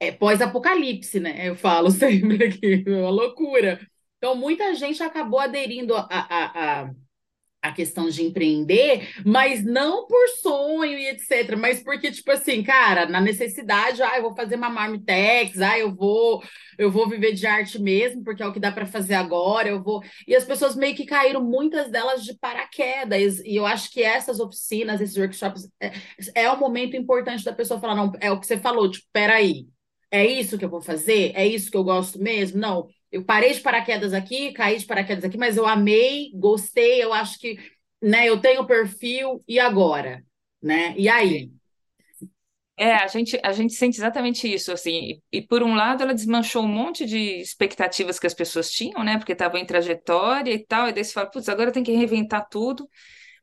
é 0.00 0.12
pós-apocalipse, 0.12 1.20
né, 1.20 1.48
eu 1.48 1.56
falo 1.56 1.90
sempre 1.92 2.44
aqui, 2.44 2.84
é 2.86 2.90
uma 2.90 3.10
loucura. 3.10 3.80
Então, 4.18 4.34
muita 4.34 4.74
gente 4.74 5.02
acabou 5.02 5.38
aderindo 5.38 5.94
a, 5.94 6.06
a, 6.10 6.82
a 6.82 6.94
a 7.64 7.72
questão 7.72 8.10
de 8.10 8.22
empreender, 8.22 9.08
mas 9.24 9.64
não 9.64 10.06
por 10.06 10.28
sonho 10.42 10.98
e 10.98 11.08
etc, 11.08 11.56
mas 11.58 11.82
porque 11.82 12.12
tipo 12.12 12.30
assim, 12.30 12.62
cara, 12.62 13.06
na 13.06 13.22
necessidade, 13.22 14.02
ah, 14.02 14.16
eu 14.18 14.22
vou 14.22 14.36
fazer 14.36 14.56
uma 14.56 14.68
marmitex, 14.68 15.58
ah, 15.62 15.78
eu 15.78 15.94
vou, 15.94 16.42
eu 16.76 16.90
vou 16.90 17.08
viver 17.08 17.32
de 17.32 17.46
arte 17.46 17.80
mesmo, 17.80 18.22
porque 18.22 18.42
é 18.42 18.46
o 18.46 18.52
que 18.52 18.60
dá 18.60 18.70
para 18.70 18.84
fazer 18.84 19.14
agora, 19.14 19.68
eu 19.70 19.82
vou. 19.82 20.02
E 20.28 20.36
as 20.36 20.44
pessoas 20.44 20.76
meio 20.76 20.94
que 20.94 21.06
caíram 21.06 21.42
muitas 21.42 21.90
delas 21.90 22.22
de 22.22 22.34
paraquedas, 22.38 23.40
e 23.40 23.56
eu 23.56 23.64
acho 23.64 23.90
que 23.90 24.02
essas 24.02 24.40
oficinas, 24.40 25.00
esses 25.00 25.16
workshops 25.16 25.66
é, 25.80 25.92
é 26.34 26.50
um 26.52 26.58
momento 26.58 26.96
importante 26.96 27.44
da 27.44 27.52
pessoa 27.54 27.80
falar, 27.80 27.94
não, 27.94 28.12
é 28.20 28.30
o 28.30 28.38
que 28.38 28.46
você 28.46 28.58
falou, 28.58 28.90
tipo, 28.90 29.06
peraí, 29.10 29.66
é 30.10 30.26
isso 30.26 30.58
que 30.58 30.64
eu 30.64 30.70
vou 30.70 30.82
fazer? 30.82 31.32
É 31.34 31.46
isso 31.46 31.70
que 31.70 31.76
eu 31.76 31.82
gosto 31.82 32.20
mesmo? 32.20 32.60
Não, 32.60 32.86
eu 33.14 33.22
parei 33.22 33.52
de 33.52 33.60
paraquedas 33.60 34.12
aqui, 34.12 34.52
caí 34.52 34.76
de 34.76 34.84
paraquedas 34.86 35.24
aqui, 35.24 35.38
mas 35.38 35.56
eu 35.56 35.64
amei, 35.64 36.32
gostei, 36.34 37.00
eu 37.00 37.12
acho 37.12 37.38
que, 37.38 37.56
né, 38.02 38.28
eu 38.28 38.40
tenho 38.40 38.66
perfil, 38.66 39.40
e 39.46 39.60
agora? 39.60 40.24
Né? 40.60 40.92
E 40.98 41.08
aí? 41.08 41.48
É, 42.76 42.94
a 42.94 43.06
gente, 43.06 43.38
a 43.40 43.52
gente 43.52 43.72
sente 43.74 43.98
exatamente 43.98 44.52
isso, 44.52 44.72
assim, 44.72 45.20
e, 45.32 45.38
e, 45.38 45.40
por 45.40 45.62
um 45.62 45.76
lado 45.76 46.02
ela 46.02 46.12
desmanchou 46.12 46.64
um 46.64 46.68
monte 46.68 47.06
de 47.06 47.40
expectativas 47.40 48.18
que 48.18 48.26
as 48.26 48.34
pessoas 48.34 48.68
tinham, 48.68 49.04
né, 49.04 49.16
porque 49.16 49.30
estavam 49.30 49.60
em 49.60 49.64
trajetória 49.64 50.52
e 50.52 50.58
tal, 50.66 50.88
e 50.88 50.92
daí 50.92 51.04
você 51.04 51.12
fala, 51.12 51.30
putz, 51.30 51.48
agora 51.48 51.70
tem 51.70 51.84
que 51.84 51.92
reinventar 51.92 52.48
tudo, 52.50 52.88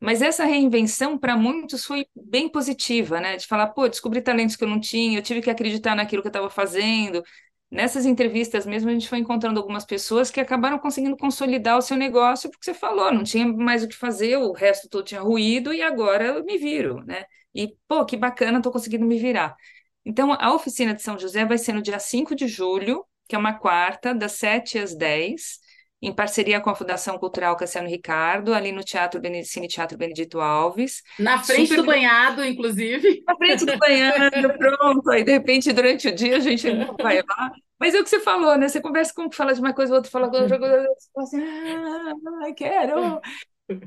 mas 0.02 0.22
essa 0.22 0.44
reinvenção 0.44 1.18
para 1.18 1.38
muitos 1.38 1.86
foi 1.86 2.06
bem 2.14 2.50
positiva, 2.50 3.22
né, 3.22 3.38
de 3.38 3.48
falar, 3.48 3.68
pô, 3.68 3.88
descobri 3.88 4.22
talentos 4.22 4.58
que 4.58 4.66
eu 4.66 4.68
não 4.68 4.82
tinha, 4.82 5.18
eu 5.18 5.24
tive 5.24 5.42
que 5.42 5.50
acreditar 5.50 5.96
naquilo 5.96 6.22
que 6.22 6.28
eu 6.28 6.32
estava 6.32 6.50
fazendo, 6.50 7.24
nessas 7.72 8.06
entrevistas 8.06 8.66
mesmo, 8.66 8.90
a 8.90 8.94
gente 8.94 9.08
foi 9.08 9.20
encontrando 9.20 9.60
algumas 9.60 9.86
pessoas 9.86 10.30
que 10.30 10.40
acabaram 10.40 10.78
conseguindo 10.78 11.18
consolidar 11.18 11.78
o 11.78 11.82
seu 11.82 11.98
negócio, 11.98 12.50
porque 12.52 12.66
você 12.66 12.74
falou, 12.74 13.12
não 13.14 13.24
tinha 13.24 13.48
mais 13.48 13.84
o 13.84 13.88
que 13.88 13.96
fazer, 13.96 14.38
o 14.38 14.52
resto 14.52 14.90
todo 14.90 15.06
tinha 15.06 15.22
ruído 15.22 15.74
e 15.74 15.82
agora 15.82 16.26
eu 16.26 16.44
me 16.44 16.58
viro, 16.58 17.04
né? 17.06 17.24
E, 17.56 17.76
pô, 17.88 18.06
que 18.06 18.18
bacana, 18.18 18.58
estou 18.58 18.72
conseguindo 18.72 19.06
me 19.06 19.18
virar. 19.18 19.56
Então, 20.06 20.34
a 20.34 20.54
oficina 20.54 20.94
de 20.94 21.02
São 21.02 21.18
José 21.18 21.46
vai 21.46 21.58
ser 21.58 21.74
no 21.74 21.82
dia 21.82 22.00
5 22.00 22.36
de 22.36 22.48
julho, 22.48 23.06
que 23.28 23.36
é 23.36 23.40
uma 23.40 23.54
quarta, 23.54 24.14
das 24.14 24.34
7 24.34 24.78
às 24.78 24.96
10, 24.96 25.60
em 26.02 26.12
parceria 26.12 26.60
com 26.60 26.70
a 26.70 26.76
Fundação 26.76 27.18
Cultural 27.18 27.56
Cassiano 27.56 27.88
Ricardo, 27.88 28.54
ali 28.54 28.72
no 28.72 28.84
Teatro 28.84 29.22
Cine 29.44 29.68
Teatro 29.68 29.98
Benedito 29.98 30.40
Alves. 30.40 31.04
Na 31.20 31.38
frente 31.44 31.68
Super... 31.68 31.82
do 31.82 31.86
banhado, 31.86 32.44
inclusive. 32.44 33.24
Na 33.28 33.36
frente 33.36 33.66
do 33.66 33.78
banhado, 33.78 34.54
pronto. 34.58 35.10
Aí, 35.12 35.24
de 35.24 35.32
repente, 35.32 35.72
durante 35.72 36.08
o 36.08 36.16
dia, 36.16 36.38
a 36.38 36.40
gente 36.40 36.68
vai 37.00 37.18
lá. 37.18 37.52
Mas 37.80 37.94
é 37.94 38.00
o 38.00 38.04
que 38.04 38.10
você 38.10 38.20
falou, 38.20 38.58
né? 38.58 38.68
Você 38.68 38.82
conversa 38.82 39.14
com 39.14 39.24
um 39.24 39.30
que 39.30 39.36
fala 39.36 39.54
de 39.54 39.60
uma 39.60 39.74
coisa, 39.74 39.92
o 39.92 39.96
outro 39.96 40.12
fala 40.12 40.30
de 40.30 40.38
outra 40.38 40.58
coisa, 40.58 40.88
você 40.88 41.10
fala 41.14 41.28
assim, 41.28 41.42
ah, 41.44 42.54
quero. 42.56 43.22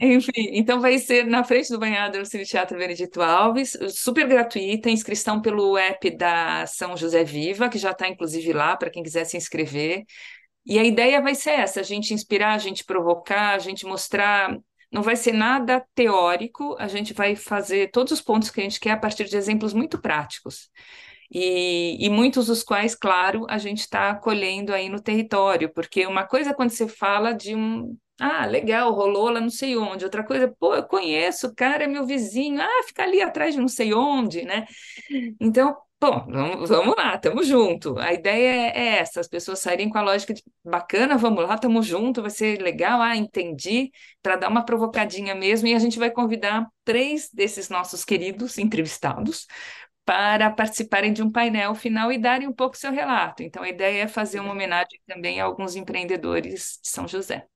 Enfim, 0.01 0.51
então 0.53 0.81
vai 0.81 0.99
ser 0.99 1.27
na 1.27 1.45
frente 1.45 1.71
do 1.71 1.79
banhado 1.79 2.19
no 2.19 2.25
Cine 2.25 2.45
Teatro 2.45 2.79
Benedito 2.79 3.21
Alves, 3.21 3.77
super 3.91 4.27
gratuita, 4.27 4.89
inscrição 4.89 5.41
pelo 5.41 5.77
app 5.77 6.11
da 6.17 6.67
São 6.67 6.97
José 6.97 7.23
Viva, 7.23 7.69
que 7.69 7.79
já 7.79 7.91
está 7.91 8.09
inclusive 8.09 8.53
lá 8.53 8.77
para 8.77 8.91
quem 8.91 9.03
quiser 9.03 9.25
se 9.25 9.37
inscrever. 9.37 10.05
E 10.67 10.79
a 10.79 10.85
ideia 10.85 11.21
vai 11.21 11.35
ser 11.35 11.51
essa: 11.53 11.81
a 11.81 11.83
gente 11.83 12.15
inspirar, 12.15 12.55
a 12.55 12.59
gente 12.59 12.85
provocar, 12.85 13.55
a 13.55 13.59
gente 13.59 13.85
mostrar. 13.87 14.59
Não 14.93 15.03
vai 15.03 15.17
ser 15.17 15.33
nada 15.33 15.85
teórico, 15.95 16.77
a 16.79 16.87
gente 16.87 17.13
vai 17.13 17.35
fazer 17.35 17.91
todos 17.91 18.13
os 18.13 18.21
pontos 18.21 18.49
que 18.51 18.61
a 18.61 18.63
gente 18.63 18.79
quer 18.79 18.93
a 18.93 18.97
partir 18.97 19.25
de 19.25 19.37
exemplos 19.37 19.73
muito 19.73 20.01
práticos. 20.01 20.71
E, 21.33 21.97
e 22.05 22.09
muitos 22.11 22.47
dos 22.47 22.63
quais, 22.63 22.95
claro, 22.95 23.45
a 23.49 23.59
gente 23.59 23.81
está 23.81 24.11
acolhendo 24.11 24.73
aí 24.73 24.89
no 24.89 25.01
território, 25.01 25.73
porque 25.73 26.07
uma 26.07 26.25
coisa 26.27 26.51
é 26.51 26.55
quando 26.55 26.71
você 26.71 26.87
fala 26.87 27.33
de 27.33 27.55
um. 27.57 27.97
Ah, 28.21 28.47
legal, 28.47 28.93
rolou 28.93 29.29
lá 29.31 29.41
não 29.41 29.51
sei 29.51 29.77
onde. 29.77 30.05
Outra 30.05 30.25
coisa, 30.25 30.47
pô, 30.61 30.75
eu 30.77 30.85
conheço, 30.85 31.49
o 31.49 31.55
cara 31.55 31.85
é 31.85 31.87
meu 31.89 32.07
vizinho. 32.07 32.61
Ah, 32.63 32.83
fica 32.87 33.03
ali 33.03 33.21
atrás 33.21 33.55
de 33.55 33.61
não 33.61 33.67
sei 33.69 33.93
onde, 33.93 34.45
né? 34.45 34.67
Então, 35.41 35.77
Bom, 36.07 36.27
vamos, 36.29 36.69
vamos 36.69 36.95
lá, 36.99 37.15
estamos 37.15 37.47
junto. 37.47 37.99
A 37.99 38.13
ideia 38.13 38.73
é, 38.75 38.79
é 38.79 38.87
essa, 38.99 39.21
as 39.21 39.27
pessoas 39.27 39.61
saírem 39.61 39.89
com 39.89 39.97
a 39.97 40.03
lógica 40.03 40.35
de 40.35 40.43
bacana, 40.63 41.17
vamos 41.17 41.43
lá, 41.49 41.55
estamos 41.55 41.87
junto, 41.87 42.21
vai 42.21 42.31
ser 42.31 42.61
legal, 42.61 43.01
ah, 43.01 43.17
entendi, 43.17 43.91
para 44.23 44.37
dar 44.37 44.51
uma 44.51 44.63
provocadinha 44.63 45.35
mesmo, 45.35 45.67
e 45.67 45.73
a 45.73 45.79
gente 45.79 45.99
vai 45.99 46.11
convidar 46.11 46.69
três 46.85 47.31
desses 47.33 47.71
nossos 47.71 48.05
queridos 48.05 48.59
entrevistados 48.59 49.47
para 50.05 50.51
participarem 50.51 51.11
de 51.11 51.23
um 51.23 51.33
painel 51.33 51.75
final 51.75 52.13
e 52.13 52.19
darem 52.19 52.47
um 52.47 52.53
pouco 52.53 52.77
seu 52.77 52.93
relato. 52.93 53.43
Então, 53.43 53.63
a 53.63 53.69
ideia 53.71 54.03
é 54.03 54.07
fazer 54.07 54.41
uma 54.41 54.53
homenagem 54.53 55.01
também 55.07 55.41
a 55.41 55.47
alguns 55.47 55.75
empreendedores 55.75 56.81
de 56.83 56.89
São 56.91 57.09
José. 57.09 57.47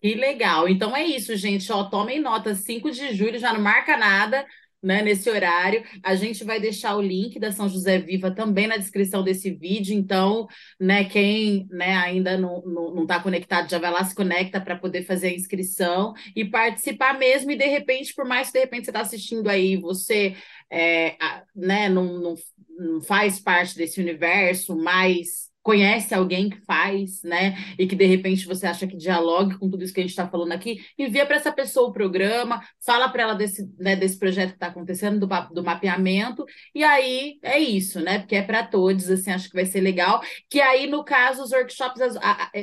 Que 0.00 0.14
legal. 0.14 0.68
Então 0.68 0.94
é 0.94 1.02
isso, 1.02 1.34
gente. 1.34 1.72
Ó, 1.72 1.84
tomem 1.84 2.20
nota, 2.20 2.54
5 2.54 2.90
de 2.92 3.14
julho, 3.14 3.38
já 3.38 3.52
não 3.52 3.60
marca 3.60 3.96
nada 3.96 4.46
né, 4.84 5.02
nesse 5.02 5.30
horário. 5.30 5.82
A 6.02 6.14
gente 6.14 6.44
vai 6.44 6.60
deixar 6.60 6.94
o 6.96 7.02
link 7.02 7.38
da 7.40 7.50
São 7.50 7.68
José 7.68 7.98
Viva 7.98 8.30
também 8.30 8.66
na 8.66 8.76
descrição 8.76 9.24
desse 9.24 9.50
vídeo. 9.50 9.96
Então, 9.96 10.46
né, 10.78 11.04
quem 11.04 11.66
né, 11.70 11.96
ainda 11.96 12.36
não 12.36 12.58
está 12.58 12.68
não, 12.70 12.94
não 12.94 13.06
tá 13.06 13.18
conectado, 13.20 13.70
já 13.70 13.78
vai 13.78 13.90
lá, 13.90 14.04
se 14.04 14.14
conecta 14.14 14.60
para 14.60 14.76
poder 14.76 15.04
fazer 15.04 15.28
a 15.28 15.34
inscrição 15.34 16.12
e 16.36 16.44
participar 16.44 17.18
mesmo. 17.18 17.50
E 17.50 17.56
de 17.56 17.66
repente, 17.66 18.14
por 18.14 18.26
mais 18.26 18.48
que 18.48 18.54
de 18.54 18.60
repente 18.60 18.84
você 18.84 18.90
está 18.90 19.00
assistindo 19.00 19.48
aí, 19.48 19.76
você 19.76 20.36
é, 20.70 21.16
né, 21.56 21.88
não, 21.88 22.20
não, 22.20 22.34
não 22.78 23.00
faz 23.00 23.40
parte 23.40 23.76
desse 23.76 24.00
universo, 24.00 24.76
mas 24.76 25.53
conhece 25.64 26.14
alguém 26.14 26.50
que 26.50 26.60
faz, 26.66 27.22
né? 27.22 27.56
E 27.78 27.86
que 27.86 27.96
de 27.96 28.04
repente 28.04 28.46
você 28.46 28.66
acha 28.66 28.86
que 28.86 28.96
dialogue 28.96 29.58
com 29.58 29.70
tudo 29.70 29.82
isso 29.82 29.94
que 29.94 30.00
a 30.00 30.02
gente 30.02 30.10
está 30.10 30.28
falando 30.28 30.52
aqui, 30.52 30.84
envia 30.98 31.24
para 31.24 31.36
essa 31.36 31.50
pessoa 31.50 31.88
o 31.88 31.92
programa, 31.92 32.62
fala 32.84 33.08
para 33.08 33.22
ela 33.22 33.34
desse, 33.34 33.66
né, 33.78 33.96
desse 33.96 34.18
projeto 34.18 34.50
que 34.50 34.56
está 34.56 34.66
acontecendo, 34.66 35.18
do, 35.18 35.54
do 35.54 35.64
mapeamento, 35.64 36.44
e 36.74 36.84
aí 36.84 37.38
é 37.42 37.58
isso, 37.58 37.98
né? 37.98 38.18
Porque 38.18 38.36
é 38.36 38.42
para 38.42 38.62
todos, 38.62 39.08
assim, 39.08 39.30
acho 39.30 39.48
que 39.48 39.56
vai 39.56 39.64
ser 39.64 39.80
legal. 39.80 40.20
Que 40.50 40.60
aí, 40.60 40.86
no 40.86 41.02
caso, 41.02 41.42
os 41.42 41.50
workshops, 41.50 42.14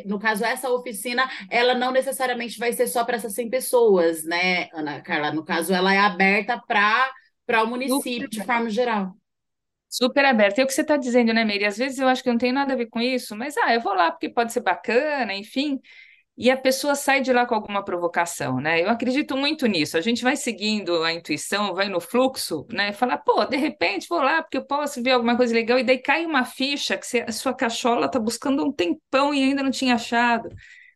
no 0.05 0.19
caso, 0.19 0.45
essa 0.45 0.69
oficina, 0.69 1.27
ela 1.49 1.73
não 1.73 1.91
necessariamente 1.91 2.59
vai 2.59 2.71
ser 2.71 2.85
só 2.85 3.03
para 3.03 3.17
essas 3.17 3.33
100 3.33 3.49
pessoas, 3.49 4.23
né, 4.23 4.69
Ana 4.73 5.01
Carla? 5.01 5.31
No 5.31 5.43
caso, 5.43 5.73
ela 5.73 5.91
é 5.91 5.97
aberta 5.97 6.61
para 6.67 7.63
o 7.63 7.67
município, 7.67 8.29
de 8.29 8.43
forma 8.45 8.69
geral. 8.69 9.15
Super 9.91 10.23
aberta. 10.23 10.61
E 10.61 10.63
o 10.63 10.67
que 10.67 10.73
você 10.73 10.81
está 10.81 10.95
dizendo, 10.95 11.33
né, 11.33 11.43
Meire? 11.43 11.65
Às 11.65 11.77
vezes 11.77 11.99
eu 11.99 12.07
acho 12.07 12.23
que 12.23 12.29
não 12.29 12.37
tem 12.37 12.53
nada 12.53 12.71
a 12.73 12.77
ver 12.77 12.85
com 12.87 13.01
isso, 13.01 13.35
mas 13.35 13.57
ah, 13.57 13.73
eu 13.73 13.81
vou 13.81 13.93
lá 13.93 14.09
porque 14.09 14.29
pode 14.29 14.53
ser 14.53 14.61
bacana, 14.61 15.33
enfim. 15.33 15.81
E 16.37 16.49
a 16.49 16.57
pessoa 16.57 16.95
sai 16.95 17.21
de 17.21 17.33
lá 17.33 17.45
com 17.45 17.55
alguma 17.55 17.83
provocação, 17.83 18.61
né? 18.61 18.81
Eu 18.81 18.89
acredito 18.89 19.35
muito 19.37 19.67
nisso. 19.67 19.97
A 19.97 20.01
gente 20.01 20.23
vai 20.23 20.37
seguindo 20.37 21.03
a 21.03 21.13
intuição, 21.13 21.73
vai 21.75 21.89
no 21.89 21.99
fluxo, 21.99 22.65
né? 22.71 22.93
Falar, 22.93 23.17
pô, 23.19 23.45
de 23.45 23.57
repente 23.57 24.07
vou 24.09 24.21
lá 24.21 24.41
porque 24.41 24.57
eu 24.57 24.65
posso 24.65 25.03
ver 25.03 25.11
alguma 25.11 25.35
coisa 25.37 25.53
legal, 25.53 25.77
e 25.77 25.83
daí 25.83 25.97
cai 25.99 26.25
uma 26.25 26.45
ficha 26.45 26.97
que 26.97 27.05
você, 27.05 27.21
a 27.27 27.31
sua 27.31 27.53
cachola 27.53 28.05
está 28.07 28.19
buscando 28.19 28.63
um 28.65 28.71
tempão 28.71 29.33
e 29.33 29.43
ainda 29.43 29.63
não 29.63 29.71
tinha 29.71 29.95
achado. 29.95 30.49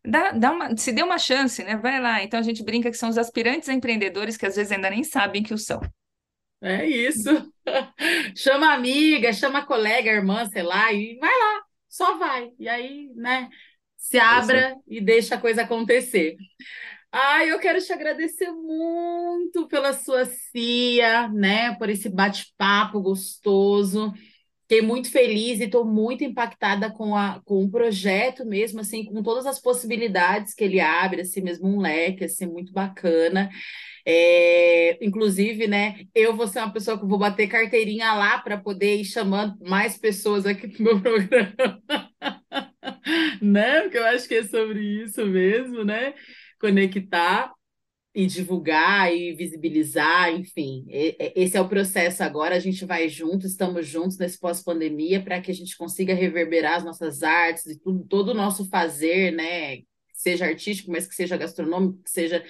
Dá, 0.05 0.31
dá 0.31 0.51
uma, 0.51 0.77
se 0.77 0.91
dê 0.93 1.03
uma 1.03 1.17
chance, 1.17 1.63
né? 1.63 1.75
Vai 1.77 1.99
lá. 1.99 2.23
Então 2.23 2.39
a 2.39 2.43
gente 2.43 2.63
brinca 2.63 2.89
que 2.91 2.97
são 2.97 3.09
os 3.09 3.17
aspirantes 3.17 3.67
a 3.69 3.73
empreendedores 3.73 4.37
que 4.37 4.45
às 4.45 4.55
vezes 4.55 4.71
ainda 4.71 4.89
nem 4.89 5.03
sabem 5.03 5.43
que 5.43 5.53
o 5.53 5.57
são. 5.57 5.81
É 6.65 6.85
isso. 6.87 7.29
chama 8.35 8.73
amiga, 8.73 9.31
chama 9.31 9.65
colega, 9.65 10.09
irmã, 10.11 10.45
sei 10.47 10.63
lá, 10.63 10.91
e 10.91 11.17
vai 11.19 11.29
lá, 11.29 11.61
só 11.87 12.17
vai. 12.17 12.51
E 12.59 12.67
aí, 12.67 13.11
né, 13.15 13.49
se 13.97 14.17
abra 14.17 14.75
e 14.87 14.99
deixa 14.99 15.35
a 15.35 15.41
coisa 15.41 15.61
acontecer. 15.61 16.35
Ai, 17.11 17.51
eu 17.51 17.59
quero 17.59 17.81
te 17.81 17.93
agradecer 17.93 18.51
muito 18.51 19.67
pela 19.67 19.93
sua 19.93 20.25
CIA, 20.25 21.29
né, 21.29 21.75
por 21.77 21.89
esse 21.89 22.09
bate-papo 22.09 23.01
gostoso. 23.01 24.13
Fiquei 24.67 24.81
muito 24.81 25.11
feliz 25.11 25.59
e 25.59 25.65
estou 25.65 25.85
muito 25.85 26.23
impactada 26.23 26.91
com, 26.91 27.15
a, 27.15 27.39
com 27.45 27.63
o 27.63 27.69
projeto 27.69 28.43
mesmo, 28.43 28.79
assim, 28.79 29.05
com 29.05 29.21
todas 29.21 29.45
as 29.45 29.61
possibilidades 29.61 30.55
que 30.55 30.63
ele 30.63 30.79
abre, 30.79 31.21
assim, 31.21 31.41
mesmo 31.41 31.67
um 31.67 31.79
leque, 31.79 32.23
assim, 32.23 32.47
muito 32.47 32.73
bacana. 32.73 33.47
É, 34.07 34.97
inclusive, 35.05 35.67
né, 35.67 36.05
eu 36.13 36.35
vou 36.35 36.47
ser 36.47 36.59
uma 36.59 36.73
pessoa 36.73 36.99
que 36.99 37.05
vou 37.05 37.17
bater 37.17 37.47
carteirinha 37.47 38.13
lá 38.13 38.39
para 38.39 38.57
poder 38.57 38.97
ir 38.97 39.05
chamando 39.05 39.55
mais 39.61 39.97
pessoas 39.97 40.45
aqui 40.47 40.67
para 40.67 40.81
o 40.81 40.83
meu 40.83 41.01
programa. 41.01 41.81
né? 43.41 43.81
Porque 43.81 43.97
eu 43.97 44.05
acho 44.05 44.27
que 44.27 44.35
é 44.35 44.43
sobre 44.43 44.79
isso 45.03 45.25
mesmo, 45.25 45.83
né? 45.83 46.13
Conectar 46.59 47.51
e 48.15 48.25
divulgar 48.25 49.13
e 49.13 49.33
visibilizar, 49.33 50.31
enfim. 50.31 50.85
Esse 50.89 51.57
é 51.57 51.61
o 51.61 51.67
processo 51.67 52.23
agora, 52.23 52.55
a 52.55 52.59
gente 52.59 52.85
vai 52.85 53.09
junto, 53.09 53.45
estamos 53.45 53.85
juntos 53.85 54.17
nesse 54.17 54.39
pós-pandemia 54.39 55.21
para 55.21 55.41
que 55.41 55.51
a 55.51 55.53
gente 55.53 55.77
consiga 55.77 56.13
reverberar 56.13 56.75
as 56.75 56.85
nossas 56.85 57.23
artes 57.23 57.65
e 57.65 57.77
tudo, 57.77 58.05
todo 58.07 58.29
o 58.29 58.33
nosso 58.33 58.69
fazer, 58.69 59.33
né? 59.33 59.79
Seja 60.13 60.45
artístico, 60.45 60.89
mas 60.89 61.05
que 61.05 61.13
seja 61.13 61.35
gastronômico, 61.35 62.01
que 62.03 62.09
seja, 62.09 62.41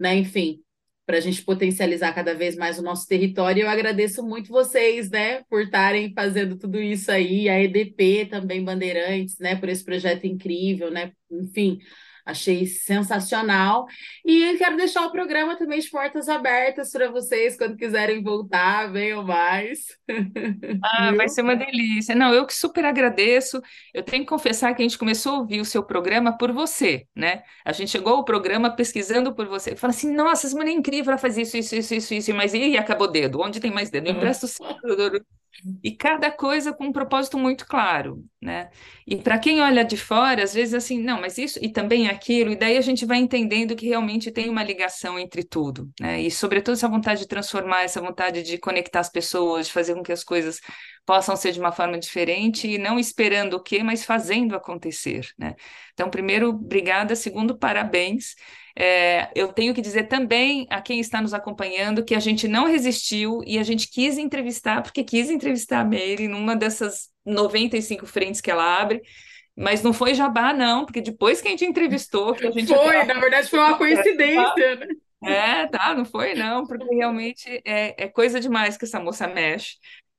né, 0.00 0.16
enfim, 0.16 0.60
para 1.06 1.18
a 1.18 1.20
gente 1.20 1.44
potencializar 1.44 2.12
cada 2.12 2.34
vez 2.34 2.56
mais 2.56 2.78
o 2.80 2.82
nosso 2.82 3.06
território. 3.06 3.62
Eu 3.62 3.68
agradeço 3.68 4.20
muito 4.20 4.48
vocês, 4.48 5.10
né, 5.10 5.44
por 5.48 5.62
estarem 5.62 6.12
fazendo 6.12 6.58
tudo 6.58 6.80
isso 6.80 7.12
aí, 7.12 7.48
a 7.48 7.62
EDP 7.62 8.26
também, 8.26 8.64
Bandeirantes, 8.64 9.38
né, 9.38 9.54
por 9.54 9.68
esse 9.68 9.84
projeto 9.84 10.26
incrível, 10.26 10.90
né, 10.90 11.12
enfim, 11.30 11.78
Achei 12.24 12.66
sensacional. 12.66 13.86
E 14.24 14.56
quero 14.56 14.76
deixar 14.76 15.04
o 15.04 15.10
programa 15.10 15.56
também 15.56 15.78
de 15.78 15.90
portas 15.90 16.28
abertas 16.28 16.90
para 16.90 17.10
vocês, 17.10 17.56
quando 17.56 17.76
quiserem 17.76 18.22
voltar, 18.22 18.90
venham 18.90 19.22
mais. 19.22 19.98
Ah, 20.82 21.12
vai 21.12 21.28
ser 21.28 21.42
uma 21.42 21.56
delícia. 21.56 22.14
Não, 22.14 22.32
eu 22.32 22.46
que 22.46 22.52
super 22.54 22.84
agradeço. 22.84 23.60
Eu 23.92 24.02
tenho 24.02 24.22
que 24.22 24.28
confessar 24.28 24.74
que 24.74 24.82
a 24.82 24.84
gente 24.84 24.98
começou 24.98 25.32
a 25.32 25.38
ouvir 25.38 25.60
o 25.60 25.64
seu 25.64 25.82
programa 25.82 26.36
por 26.36 26.52
você, 26.52 27.06
né? 27.14 27.42
A 27.64 27.72
gente 27.72 27.90
chegou 27.90 28.14
ao 28.14 28.24
programa 28.24 28.70
pesquisando 28.70 29.34
por 29.34 29.46
você. 29.46 29.74
Fala 29.76 29.92
assim, 29.92 30.12
nossa, 30.12 30.46
essa 30.46 30.56
mulher 30.56 30.70
é 30.70 30.74
incrível, 30.74 31.12
ela 31.12 31.18
faz 31.18 31.38
isso, 31.38 31.56
isso, 31.56 31.74
isso, 31.74 31.94
isso, 31.94 32.14
isso, 32.14 32.34
mas 32.34 32.54
e 32.54 32.76
acabou 32.76 33.08
o 33.08 33.10
dedo? 33.10 33.40
Onde 33.40 33.60
tem 33.60 33.70
mais 33.70 33.90
dedo? 33.90 34.08
Eu 34.08 34.14
empresto 34.14 34.46
o 34.46 34.48
e 35.82 35.94
cada 35.96 36.30
coisa 36.30 36.72
com 36.72 36.86
um 36.86 36.92
propósito 36.92 37.38
muito 37.38 37.66
claro, 37.66 38.24
né? 38.40 38.70
E 39.06 39.16
para 39.16 39.38
quem 39.38 39.60
olha 39.62 39.84
de 39.84 39.96
fora, 39.96 40.42
às 40.42 40.52
vezes 40.54 40.74
assim, 40.74 40.98
não, 41.02 41.20
mas 41.20 41.38
isso 41.38 41.58
e 41.62 41.70
também 41.70 42.08
aquilo, 42.08 42.50
e 42.52 42.56
daí 42.56 42.76
a 42.76 42.80
gente 42.80 43.06
vai 43.06 43.18
entendendo 43.18 43.76
que 43.76 43.86
realmente 43.86 44.30
tem 44.30 44.48
uma 44.50 44.62
ligação 44.62 45.18
entre 45.18 45.44
tudo, 45.44 45.90
né? 46.00 46.20
E 46.20 46.30
sobretudo 46.30 46.74
essa 46.74 46.88
vontade 46.88 47.20
de 47.20 47.28
transformar, 47.28 47.82
essa 47.82 48.00
vontade 48.00 48.42
de 48.42 48.58
conectar 48.58 49.00
as 49.00 49.10
pessoas, 49.10 49.66
de 49.66 49.72
fazer 49.72 49.94
com 49.94 50.02
que 50.02 50.12
as 50.12 50.24
coisas 50.24 50.60
possam 51.06 51.36
ser 51.36 51.52
de 51.52 51.60
uma 51.60 51.72
forma 51.72 51.98
diferente 51.98 52.66
e 52.68 52.78
não 52.78 52.98
esperando 52.98 53.54
o 53.54 53.62
quê, 53.62 53.82
mas 53.82 54.04
fazendo 54.04 54.56
acontecer, 54.56 55.26
né? 55.38 55.54
Então, 55.92 56.10
primeiro, 56.10 56.48
obrigada, 56.50 57.14
segundo, 57.14 57.58
parabéns. 57.58 58.34
É, 58.76 59.30
eu 59.36 59.52
tenho 59.52 59.72
que 59.72 59.80
dizer 59.80 60.04
também 60.04 60.66
a 60.68 60.80
quem 60.80 60.98
está 60.98 61.22
nos 61.22 61.32
acompanhando 61.32 62.04
que 62.04 62.14
a 62.14 62.20
gente 62.20 62.48
não 62.48 62.66
resistiu 62.66 63.40
e 63.46 63.58
a 63.58 63.62
gente 63.62 63.88
quis 63.88 64.18
entrevistar, 64.18 64.82
porque 64.82 65.04
quis 65.04 65.30
entrevistar 65.30 65.80
a 65.80 65.84
Meire 65.84 66.26
numa 66.26 66.56
dessas 66.56 67.08
95 67.24 68.04
frentes 68.06 68.40
que 68.40 68.50
ela 68.50 68.80
abre. 68.80 69.00
Mas 69.56 69.84
não 69.84 69.92
foi 69.92 70.14
jabá, 70.14 70.52
não, 70.52 70.84
porque 70.84 71.00
depois 71.00 71.40
que 71.40 71.46
a 71.46 71.50
gente 71.52 71.64
entrevistou, 71.64 72.34
que 72.34 72.44
a 72.44 72.50
gente. 72.50 72.66
Foi, 72.66 73.04
na 73.04 73.20
verdade, 73.20 73.48
foi 73.48 73.60
uma 73.60 73.78
coincidência, 73.78 74.76
né? 74.76 74.86
É, 75.24 75.66
tá, 75.68 75.94
não 75.94 76.04
foi, 76.04 76.34
não, 76.34 76.66
porque 76.66 76.92
realmente 76.94 77.62
é, 77.64 78.04
é 78.04 78.08
coisa 78.08 78.40
demais 78.40 78.76
que 78.76 78.84
essa 78.84 79.00
moça 79.00 79.26
mexe 79.26 79.76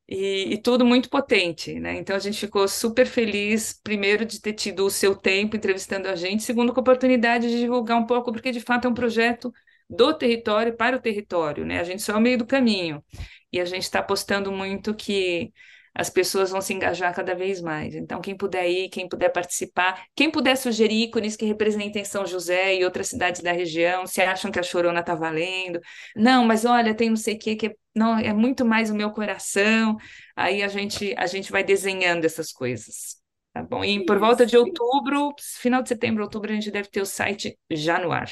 e, 0.07 0.53
e, 0.53 0.61
tudo 0.61 0.85
muito 0.85 1.09
potente, 1.09 1.79
né? 1.79 1.97
Então 1.97 2.15
a 2.15 2.19
gente 2.19 2.39
ficou 2.39 2.67
super 2.67 3.07
feliz, 3.07 3.73
primeiro, 3.83 4.25
de 4.25 4.39
ter 4.39 4.53
tido 4.53 4.85
o 4.85 4.89
seu 4.89 5.15
tempo 5.15 5.55
entrevistando 5.55 6.07
a 6.07 6.15
gente, 6.15 6.43
segundo, 6.43 6.73
com 6.73 6.79
a 6.79 6.81
oportunidade 6.81 7.49
de 7.49 7.59
divulgar 7.59 7.97
um 7.97 8.05
pouco, 8.05 8.31
porque 8.31 8.51
de 8.51 8.59
fato 8.59 8.85
é 8.85 8.89
um 8.89 8.93
projeto 8.93 9.51
do 9.89 10.13
território 10.13 10.75
para 10.75 10.95
o 10.97 11.01
território, 11.01 11.65
né? 11.65 11.79
A 11.79 11.83
gente 11.83 12.01
só 12.01 12.13
é 12.13 12.17
o 12.17 12.21
meio 12.21 12.37
do 12.37 12.45
caminho 12.45 13.03
e 13.51 13.59
a 13.59 13.65
gente 13.65 13.83
está 13.83 13.99
apostando 13.99 14.51
muito 14.51 14.93
que 14.95 15.51
as 15.95 16.09
pessoas 16.09 16.51
vão 16.51 16.59
se 16.59 16.73
engajar 16.73 17.15
cada 17.15 17.33
vez 17.33 17.61
mais. 17.61 17.95
Então, 17.95 18.19
quem 18.19 18.35
puder 18.35 18.69
ir, 18.69 18.89
quem 18.89 19.07
puder 19.07 19.29
participar, 19.29 20.05
quem 20.13 20.29
puder 20.29 20.57
sugerir 20.57 21.03
ícones 21.03 21.37
que 21.37 21.45
representem 21.45 22.03
São 22.03 22.25
José 22.25 22.75
e 22.75 22.83
outras 22.83 23.07
cidades 23.07 23.41
da 23.41 23.53
região, 23.53 24.05
se 24.05 24.21
acham 24.21 24.51
que 24.51 24.59
a 24.59 24.63
Chorona 24.63 24.99
está 24.99 25.15
valendo. 25.15 25.79
Não, 26.13 26.45
mas 26.45 26.65
olha, 26.65 26.93
tem 26.93 27.09
não 27.09 27.15
sei 27.15 27.35
o 27.35 27.39
que, 27.39 27.55
que 27.55 27.67
é, 27.67 27.75
não, 27.95 28.19
é 28.19 28.33
muito 28.33 28.65
mais 28.65 28.89
o 28.91 28.95
meu 28.95 29.09
coração. 29.11 29.95
Aí 30.35 30.61
a 30.61 30.67
gente, 30.67 31.15
a 31.17 31.27
gente 31.27 31.49
vai 31.49 31.63
desenhando 31.63 32.25
essas 32.25 32.51
coisas. 32.51 33.15
Tá 33.53 33.63
bom? 33.63 33.85
E 33.85 34.05
por 34.05 34.19
volta 34.19 34.45
de 34.45 34.57
outubro, 34.57 35.33
final 35.61 35.81
de 35.81 35.87
setembro, 35.87 36.23
outubro, 36.23 36.51
a 36.51 36.55
gente 36.55 36.69
deve 36.69 36.89
ter 36.89 36.99
o 36.99 37.05
site 37.05 37.57
já 37.71 37.97
no 37.97 38.11
ar. 38.11 38.29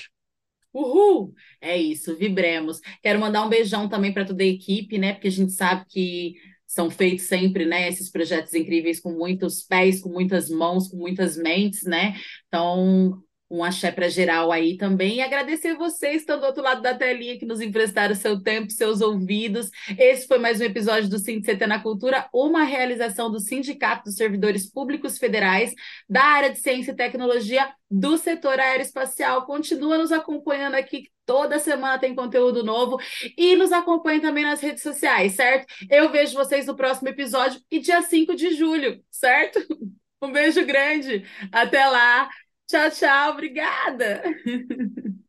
Uhul! 0.74 1.34
É 1.62 1.78
isso, 1.78 2.18
vibremos. 2.18 2.82
Quero 3.02 3.20
mandar 3.20 3.46
um 3.46 3.50
beijão 3.50 3.88
também 3.88 4.12
para 4.12 4.26
toda 4.26 4.44
a 4.44 4.46
equipe, 4.46 4.98
né? 4.98 5.14
Porque 5.14 5.30
a 5.30 5.32
gente 5.32 5.54
sabe 5.54 5.86
que 5.88 6.34
são 6.74 6.90
feitos 6.90 7.28
sempre, 7.28 7.66
né, 7.66 7.88
esses 7.88 8.10
projetos 8.10 8.54
incríveis 8.54 9.00
com 9.00 9.12
muitos 9.12 9.62
pés, 9.62 10.02
com 10.02 10.10
muitas 10.10 10.50
mãos, 10.50 10.88
com 10.88 10.98
muitas 10.98 11.38
mentes, 11.38 11.84
né? 11.84 12.16
Então, 12.48 13.24
um 13.54 13.64
axé 13.64 13.92
para 13.92 14.10
geral 14.10 14.52
aí 14.52 14.76
também. 14.76 15.18
E 15.18 15.22
agradecer 15.22 15.76
vocês 15.76 16.14
que 16.14 16.18
estão 16.22 16.40
do 16.40 16.46
outro 16.48 16.64
lado 16.64 16.82
da 16.82 16.96
telinha 16.96 17.38
que 17.38 17.46
nos 17.46 17.62
emprestaram 17.62 18.16
seu 18.16 18.42
tempo, 18.42 18.72
seus 18.72 19.02
ouvidos. 19.02 19.70
Esse 20.00 20.28
foi 20.28 20.40
mais 20.40 20.60
um 20.60 20.64
episódio 20.64 21.08
do 21.08 21.22
CT 21.22 21.68
na 21.68 21.80
Cultura, 21.80 22.28
uma 22.34 22.64
realização 22.64 23.32
do 23.32 23.40
Sindicato 23.40 24.06
dos 24.06 24.16
Servidores 24.16 24.68
Públicos 24.68 25.20
Federais 25.20 25.76
da 26.10 26.24
área 26.24 26.52
de 26.52 26.60
Ciência 26.60 26.92
e 26.92 26.96
Tecnologia 26.96 27.72
do 27.92 28.18
setor 28.18 28.60
aeroespacial. 28.60 29.46
Continua 29.46 30.00
nos 30.00 30.12
acompanhando 30.12 30.74
aqui, 30.74 31.10
toda 31.26 31.60
semana 31.60 32.00
tem 32.00 32.16
conteúdo 32.16 32.64
novo 32.64 32.98
e 33.38 33.56
nos 33.56 33.72
acompanhe 33.72 34.20
também 34.22 34.44
nas 34.44 34.62
redes 34.62 34.84
sociais, 34.84 35.34
certo? 35.36 35.68
Eu 35.90 36.10
vejo 36.10 36.34
vocês 36.36 36.66
no 36.66 36.76
próximo 36.76 37.10
episódio 37.10 37.62
e 37.72 37.80
dia 37.80 38.02
5 38.02 38.36
de 38.36 38.54
julho, 38.56 39.04
certo? 39.12 39.60
Um 40.22 40.32
beijo 40.32 40.66
grande. 40.66 41.26
Até 41.52 41.86
lá. 41.86 42.30
Tchau, 42.66 42.90
tchau. 42.92 43.32
Obrigada. 43.32 44.24